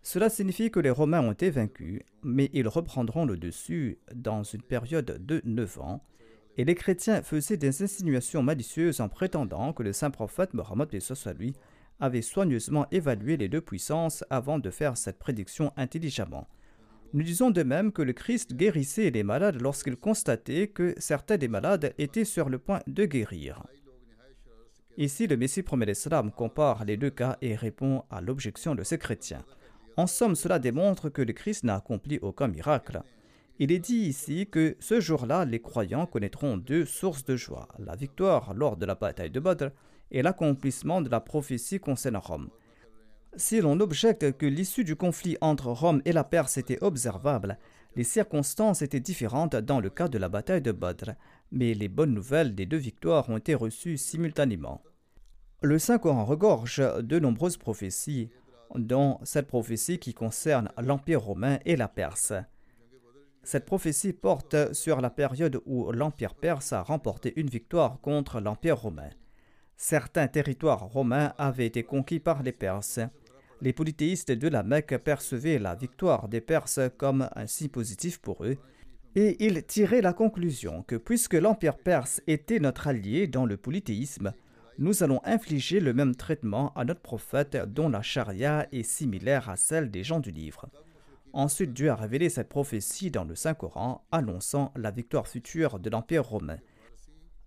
Cela 0.03 0.31
signifie 0.31 0.71
que 0.71 0.81
les 0.81 0.91
Romains 0.91 1.21
ont 1.21 1.33
été 1.33 1.51
vaincus, 1.51 2.03
mais 2.23 2.49
ils 2.53 2.69
reprendront 2.69 3.25
le 3.25 3.37
dessus 3.37 3.99
dans 4.15 4.45
une 4.45 4.63
période 4.63 5.25
de 5.25 5.43
neuf 5.45 5.81
ans, 5.81 6.05
et 6.57 6.65
les 6.65 6.75
chrétiens 6.75 7.23
faisaient 7.23 7.57
des 7.57 7.83
insinuations 7.83 8.43
malicieuses 8.43 9.01
en 9.01 9.09
prétendant 9.09 9.73
que 9.73 9.83
le 9.83 9.93
saint 9.93 10.11
prophète 10.11 10.55
Mohammed 10.55 10.89
lui 11.39 11.55
avait 12.01 12.23
soigneusement 12.23 12.87
évalué 12.91 13.37
les 13.37 13.49
deux 13.49 13.61
puissances 13.61 14.25
avant 14.31 14.59
de 14.59 14.71
faire 14.71 14.97
cette 14.97 15.19
prédiction 15.19 15.73
intelligemment. 15.77 16.47
Nous 17.13 17.23
disons 17.23 17.51
de 17.51 17.63
même 17.63 17.93
que 17.93 18.03
le 18.03 18.13
Christ 18.13 18.55
guérissait 18.55 19.11
les 19.11 19.23
malades 19.23 19.61
lorsqu'il 19.61 19.97
constatait 19.97 20.69
que 20.69 20.95
certains 20.99 21.37
des 21.37 21.49
malades 21.49 21.95
étaient 21.99 22.25
sur 22.25 22.49
le 22.49 22.59
point 22.59 22.81
de 22.87 23.05
guérir. 23.05 23.63
Ici, 24.99 25.27
le 25.27 25.37
Messie 25.37 25.63
promet 25.63 25.85
l'Islam 25.85 26.31
compare 26.31 26.87
les 26.87 26.97
deux 26.97 27.11
cas 27.11 27.37
et 27.43 27.55
répond 27.55 28.05
à 28.11 28.23
l'objection 28.23 28.75
de 28.75 28.83
ces 28.83 28.97
chrétiens. 28.97 29.45
En 29.99 30.07
somme, 30.07 30.35
cela 30.35 30.59
démontre 30.59 31.11
que 31.11 31.21
le 31.21 31.35
Christ 31.35 31.65
n'a 31.65 31.77
accompli 31.77 32.19
aucun 32.23 32.49
miracle. 32.49 33.03
Il 33.59 33.73
est 33.73 33.79
dit 33.79 33.97
ici 33.97 34.47
que 34.51 34.77
ce 34.81 35.01
jour-là, 35.01 35.45
les 35.45 35.61
croyants 35.61 36.07
connaîtront 36.07 36.57
deux 36.57 36.87
sources 36.87 37.25
de 37.25 37.37
joie, 37.37 37.69
la 37.79 37.95
victoire 37.95 38.55
lors 38.55 38.77
de 38.77 38.87
la 38.87 38.95
bataille 38.95 39.31
de 39.31 39.41
Badr 39.41 39.69
et 40.11 40.23
l'accomplissement 40.23 41.03
de 41.03 41.11
la 41.11 41.21
prophétie 41.21 41.81
concernant 41.81 42.21
Rome. 42.21 42.49
Si 43.37 43.61
l'on 43.61 43.81
objecte 43.81 44.37
que 44.39 44.47
l'issue 44.47 44.85
du 44.85 44.97
conflit 44.97 45.37
entre 45.43 45.67
Rome 45.67 46.01
et 46.07 46.13
la 46.13 46.25
Perse 46.25 46.57
était 46.57 46.83
observable, 46.83 47.59
les 47.97 48.05
circonstances 48.05 48.83
étaient 48.83 49.01
différentes 49.01 49.57
dans 49.57 49.81
le 49.81 49.91
cas 49.91 50.09
de 50.09 50.19
la 50.19 50.29
bataille 50.29 50.63
de 50.63 50.73
Badr, 50.73 51.13
mais 51.53 51.75
les 51.75 51.89
bonnes 51.89 52.15
nouvelles 52.15 52.55
des 52.55 52.67
deux 52.67 52.77
victoires 52.77 53.29
ont 53.29 53.37
été 53.37 53.55
reçues 53.55 53.97
simultanément. 53.97 54.83
Le 55.63 55.79
Saint-Coran 55.79 56.25
regorge 56.25 56.83
de 57.01 57.19
nombreuses 57.19 57.57
prophéties 57.57 58.31
dont 58.75 59.19
cette 59.23 59.47
prophétie 59.47 59.99
qui 59.99 60.15
concerne 60.15 60.71
l'Empire 60.79 61.23
romain 61.23 61.59
et 61.65 61.77
la 61.77 61.89
Perse. 61.89 62.33
Cette 63.43 63.65
prophétie 63.65 64.13
porte 64.13 64.73
sur 64.73 65.01
la 65.01 65.09
période 65.09 65.61
où 65.67 65.93
l'Empire 65.93 66.35
perse 66.35 66.73
a 66.73 66.83
remporté 66.83 67.33
une 67.37 67.49
victoire 67.49 68.01
contre 68.01 68.41
l'Empire 68.41 68.79
romain. 68.79 69.11
Certains 69.77 70.27
territoires 70.27 70.87
romains 70.87 71.33
avaient 71.39 71.67
été 71.67 71.85
conquis 71.85 72.19
par 72.19 72.43
les 72.43 72.53
Perses. 72.53 72.99
Les 73.61 73.73
polythéistes 73.73 74.33
de 74.33 74.49
la 74.49 74.63
Mecque 74.63 74.99
percevaient 74.99 75.59
la 75.59 75.75
victoire 75.75 76.29
des 76.29 76.41
Perses 76.41 76.81
comme 76.99 77.29
un 77.37 77.47
signe 77.47 77.69
positif 77.69 78.19
pour 78.19 78.45
eux, 78.45 78.57
et 79.17 79.43
ils 79.45 79.65
tiraient 79.65 80.03
la 80.03 80.13
conclusion 80.13 80.83
que 80.83 80.95
puisque 80.95 81.35
l'Empire 81.35 81.79
perse 81.79 82.21
était 82.27 82.61
notre 82.61 82.87
allié 82.87 83.27
dans 83.27 83.47
le 83.47 83.57
polythéisme, 83.57 84.35
nous 84.79 85.03
allons 85.03 85.21
infliger 85.25 85.81
le 85.81 85.95
même 85.95 86.15
traitement 86.15 86.75
à 86.75 86.85
notre 86.85 87.01
prophète 87.01 87.57
dont 87.57 87.89
la 87.89 88.03
charia 88.03 88.69
est 88.73 88.83
similaire 88.83 89.49
à 89.49 89.57
celle 89.57 89.91
des 89.91 90.05
gens 90.05 90.21
du 90.21 90.31
livre. 90.31 90.69
Ensuite, 91.33 91.73
Dieu 91.73 91.91
a 91.91 91.97
révélé 91.97 92.29
cette 92.29 92.51
prophétie 92.51 93.11
dans 93.11 93.25
le 93.25 93.35
Saint-Coran, 93.35 94.07
annonçant 94.13 94.71
la 94.77 94.91
victoire 94.91 95.27
future 95.27 95.79
de 95.79 95.89
l'Empire 95.89 96.25
romain. 96.25 96.59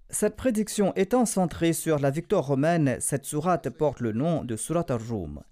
Cette 0.10 0.36
prédiction 0.36 0.92
étant 0.96 1.28
centrée 1.28 1.74
sur 1.74 2.00
la 2.00 2.10
victoire 2.10 2.48
romaine, 2.48 2.98
cette 3.00 3.26
sourate 3.26 3.70
porte 3.70 4.00
le 4.00 4.12
nom 4.12 4.44
de 4.44 4.56
Surat 4.56 4.86
al-Rum. 4.90 5.44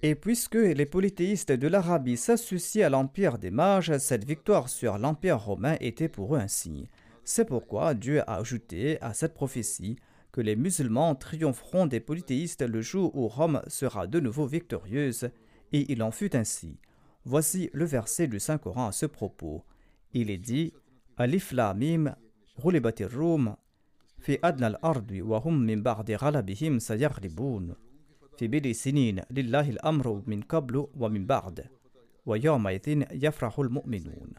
Et 0.00 0.14
puisque 0.14 0.54
les 0.54 0.86
polythéistes 0.86 1.50
de 1.50 1.66
l'Arabie 1.66 2.16
s'associaient 2.16 2.84
à 2.84 2.90
l'empire 2.90 3.36
des 3.38 3.50
mages, 3.50 3.96
cette 3.98 4.24
victoire 4.24 4.68
sur 4.68 4.96
l'empire 4.96 5.40
romain 5.40 5.76
était 5.80 6.08
pour 6.08 6.36
eux 6.36 6.38
un 6.38 6.46
signe. 6.46 6.86
C'est 7.24 7.44
pourquoi 7.44 7.94
Dieu 7.94 8.22
a 8.30 8.36
ajouté 8.36 9.00
à 9.02 9.12
cette 9.12 9.34
prophétie 9.34 9.96
que 10.30 10.40
les 10.40 10.54
musulmans 10.54 11.16
triompheront 11.16 11.86
des 11.86 11.98
polythéistes 11.98 12.62
le 12.62 12.80
jour 12.80 13.16
où 13.16 13.26
Rome 13.26 13.60
sera 13.66 14.06
de 14.06 14.20
nouveau 14.20 14.46
victorieuse, 14.46 15.30
et 15.72 15.90
il 15.92 16.00
en 16.04 16.12
fut 16.12 16.36
ainsi. 16.36 16.78
Voici 17.24 17.68
le 17.72 17.84
verset 17.84 18.28
du 18.28 18.38
Saint-Coran 18.38 18.86
à 18.86 18.92
ce 18.92 19.04
propos. 19.04 19.64
Il 20.12 20.30
est 20.30 20.38
dit 20.38 20.72
Alif 21.16 21.50
la 21.50 21.74
mim, 21.74 22.14
rum, 22.56 23.56
fi 24.20 24.38
adna 24.42 24.68
al-ardi 24.68 25.22
wa 25.22 25.42
hum 25.44 25.64
min 25.64 25.78
ba'di 25.78 26.14
yafrahul 33.12 33.68
mu'minun. 33.68 34.30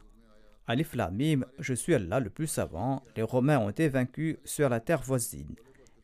Alif 0.68 0.96
la 0.96 1.10
mim, 1.10 1.46
je 1.58 1.74
suis 1.74 1.96
Allah 1.96 2.20
le 2.20 2.30
plus 2.30 2.48
savant, 2.48 3.04
les 3.16 3.24
Romains 3.24 3.60
ont 3.60 3.70
été 3.70 3.90
vaincus 3.90 4.38
sur 4.44 4.70
la 4.70 4.80
terre 4.80 5.02
voisine 5.02 5.56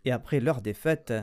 et 0.05 0.11
après 0.11 0.39
leur 0.39 0.61
défaite, 0.61 1.13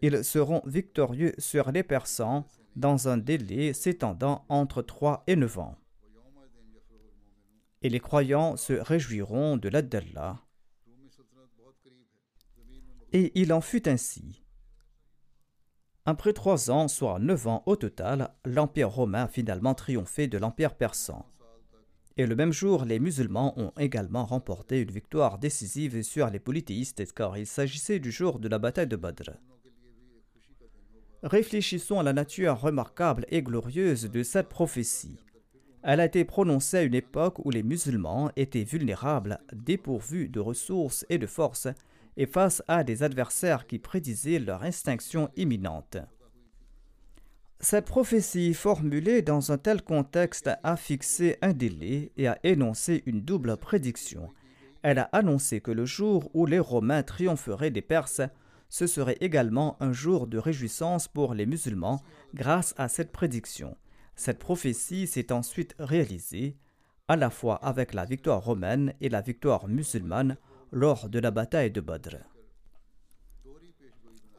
ils 0.00 0.24
seront 0.24 0.62
victorieux 0.64 1.34
sur 1.38 1.70
les 1.72 1.82
Persans 1.82 2.46
dans 2.76 3.08
un 3.08 3.18
délai 3.18 3.72
s'étendant 3.72 4.44
entre 4.48 4.82
3 4.82 5.24
et 5.26 5.34
9 5.34 5.58
ans. 5.58 5.76
Et 7.82 7.88
les 7.88 8.00
croyants 8.00 8.56
se 8.56 8.72
réjouiront 8.72 9.56
de 9.56 9.68
l'aide 9.68 9.88
d'Allah. 9.88 10.40
Et 13.12 13.32
il 13.34 13.52
en 13.52 13.60
fut 13.60 13.88
ainsi. 13.88 14.42
Après 16.10 16.32
trois 16.32 16.70
ans, 16.70 16.88
soit 16.88 17.18
neuf 17.18 17.46
ans 17.46 17.62
au 17.66 17.76
total, 17.76 18.30
l'Empire 18.46 18.88
romain 18.88 19.24
a 19.24 19.28
finalement 19.28 19.74
triomphé 19.74 20.26
de 20.26 20.38
l'Empire 20.38 20.74
persan. 20.74 21.26
Et 22.16 22.24
le 22.24 22.34
même 22.34 22.50
jour, 22.50 22.86
les 22.86 22.98
musulmans 22.98 23.52
ont 23.58 23.74
également 23.78 24.24
remporté 24.24 24.80
une 24.80 24.90
victoire 24.90 25.36
décisive 25.36 26.00
sur 26.00 26.30
les 26.30 26.38
polythéistes 26.38 27.12
car 27.12 27.36
il 27.36 27.46
s'agissait 27.46 27.98
du 27.98 28.10
jour 28.10 28.38
de 28.38 28.48
la 28.48 28.58
bataille 28.58 28.86
de 28.86 28.96
Badr. 28.96 29.32
Réfléchissons 31.24 32.00
à 32.00 32.02
la 32.02 32.14
nature 32.14 32.58
remarquable 32.58 33.26
et 33.28 33.42
glorieuse 33.42 34.10
de 34.10 34.22
cette 34.22 34.48
prophétie. 34.48 35.22
Elle 35.82 36.00
a 36.00 36.06
été 36.06 36.24
prononcée 36.24 36.78
à 36.78 36.82
une 36.84 36.94
époque 36.94 37.44
où 37.44 37.50
les 37.50 37.62
musulmans 37.62 38.30
étaient 38.34 38.64
vulnérables, 38.64 39.40
dépourvus 39.52 40.30
de 40.30 40.40
ressources 40.40 41.04
et 41.10 41.18
de 41.18 41.26
forces, 41.26 41.68
et 42.18 42.26
face 42.26 42.62
à 42.68 42.84
des 42.84 43.02
adversaires 43.02 43.66
qui 43.66 43.78
prédisaient 43.78 44.40
leur 44.40 44.64
extinction 44.64 45.30
imminente. 45.36 45.96
Cette 47.60 47.86
prophétie 47.86 48.54
formulée 48.54 49.22
dans 49.22 49.52
un 49.52 49.58
tel 49.58 49.82
contexte 49.82 50.50
a 50.62 50.76
fixé 50.76 51.38
un 51.42 51.52
délai 51.52 52.12
et 52.16 52.26
a 52.28 52.38
énoncé 52.42 53.02
une 53.06 53.20
double 53.20 53.56
prédiction. 53.56 54.30
Elle 54.82 54.98
a 54.98 55.08
annoncé 55.12 55.60
que 55.60 55.70
le 55.70 55.86
jour 55.86 56.30
où 56.34 56.44
les 56.44 56.58
Romains 56.58 57.02
triompheraient 57.02 57.70
des 57.70 57.82
Perses, 57.82 58.22
ce 58.68 58.86
serait 58.86 59.16
également 59.20 59.76
un 59.80 59.92
jour 59.92 60.26
de 60.26 60.38
réjouissance 60.38 61.08
pour 61.08 61.34
les 61.34 61.46
musulmans 61.46 62.02
grâce 62.34 62.74
à 62.78 62.88
cette 62.88 63.12
prédiction. 63.12 63.76
Cette 64.14 64.38
prophétie 64.40 65.06
s'est 65.06 65.32
ensuite 65.32 65.74
réalisée, 65.78 66.56
à 67.06 67.16
la 67.16 67.30
fois 67.30 67.56
avec 67.56 67.94
la 67.94 68.04
victoire 68.04 68.44
romaine 68.44 68.92
et 69.00 69.08
la 69.08 69.20
victoire 69.20 69.68
musulmane 69.68 70.36
lors 70.72 71.08
de 71.08 71.18
la 71.18 71.30
bataille 71.30 71.70
de 71.70 71.80
Badr. 71.80 72.16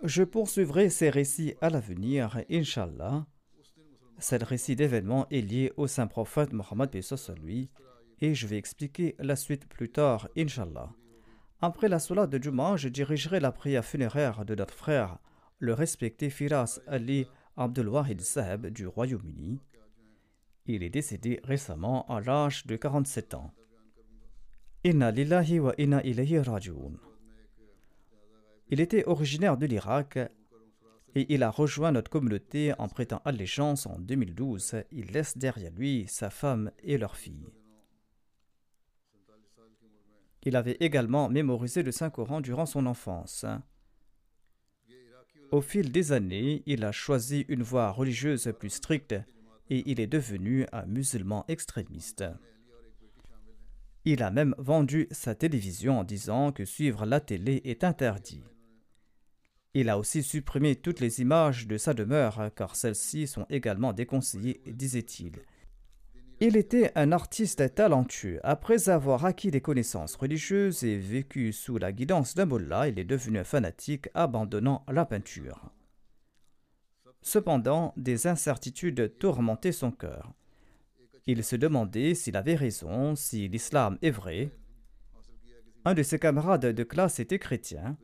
Je 0.03 0.23
poursuivrai 0.23 0.89
ces 0.89 1.09
récits 1.09 1.55
à 1.61 1.69
l'avenir, 1.69 2.41
Inshallah. 2.49 3.25
Cet 4.17 4.43
récit 4.43 4.75
d'événements 4.75 5.27
est 5.29 5.41
lié 5.41 5.73
au 5.77 5.87
saint 5.87 6.07
prophète 6.07 6.53
Mohammed 6.53 6.89
lui 7.41 7.69
et 8.21 8.35
je 8.35 8.47
vais 8.47 8.57
expliquer 8.57 9.15
la 9.19 9.35
suite 9.35 9.67
plus 9.67 9.89
tard, 9.89 10.27
Inshallah. 10.37 10.91
Après 11.61 11.89
la 11.89 11.99
salat 11.99 12.27
de 12.27 12.41
Juma, 12.41 12.77
je 12.77 12.87
dirigerai 12.87 13.39
la 13.39 13.51
prière 13.51 13.83
funéraire 13.83 14.45
de 14.45 14.55
notre 14.55 14.73
frère, 14.73 15.19
le 15.59 15.73
respecté 15.73 16.29
Firas 16.29 16.79
Ali 16.87 17.27
Abdelwahid 17.57 18.21
Saheb 18.21 18.67
du 18.67 18.87
Royaume-Uni. 18.87 19.59
Il 20.65 20.83
est 20.83 20.89
décédé 20.89 21.41
récemment 21.43 22.05
à 22.07 22.21
l'âge 22.21 22.65
de 22.65 22.77
47 22.77 23.33
ans. 23.33 23.53
Inna 24.85 25.11
wa 25.11 25.73
inna 25.77 26.01
raji'un. 26.01 26.93
Il 28.69 28.79
était 28.79 29.05
originaire 29.07 29.57
de 29.57 29.65
l'Irak 29.65 30.17
et 31.15 31.33
il 31.33 31.43
a 31.43 31.49
rejoint 31.49 31.91
notre 31.91 32.09
communauté 32.09 32.73
en 32.77 32.87
prêtant 32.87 33.21
allégeance 33.25 33.87
en 33.87 33.99
2012. 33.99 34.83
Il 34.91 35.07
laisse 35.07 35.37
derrière 35.37 35.73
lui 35.73 36.05
sa 36.07 36.29
femme 36.29 36.71
et 36.81 36.97
leur 36.97 37.17
fille. 37.17 37.49
Il 40.43 40.55
avait 40.55 40.77
également 40.79 41.27
mémorisé 41.27 41.83
le 41.83 41.91
Saint-Coran 41.91 42.39
durant 42.39 42.65
son 42.65 42.85
enfance. 42.85 43.45
Au 45.51 45.59
fil 45.59 45.91
des 45.91 46.13
années, 46.13 46.63
il 46.67 46.85
a 46.85 46.93
choisi 46.93 47.45
une 47.49 47.63
voie 47.63 47.91
religieuse 47.91 48.53
plus 48.57 48.69
stricte 48.69 49.15
et 49.69 49.91
il 49.91 49.99
est 49.99 50.07
devenu 50.07 50.65
un 50.71 50.85
musulman 50.85 51.43
extrémiste. 51.49 52.23
Il 54.11 54.23
a 54.23 54.31
même 54.31 54.55
vendu 54.57 55.07
sa 55.11 55.35
télévision 55.35 55.99
en 55.99 56.03
disant 56.03 56.51
que 56.51 56.65
suivre 56.65 57.05
la 57.05 57.19
télé 57.19 57.61
est 57.63 57.83
interdit. 57.83 58.41
Il 59.75 59.87
a 59.87 59.99
aussi 59.99 60.23
supprimé 60.23 60.75
toutes 60.75 60.99
les 60.99 61.21
images 61.21 61.67
de 61.67 61.77
sa 61.77 61.93
demeure 61.93 62.49
car 62.55 62.75
celles-ci 62.75 63.27
sont 63.27 63.45
également 63.51 63.93
déconseillées, 63.93 64.63
disait-il. 64.65 65.33
Il 66.39 66.57
était 66.57 66.91
un 66.95 67.11
artiste 67.11 67.75
talentueux. 67.75 68.39
Après 68.41 68.89
avoir 68.89 69.25
acquis 69.25 69.51
des 69.51 69.61
connaissances 69.61 70.15
religieuses 70.15 70.83
et 70.83 70.97
vécu 70.97 71.53
sous 71.53 71.77
la 71.77 71.91
guidance 71.91 72.33
d'un 72.33 72.45
mollah, 72.45 72.87
il 72.87 72.97
est 72.97 73.03
devenu 73.03 73.43
fanatique, 73.43 74.09
abandonnant 74.15 74.83
la 74.91 75.05
peinture. 75.05 75.69
Cependant, 77.21 77.93
des 77.95 78.25
incertitudes 78.25 79.19
tourmentaient 79.19 79.71
son 79.71 79.91
cœur. 79.91 80.33
Il 81.31 81.43
se 81.43 81.55
demandait 81.55 82.15
s'il 82.15 82.35
avait 82.35 82.55
raison, 82.55 83.15
si 83.15 83.47
l'islam 83.49 83.99
est 84.01 84.09
vrai. 84.09 84.49
Un 85.85 85.93
de 85.93 86.01
ses 86.01 86.17
camarades 86.17 86.65
de 86.65 86.83
classe 86.83 87.19
était 87.19 87.37
chrétien, 87.37 87.97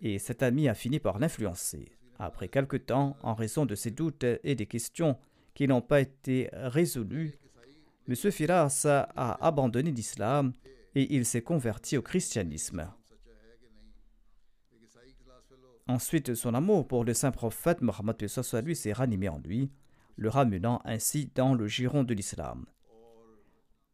et 0.00 0.18
cet 0.18 0.42
ami 0.42 0.66
a 0.66 0.72
fini 0.72 0.98
par 0.98 1.18
l'influencer. 1.18 1.92
Après 2.18 2.48
quelque 2.48 2.78
temps, 2.78 3.18
en 3.22 3.34
raison 3.34 3.66
de 3.66 3.74
ses 3.74 3.90
doutes 3.90 4.24
et 4.42 4.54
des 4.54 4.64
questions 4.64 5.18
qui 5.52 5.68
n'ont 5.68 5.82
pas 5.82 6.00
été 6.00 6.48
résolues, 6.54 7.34
M. 8.08 8.14
Firas 8.14 8.86
a 8.86 9.46
abandonné 9.46 9.92
l'islam 9.92 10.54
et 10.94 11.14
il 11.14 11.26
s'est 11.26 11.42
converti 11.42 11.98
au 11.98 12.02
christianisme. 12.02 12.90
Ensuite, 15.86 16.34
son 16.34 16.54
amour 16.54 16.88
pour 16.88 17.04
le 17.04 17.12
saint 17.12 17.30
prophète 17.30 17.82
Mohammed 17.82 18.26
s'est 18.26 18.92
ranimé 18.94 19.28
en 19.28 19.38
lui, 19.38 19.70
le 20.16 20.28
ramenant 20.28 20.80
ainsi 20.84 21.30
dans 21.34 21.54
le 21.54 21.66
giron 21.66 22.04
de 22.04 22.14
l'islam. 22.14 22.66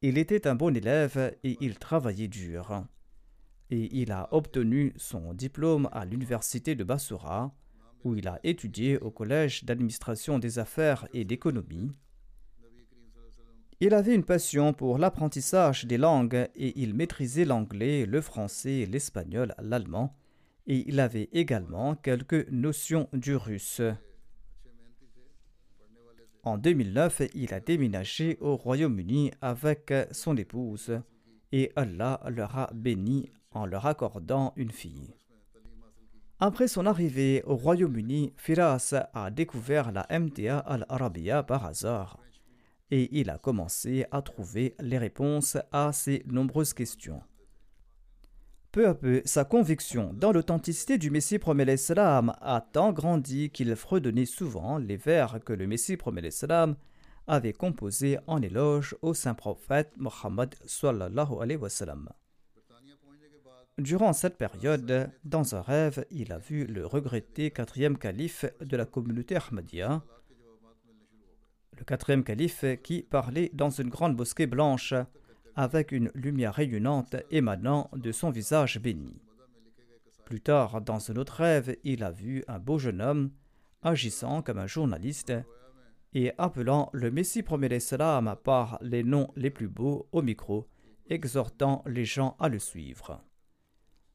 Il 0.03 0.18
était 0.18 0.47
un 0.47 0.55
bon 0.55 0.75
élève 0.75 1.37
et 1.45 1.57
il 1.61 1.79
travaillait 1.79 2.29
dur. 2.29 2.85
Et 3.71 4.01
il 4.01 4.12
a 4.12 4.29
obtenu 4.33 4.93
son 4.97 5.35
diplôme 5.35 5.89
à 5.93 6.05
l'université 6.05 6.75
de 6.75 6.85
Basura, 6.85 7.55
où 8.05 8.14
il 8.14 8.27
a 8.27 8.41
étudié 8.43 8.99
au 8.99 9.11
collège 9.11 9.64
d'administration 9.64 10.39
des 10.39 10.59
affaires 10.59 11.07
et 11.12 11.25
d'économie. 11.25 11.93
Il 13.81 13.95
avait 13.95 14.14
une 14.14 14.25
passion 14.25 14.73
pour 14.73 14.99
l'apprentissage 14.99 15.85
des 15.85 15.99
langues 15.99 16.49
et 16.55 16.81
il 16.81 16.95
maîtrisait 16.95 17.45
l'anglais, 17.45 18.07
le 18.07 18.21
français, 18.21 18.87
l'espagnol, 18.87 19.55
l'allemand 19.59 20.16
et 20.66 20.85
il 20.89 21.01
avait 21.01 21.29
également 21.33 21.97
quelques 21.97 22.49
notions 22.51 23.09
du 23.12 23.35
russe. 23.35 23.83
En 26.43 26.57
2009, 26.57 27.22
il 27.34 27.53
a 27.53 27.61
déménagé 27.61 28.38
au 28.41 28.57
Royaume-Uni 28.57 29.30
avec 29.43 29.93
son 30.11 30.36
épouse 30.36 31.01
et 31.53 31.70
Allah 31.76 32.20
leur 32.28 32.57
a 32.57 32.70
béni 32.74 33.30
en 33.51 33.66
leur 33.66 33.86
accordant 33.86 34.53
une 34.57 34.70
fille. 34.70 35.14
Après 36.38 36.68
son 36.68 36.86
arrivée 36.86 37.43
au 37.45 37.57
Royaume-Uni, 37.57 38.32
Firas 38.36 38.95
a 39.12 39.30
découvert 39.30 39.93
la 39.93 40.07
MTA 40.18 40.59
al-Arabiya 40.59 41.43
par 41.43 41.66
hasard 41.66 42.18
et 42.91 43.09
il 43.20 43.28
a 43.28 43.36
commencé 43.36 44.07
à 44.11 44.22
trouver 44.22 44.74
les 44.80 44.97
réponses 44.97 45.59
à 45.70 45.93
ses 45.93 46.22
nombreuses 46.26 46.72
questions. 46.72 47.20
Peu 48.73 48.87
à 48.87 48.95
peu, 48.95 49.21
sa 49.25 49.45
conviction 49.45 50.12
dans 50.14 50.31
l'authenticité 50.31 50.97
du 50.97 51.11
Messie 51.11 51.41
promet 51.41 51.64
l'Islam 51.64 52.37
a 52.41 52.61
tant 52.61 52.93
grandi 52.93 53.51
qu'il 53.51 53.75
fredonnait 53.75 54.27
souvent 54.27 54.79
les 54.79 54.97
vers 54.97 55.41
que 55.45 55.53
le 55.53 55.66
Messie 55.66 55.97
promet 55.97 56.21
l'Islam 56.21 56.77
avait 57.27 57.53
composés 57.53 58.18
en 58.29 58.41
éloge 58.41 58.95
au 59.03 59.12
saint 59.12 59.35
prophète 59.35 59.93
Mohammed 59.97 60.55
Durant 63.79 64.12
cette 64.12 64.39
période, 64.39 65.11
dans 65.25 65.57
un 65.57 65.62
rêve, 65.62 66.07
il 66.12 66.33
a 66.33 66.39
vu 66.39 66.64
le 66.64 66.87
regretté 66.87 67.51
quatrième 67.51 67.99
calife 67.99 68.45
de 68.61 68.77
la 68.77 68.85
communauté 68.85 69.35
Ahmadiyya, 69.35 70.01
le 71.77 71.85
quatrième 71.85 72.23
calife 72.23 72.64
qui 72.85 73.03
parlait 73.03 73.51
dans 73.53 73.71
une 73.71 73.89
grande 73.89 74.16
mosquée 74.16 74.47
blanche 74.47 74.95
avec 75.57 75.93
une 75.93 76.11
lumière 76.15 76.55
rayonnante 76.55 77.17
émanant 77.31 77.91
de 77.95 78.13
son 78.13 78.31
visage 78.31 78.79
béni. 78.79 79.21
Plus 80.25 80.41
tard, 80.41 80.81
dans 80.81 81.11
un 81.11 81.17
autre 81.17 81.35
rêve, 81.35 81.77
il 81.85 82.05
a 82.05 82.11
vu 82.11 82.45
un 82.47 82.59
beau 82.59 82.79
jeune 82.79 83.01
homme 83.01 83.31
agissant 83.83 84.43
comme 84.43 84.59
un 84.59 84.67
journaliste 84.67 85.33
et 86.13 86.33
appelant 86.39 86.91
le 86.93 87.11
Messie 87.11 87.43
premier 87.43 87.81
salam 87.81 88.37
par 88.43 88.79
les 88.81 89.03
noms 89.03 89.29
les 89.37 89.51
plus 89.51 89.69
beaux 89.69 90.09
au 90.13 90.23
micro, 90.23 90.69
exhortant 91.09 91.83
les 91.87 92.05
gens 92.05 92.37
à 92.39 92.49
le 92.49 92.59
suivre. 92.59 93.23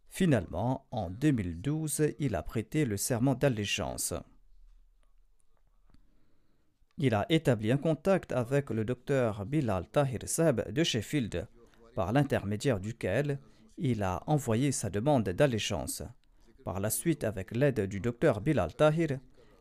Finalement, 0.10 0.88
en 0.92 1.10
2012, 1.10 2.14
il 2.20 2.36
a 2.36 2.44
prêté 2.44 2.86
le 2.86 2.98
serment 2.98 3.36
d'allégeance. 3.36 4.14
Il 6.98 7.14
a 7.14 7.26
établi 7.30 7.74
un 7.74 7.78
contact 7.78 8.32
avec 8.32 8.70
le 8.70 8.86
docteur 8.86 9.46
Bilal 9.46 9.86
Tahir 9.90 10.20
Seb 10.26 10.72
de 10.72 10.84
Sheffield, 10.84 11.46
par 11.94 12.14
l'intermédiaire 12.14 12.80
duquel 12.80 13.38
il 13.78 14.02
a 14.02 14.24
envoyé 14.28 14.72
sa 14.72 14.90
demande 14.90 15.28
d'allégeance. 15.28 16.04
Par 16.64 16.80
la 16.80 16.90
suite, 16.90 17.26
avec 17.26 17.54
l'aide 17.54 17.82
du 17.82 18.00
docteur 18.00 18.40
Bilal 18.40 18.74
Tahir, 18.74 19.20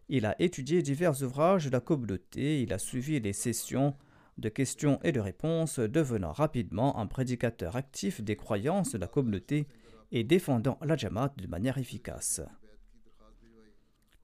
il 0.09 0.27
a 0.27 0.41
étudié 0.41 0.81
divers 0.81 1.23
ouvrages 1.23 1.67
de 1.67 1.71
la 1.71 1.81
communauté, 1.81 2.63
il 2.63 2.73
a 2.73 2.79
suivi 2.79 3.19
les 3.19 3.33
sessions 3.33 3.97
de 4.39 4.49
questions 4.49 5.01
et 5.03 5.11
de 5.11 5.21
réponses, 5.21 5.81
devenant 5.81 6.33
rapidement 6.33 6.99
un 6.99 7.07
prédicateur 7.07 7.75
actif 7.75 8.21
des 8.23 8.37
croyances 8.37 8.93
de 8.93 8.99
la 8.99 9.09
communauté 9.09 9.67
et 10.13 10.23
défendant 10.23 10.79
la 10.83 10.97
Jamaat 10.97 11.35
de 11.37 11.49
manière 11.49 11.79
efficace. 11.79 12.43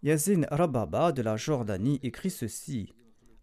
Yazin 0.03 0.43
Rababa 0.51 1.11
de 1.11 1.23
la 1.23 1.37
Jordanie 1.37 1.99
écrit 2.03 2.31
ceci 2.31 2.95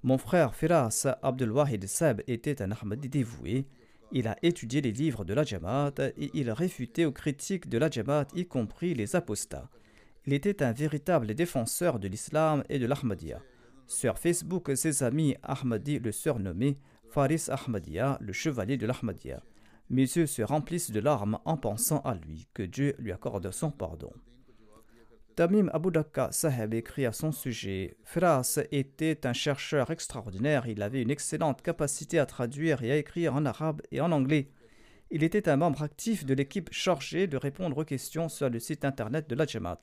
mon 0.03 0.17
frère 0.17 0.53
Firas 0.55 1.07
Abdelwahid 1.23 1.87
Seb 1.87 2.21
était 2.27 2.61
un 2.61 2.71
Ahmadi 2.71 3.09
dévoué. 3.09 3.65
Il 4.11 4.27
a 4.27 4.37
étudié 4.43 4.79
les 4.79 4.91
livres 4.91 5.25
de 5.25 5.33
la 5.33 5.43
Jamaat 5.43 5.93
et 6.17 6.29
il 6.33 6.51
réfutait 6.51 7.05
aux 7.05 7.11
critiques 7.11 7.67
de 7.67 7.77
la 7.77 7.89
Jamaat, 7.89 8.27
y 8.35 8.45
compris 8.45 8.93
les 8.93 9.15
apostats. 9.15 9.69
Il 10.25 10.33
était 10.33 10.61
un 10.61 10.71
véritable 10.71 11.33
défenseur 11.33 11.99
de 11.99 12.07
l'islam 12.07 12.63
et 12.69 12.79
de 12.79 12.85
l'Ahmadiyya. 12.85 13.41
Sur 13.87 14.19
Facebook, 14.19 14.71
ses 14.75 15.01
amis 15.03 15.35
Ahmadi 15.41 15.99
le 15.99 16.11
surnommaient 16.11 16.77
Faris 17.09 17.47
Ahmadiyya, 17.49 18.17
le 18.21 18.33
chevalier 18.33 18.77
de 18.77 18.85
l'Ahmadiyya. 18.85 19.41
Mes 19.89 20.01
yeux 20.01 20.27
se 20.27 20.41
remplissent 20.41 20.91
de 20.91 20.99
larmes 20.99 21.39
en 21.45 21.57
pensant 21.57 22.01
à 22.01 22.13
lui, 22.13 22.47
que 22.53 22.63
Dieu 22.63 22.93
lui 22.99 23.11
accorde 23.11 23.49
son 23.51 23.71
pardon. 23.71 24.11
Tamim 25.37 25.69
Abu 25.71 25.91
Daka 25.91 26.29
Saheb 26.31 26.73
écrit 26.73 27.05
à 27.05 27.11
son 27.11 27.31
sujet 27.31 27.95
Firas 28.03 28.59
était 28.71 29.27
un 29.27 29.33
chercheur 29.33 29.91
extraordinaire, 29.91 30.65
il 30.65 30.81
avait 30.81 31.03
une 31.03 31.11
excellente 31.11 31.61
capacité 31.61 32.17
à 32.17 32.25
traduire 32.25 32.81
et 32.81 32.91
à 32.91 32.97
écrire 32.97 33.35
en 33.35 33.45
arabe 33.45 33.83
et 33.91 34.01
en 34.01 34.11
anglais. 34.11 34.49
Il 35.11 35.23
était 35.23 35.47
un 35.47 35.55
membre 35.55 35.83
actif 35.83 36.25
de 36.25 36.33
l'équipe 36.33 36.73
chargée 36.73 37.27
de 37.27 37.37
répondre 37.37 37.77
aux 37.77 37.85
questions 37.85 38.29
sur 38.29 38.49
le 38.49 38.57
site 38.57 38.83
internet 38.83 39.29
de 39.29 39.35
la 39.35 39.45
Jamaat. 39.45 39.81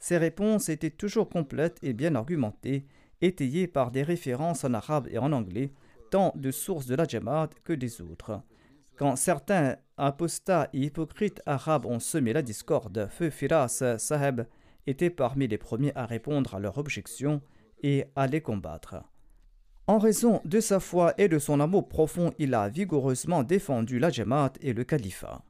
Ses 0.00 0.18
réponses 0.18 0.68
étaient 0.68 0.90
toujours 0.90 1.28
complètes 1.28 1.78
et 1.84 1.92
bien 1.92 2.16
argumentées, 2.16 2.84
étayées 3.20 3.68
par 3.68 3.92
des 3.92 4.02
références 4.02 4.64
en 4.64 4.74
arabe 4.74 5.06
et 5.08 5.18
en 5.18 5.30
anglais, 5.30 5.72
tant 6.10 6.32
de 6.34 6.50
sources 6.50 6.86
de 6.86 6.96
la 6.96 7.04
Jamaat 7.04 7.50
que 7.62 7.74
des 7.74 8.00
autres. 8.00 8.42
Quand 8.96 9.14
certains 9.14 9.76
apostats 9.96 10.68
et 10.72 10.80
hypocrites 10.80 11.42
arabes 11.46 11.86
ont 11.86 12.00
semé 12.00 12.32
la 12.32 12.42
discorde, 12.42 13.08
feu 13.08 13.30
Firas 13.30 13.84
Saheb 13.98 14.42
était 14.86 15.10
parmi 15.10 15.48
les 15.48 15.58
premiers 15.58 15.92
à 15.94 16.06
répondre 16.06 16.54
à 16.54 16.60
leurs 16.60 16.78
objections 16.78 17.40
et 17.82 18.04
à 18.16 18.26
les 18.26 18.40
combattre. 18.40 18.96
En 19.86 19.98
raison 19.98 20.40
de 20.44 20.60
sa 20.60 20.78
foi 20.78 21.14
et 21.18 21.28
de 21.28 21.38
son 21.38 21.58
amour 21.58 21.88
profond, 21.88 22.32
il 22.38 22.54
a 22.54 22.68
vigoureusement 22.68 23.42
défendu 23.42 23.98
la 23.98 24.10
Jamaat 24.10 24.52
et 24.60 24.72
le 24.72 24.84
califat. 24.84 25.44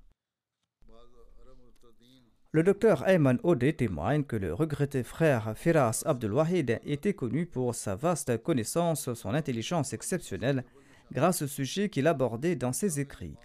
Le 2.52 2.64
docteur 2.64 3.06
Ayman 3.08 3.38
Ode 3.44 3.76
témoigne 3.76 4.24
que 4.24 4.34
le 4.34 4.52
regretté 4.52 5.04
frère 5.04 5.52
Firas 5.56 6.02
Abdelwahid 6.04 6.80
était 6.84 7.14
connu 7.14 7.46
pour 7.46 7.76
sa 7.76 7.94
vaste 7.94 8.42
connaissance, 8.42 9.12
son 9.14 9.34
intelligence 9.34 9.92
exceptionnelle, 9.92 10.64
grâce 11.12 11.42
au 11.42 11.46
sujet 11.46 11.88
qu'il 11.88 12.08
abordait 12.08 12.56
dans 12.56 12.72
ses 12.72 12.98
écrits. 12.98 13.36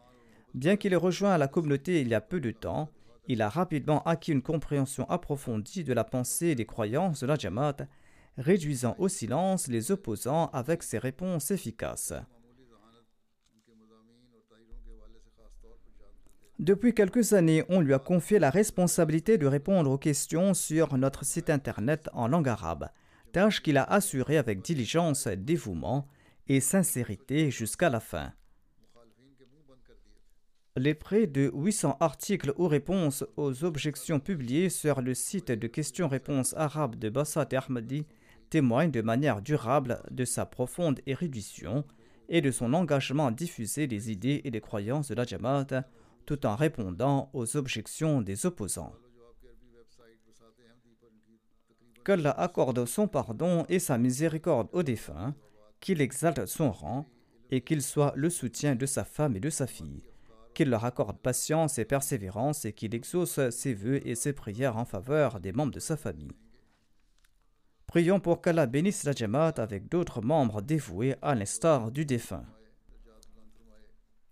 Bien 0.55 0.75
qu'il 0.75 0.93
ait 0.93 0.95
rejoint 0.95 1.38
la 1.38 1.47
communauté 1.47 2.01
il 2.01 2.07
y 2.07 2.15
a 2.15 2.21
peu 2.21 2.39
de 2.39 2.49
temps, 2.49 2.89
il 3.28 3.41
a 3.41 3.49
rapidement 3.49 4.03
acquis 4.03 4.32
une 4.32 4.41
compréhension 4.41 5.09
approfondie 5.09 5.84
de 5.84 5.93
la 5.93 6.03
pensée 6.03 6.47
et 6.47 6.55
des 6.55 6.65
croyances 6.65 7.21
de 7.21 7.28
la 7.28 7.36
Jamaat, 7.36 7.88
réduisant 8.38 8.95
au 8.99 9.07
silence 9.07 9.67
les 9.67 9.91
opposants 9.91 10.49
avec 10.53 10.84
ses 10.84 10.97
réponses 10.97 11.51
efficaces. 11.51 12.13
Depuis 16.59 16.93
quelques 16.93 17.34
années, 17.34 17.65
on 17.67 17.82
lui 17.82 17.93
a 17.93 17.99
confié 17.99 18.39
la 18.39 18.49
responsabilité 18.49 19.38
de 19.38 19.45
répondre 19.45 19.91
aux 19.91 19.97
questions 19.97 20.53
sur 20.53 20.97
notre 20.97 21.26
site 21.26 21.49
internet 21.49 22.09
en 22.13 22.30
langue 22.30 22.47
arabe, 22.47 22.89
tâche 23.34 23.61
qu'il 23.61 23.78
a 23.78 23.84
assurée 23.84 24.38
avec 24.38 24.61
diligence, 24.61 25.28
dévouement 25.28 26.07
et 26.47 26.61
sincérité 26.61 27.51
jusqu'à 27.51 27.89
la 27.89 27.99
fin. 27.99 28.32
Les 30.78 30.93
près 30.93 31.26
de 31.26 31.51
800 31.53 31.95
articles 32.01 32.53
ou 32.57 32.67
réponses 32.67 33.23
aux 33.38 33.63
objections 33.63 34.19
publiées 34.19 34.67
sur 34.67 35.01
le 35.01 35.13
site 35.13 35.49
de 35.49 35.67
questions-réponses 35.67 36.53
arabes 36.57 36.97
de 36.97 37.07
Bassat 37.07 37.47
et 37.51 37.55
Ahmadi 37.55 38.05
témoignent 38.49 38.91
de 38.91 39.01
manière 39.01 39.41
durable 39.41 40.01
de 40.11 40.26
sa 40.26 40.45
profonde 40.45 40.99
érudition 41.05 41.86
et 42.28 42.41
de 42.41 42.51
son 42.51 42.73
engagement 42.73 43.28
à 43.28 43.32
diffuser 43.32 43.88
les 43.88 44.11
idées 44.11 44.41
et 44.43 44.51
les 44.51 44.59
croyances 44.59 45.07
de 45.07 45.15
la 45.15 45.23
Jamaat 45.23 45.86
tout 46.26 46.45
en 46.45 46.57
répondant 46.57 47.30
aux 47.32 47.55
objections 47.55 48.21
des 48.21 48.45
opposants. 48.45 48.91
Qu'Allah 52.03 52.32
accorde 52.32 52.86
son 52.86 53.07
pardon 53.07 53.65
et 53.69 53.80
sa 53.80 53.97
miséricorde 53.97 54.67
aux 54.73 54.84
défunts, 54.84 55.36
qu'il 55.80 56.01
exalte 56.01 56.45
son 56.47 56.69
rang 56.73 57.05
et 57.49 57.61
qu'il 57.61 57.82
soit 57.82 58.11
le 58.17 58.30
soutien 58.30 58.76
de 58.76 58.86
sa 58.86 59.05
femme 59.05 59.38
et 59.38 59.39
de 59.39 59.49
sa 59.49 59.67
fille 59.67 60.03
qu'il 60.55 60.69
leur 60.69 60.85
accorde 60.85 61.19
patience 61.19 61.77
et 61.77 61.85
persévérance 61.85 62.65
et 62.65 62.73
qu'il 62.73 62.95
exauce 62.95 63.39
ses 63.51 63.75
vœux 63.75 64.05
et 64.07 64.15
ses 64.15 64.33
prières 64.33 64.77
en 64.77 64.85
faveur 64.85 65.39
des 65.39 65.51
membres 65.51 65.73
de 65.73 65.79
sa 65.79 65.97
famille. 65.97 66.35
Prions 67.85 68.19
pour 68.19 68.41
qu'Allah 68.41 68.65
bénisse 68.65 69.03
la 69.03 69.11
Jamaat 69.11 69.53
avec 69.57 69.87
d'autres 69.89 70.21
membres 70.21 70.61
dévoués 70.61 71.15
à 71.21 71.35
l'instar 71.35 71.91
du 71.91 72.05
défunt. 72.05 72.45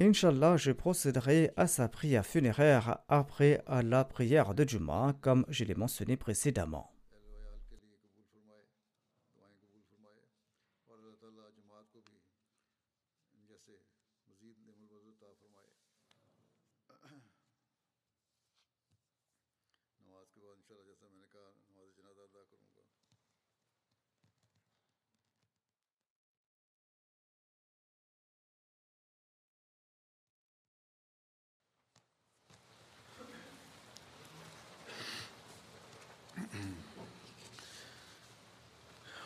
Inch'Allah, 0.02 0.58
je 0.58 0.72
procéderai 0.72 1.52
à 1.56 1.68
sa 1.68 1.88
prière 1.88 2.26
funéraire 2.26 2.98
après 3.08 3.62
à 3.68 3.84
la 3.84 4.04
prière 4.04 4.54
de 4.56 4.68
Juma, 4.68 5.14
comme 5.22 5.46
je 5.50 5.64
l'ai 5.64 5.76
mentionné 5.76 6.18
précédemment. 6.18 6.93